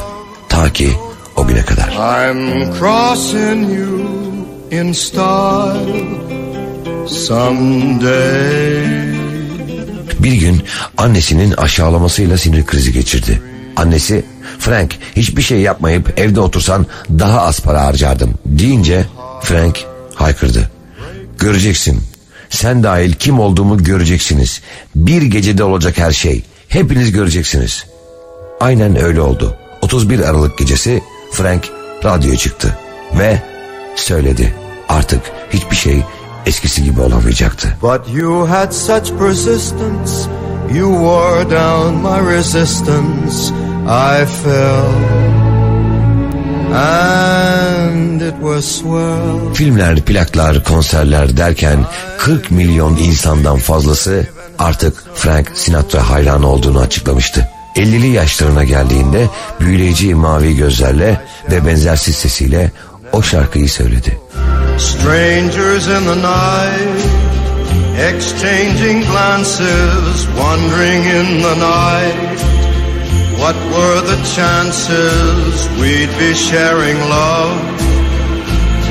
Ta 0.49 0.73
ki 0.73 0.91
o 1.35 1.47
güne 1.47 1.65
kadar. 1.65 1.87
I'm 1.87 2.73
crossing 2.79 3.77
you 3.77 4.01
in 4.71 4.93
style 4.93 6.05
someday. 7.07 9.01
Bir 10.19 10.33
gün 10.33 10.63
annesinin 10.97 11.51
aşağılamasıyla 11.51 12.37
sinir 12.37 12.65
krizi 12.65 12.93
geçirdi. 12.93 13.41
Annesi 13.75 14.25
Frank 14.59 14.95
hiçbir 15.15 15.41
şey 15.41 15.59
yapmayıp 15.59 16.19
evde 16.19 16.39
otursan 16.39 16.85
daha 17.09 17.41
az 17.41 17.59
para 17.59 17.85
harcardım 17.85 18.33
deyince 18.45 19.05
Frank 19.41 19.90
haykırdı. 20.15 20.71
Göreceksin. 21.39 22.03
Sen 22.49 22.83
dahil 22.83 23.13
kim 23.13 23.39
olduğumu 23.39 23.83
göreceksiniz. 23.83 24.61
Bir 24.95 25.21
gecede 25.21 25.63
olacak 25.63 25.97
her 25.97 26.11
şey. 26.11 26.43
Hepiniz 26.67 27.11
göreceksiniz. 27.11 27.85
Aynen 28.59 29.03
öyle 29.03 29.21
oldu. 29.21 29.55
31 29.81 30.19
Aralık 30.19 30.57
gecesi 30.57 31.03
Frank 31.31 31.69
radyoya 32.03 32.37
çıktı 32.37 32.77
ve 33.19 33.41
söyledi. 33.95 34.55
Artık 34.89 35.21
hiçbir 35.53 35.75
şey 35.75 36.03
eskisi 36.45 36.83
gibi 36.83 37.01
olamayacaktı. 37.01 37.77
But 37.81 38.15
you 38.15 38.49
had 38.49 38.71
such 38.71 39.11
persistence, 39.19 40.11
you 40.75 40.91
wore 40.93 41.43
down 41.43 41.95
my 41.95 42.35
resistance. 42.37 43.53
I 43.87 44.25
fell, 44.43 44.85
and. 46.73 47.80
Filmler, 49.53 50.01
plaklar, 50.01 50.63
konserler 50.63 51.37
derken 51.37 51.85
40 52.17 52.51
milyon 52.51 52.97
insandan 52.97 53.57
fazlası 53.57 54.27
artık 54.59 55.03
Frank 55.15 55.51
Sinatra 55.53 56.09
hayranı 56.09 56.47
olduğunu 56.47 56.79
açıklamıştı. 56.79 57.49
50'li 57.75 58.07
yaşlarına 58.07 58.63
geldiğinde 58.63 59.29
büyüleyici 59.59 60.15
mavi 60.15 60.55
gözlerle 60.55 61.21
ve 61.51 61.65
benzersiz 61.65 62.15
sesiyle 62.15 62.71
o 63.11 63.21
şarkıyı 63.21 63.69
söyledi. 63.69 64.19
Strangers 64.77 65.87
in 65.87 66.05
the 66.05 66.17
night, 66.17 67.05
exchanging 67.99 69.05
glances, 69.11 70.25
wandering 70.37 71.05
in 71.05 71.41
the 71.41 71.55
night. 71.55 72.60
What 73.41 73.55
were 73.73 74.01
the 74.01 74.19
chances 74.35 75.69
we'd 75.81 76.13
be 76.19 76.35
sharing 76.35 76.97
love 77.09 77.57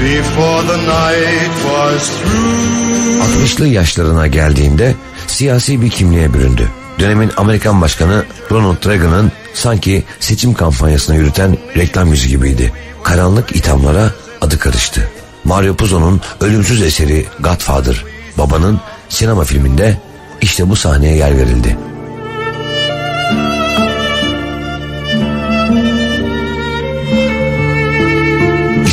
before 0.00 0.62
the 0.62 0.76
night 0.76 1.52
was 1.64 2.10
through? 2.18 3.44
60'lı 3.44 3.66
yaşlarına 3.66 4.26
geldiğinde 4.26 4.94
siyasi 5.26 5.82
bir 5.82 5.90
kimliğe 5.90 6.34
büründü. 6.34 6.68
Dönemin 6.98 7.30
Amerikan 7.36 7.80
Başkanı 7.80 8.24
Ronald 8.50 8.86
Reagan'ın 8.86 9.32
sanki 9.54 10.04
seçim 10.20 10.54
kampanyasını 10.54 11.16
yürüten 11.16 11.58
reklam 11.76 12.10
yüzü 12.10 12.28
gibiydi. 12.28 12.72
Karanlık 13.02 13.56
ithamlara 13.56 14.10
adı 14.40 14.58
karıştı. 14.58 15.10
Mario 15.44 15.74
Puzo'nun 15.74 16.20
ölümsüz 16.40 16.82
eseri 16.82 17.26
Godfather, 17.40 18.04
babanın 18.38 18.80
sinema 19.08 19.44
filminde 19.44 19.98
işte 20.40 20.68
bu 20.68 20.76
sahneye 20.76 21.16
yer 21.16 21.36
verildi. 21.36 21.76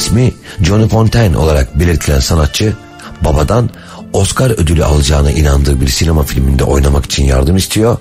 İsmi 0.08 0.34
Johnny 0.62 0.88
Fontaine 0.88 1.38
olarak 1.38 1.80
belirtilen 1.80 2.20
sanatçı 2.20 2.74
babadan 3.22 3.70
Oscar 4.14 4.50
ödülü 4.50 4.84
alacağına 4.84 5.32
inandığı 5.32 5.82
bir 5.82 5.88
sinema 5.88 6.24
filminde 6.24 6.64
oynamak 6.64 7.06
için 7.06 7.26
yardım 7.26 7.56
istiyor. 7.56 7.98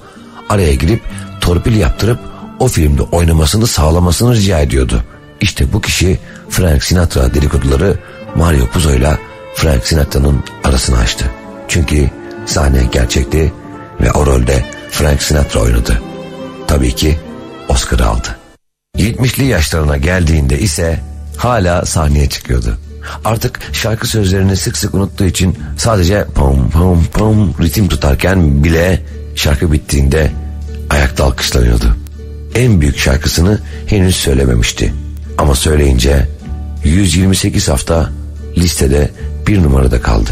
Araya 0.49 0.75
girip 0.75 1.03
torpil 1.41 1.77
yaptırıp 1.77 2.19
o 2.61 2.69
filmde 2.69 3.03
oynamasını 3.03 3.67
sağlamasını 3.67 4.35
rica 4.35 4.59
ediyordu. 4.61 5.05
İşte 5.41 5.73
bu 5.73 5.81
kişi 5.81 6.19
Frank 6.49 6.85
Sinatra 6.85 7.35
dedikoduları 7.35 7.99
Mario 8.35 8.67
Puzo 8.67 8.91
ile 8.91 9.19
Frank 9.55 9.87
Sinatra'nın 9.87 10.45
arasını 10.65 10.99
açtı. 10.99 11.25
Çünkü 11.69 12.11
sahne 12.47 12.89
gerçekti 12.93 13.53
ve 14.01 14.13
o 14.13 14.27
rolde 14.27 14.65
Frank 14.91 15.23
Sinatra 15.23 15.61
oynadı. 15.61 16.03
Tabii 16.67 16.95
ki 16.95 17.19
Oscar'ı 17.69 18.07
aldı. 18.07 18.39
70'li 18.97 19.45
yaşlarına 19.45 19.97
geldiğinde 19.97 20.59
ise 20.59 21.01
hala 21.37 21.87
sahneye 21.87 22.29
çıkıyordu. 22.29 22.79
Artık 23.25 23.61
şarkı 23.73 24.07
sözlerini 24.07 24.57
sık 24.57 24.77
sık 24.77 24.95
unuttuğu 24.95 25.25
için 25.25 25.59
sadece 25.77 26.25
pom 26.35 26.71
pom 26.71 27.05
pom 27.05 27.55
ritim 27.63 27.89
tutarken 27.89 28.65
bile 28.65 29.03
şarkı 29.35 29.73
bittiğinde 29.73 30.31
ayakta 30.91 31.25
alkışlanıyordu. 31.25 31.97
En 32.55 32.81
büyük 32.81 32.99
şarkısını 32.99 33.61
henüz 33.87 34.17
söylememişti. 34.17 34.93
Ama 35.39 35.55
söyleyince 35.55 36.29
128 36.85 37.69
hafta 37.69 38.11
listede 38.57 39.11
bir 39.47 39.63
numarada 39.63 40.03
kaldı. 40.03 40.31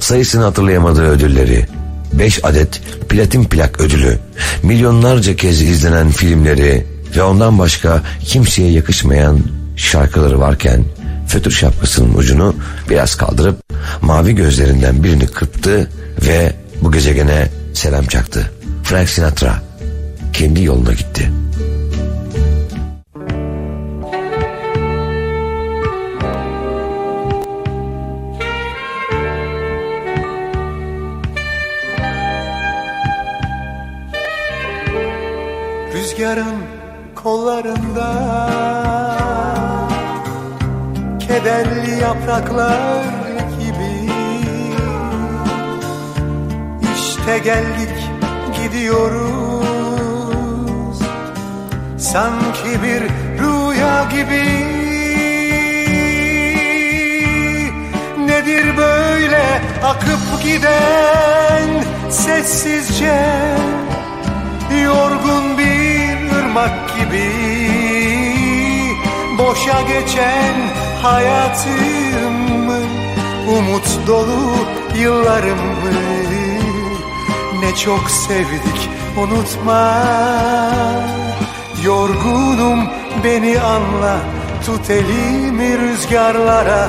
Sayısını 0.00 0.44
hatırlayamadığı 0.44 1.06
ödülleri, 1.06 1.66
5 2.12 2.44
adet 2.44 2.80
platin 3.08 3.44
plak 3.44 3.80
ödülü, 3.80 4.18
milyonlarca 4.62 5.36
kez 5.36 5.62
izlenen 5.62 6.10
filmleri 6.10 6.86
ve 7.16 7.22
ondan 7.22 7.58
başka 7.58 8.02
kimseye 8.24 8.70
yakışmayan 8.70 9.40
şarkıları 9.78 10.40
varken 10.40 10.84
fötür 11.26 11.50
şapkasının 11.50 12.14
ucunu 12.14 12.54
biraz 12.90 13.14
kaldırıp 13.14 13.62
mavi 14.02 14.34
gözlerinden 14.34 15.04
birini 15.04 15.26
kırptı 15.26 15.90
ve 16.26 16.52
bu 16.82 16.92
gezegene 16.92 17.48
selam 17.74 18.06
çaktı. 18.06 18.50
Frank 18.84 19.08
Sinatra 19.08 19.62
kendi 20.32 20.62
yoluna 20.62 20.92
gitti. 20.92 21.32
Rüzgarın 35.94 36.56
kollarında 37.14 38.87
Kederli 41.38 42.00
yapraklar 42.02 43.04
gibi. 43.60 44.12
İşte 46.94 47.38
geldik 47.38 47.96
gidiyoruz. 48.62 49.68
Sanki 51.98 52.82
bir 52.82 53.02
rüya 53.38 54.04
gibi. 54.10 54.44
Nedir 58.26 58.76
böyle 58.76 59.60
akıp 59.84 60.42
giden 60.42 61.84
sessizce? 62.10 63.24
Yorgun 64.84 65.58
bir 65.58 66.36
ırmak 66.38 66.98
gibi. 66.98 67.28
Boşa 69.38 69.82
geçen 69.82 70.87
hayatımı 71.02 72.78
Umut 73.48 74.06
dolu 74.06 74.54
yıllarımı. 74.96 75.92
Ne 77.60 77.74
çok 77.74 78.10
sevdik 78.10 78.88
unutma. 79.16 80.04
Yorgunum 81.84 82.88
beni 83.24 83.60
anla. 83.60 84.16
Tut 84.66 84.90
elimi 84.90 85.78
rüzgarlara 85.78 86.88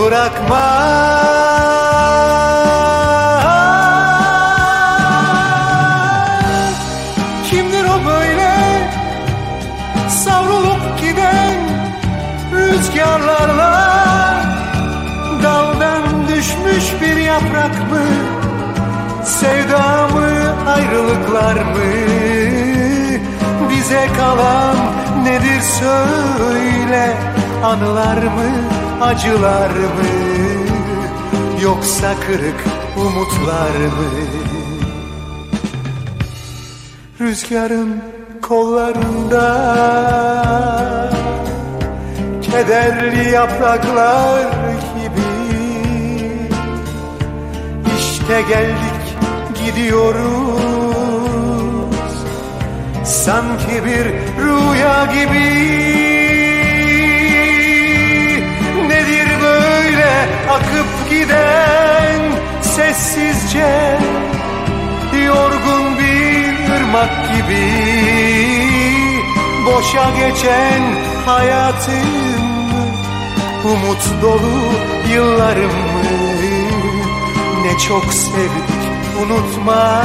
bırakma 0.00 0.80
Bize 23.90 24.06
kalan 24.16 24.76
nedir 25.24 25.60
söyle? 25.60 27.16
Anılar 27.64 28.16
mı 28.22 28.50
acılar 29.00 29.70
mı? 29.70 30.10
Yoksa 31.62 32.14
kırık 32.26 32.64
umutlar 32.96 33.70
mı? 33.70 34.10
Rüzgarın 37.20 38.02
kollarında 38.42 39.44
Kederli 42.42 43.30
yapraklar 43.30 44.50
gibi 45.02 45.30
İşte 47.98 48.42
geldik 48.42 49.16
gidiyoruz 49.64 50.79
Sanki 53.24 53.84
bir 53.84 54.04
rüya 54.42 55.04
gibi. 55.04 55.50
Nedir 58.88 59.28
böyle 59.42 60.28
akıp 60.50 61.10
giden 61.10 62.20
sessizce? 62.62 63.98
Yorgun 65.26 65.98
bir 65.98 66.74
ırmak 66.76 67.10
gibi. 67.36 67.66
Boşa 69.66 70.10
geçen 70.10 70.82
hayatım 71.26 72.50
Umut 73.64 74.22
dolu 74.22 74.72
yıllarımı 75.12 76.02
Ne 77.62 77.78
çok 77.88 78.04
sevdik 78.04 78.80
unutma. 79.22 80.02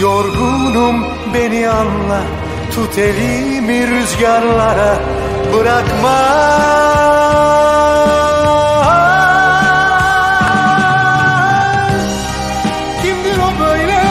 Yorgunum 0.00 1.17
beni 1.34 1.68
anla 1.68 2.20
Tut 2.74 2.98
elimi 2.98 3.86
rüzgarlara 3.88 4.96
bırakma. 5.54 6.18
Kimdir 13.02 13.38
o 13.38 13.64
böyle 13.64 14.02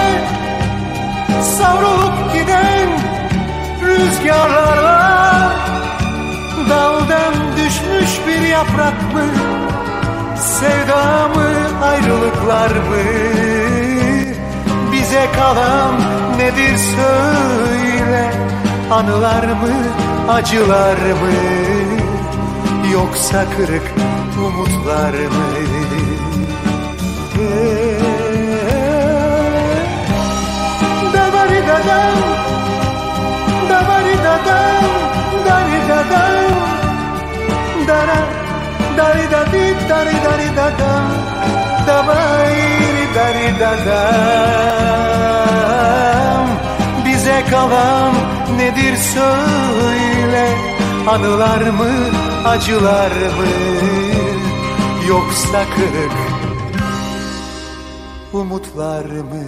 savrulup 1.41 2.33
giden 2.33 2.89
rüzgarlarla 3.81 5.51
Daldan 6.69 7.33
düşmüş 7.57 8.27
bir 8.27 8.47
yaprak 8.47 9.13
mı? 9.13 9.27
Sevda 10.37 11.27
mı 11.27 11.85
ayrılıklar 11.85 12.69
mı? 12.69 13.03
Bize 14.91 15.27
kalan 15.35 16.26
nedir 16.47 16.77
söyle? 16.77 18.31
Anılar 18.91 19.43
mı 19.43 19.73
acılar 20.29 20.97
mı? 20.97 21.33
Yoksa 22.93 23.45
kırık 23.57 23.91
umutlar 24.45 25.13
mı? 25.13 25.47
Dabari 31.13 31.61
dadam 31.67 32.17
Dabari 33.69 34.15
dadam 34.25 34.83
Dari 35.45 35.79
dadam 35.89 36.53
Dara 37.87 38.19
Dari 38.97 39.31
dadi 39.31 39.89
Dari 39.89 40.15
dari 40.25 40.55
dadam 40.55 41.11
Dabari 41.87 42.86
dari 43.17 43.49
dadam 43.59 44.77
Bize 47.05 47.39
kalan 47.51 48.13
nedir 48.57 48.95
söyle? 49.13 50.45
Anılar 51.07 51.61
mı 51.61 51.91
acılar 52.45 53.11
mı? 53.11 53.47
Yoksa 55.09 55.65
kırık 55.75 56.15
umutlar 58.33 59.05
mı 59.05 59.43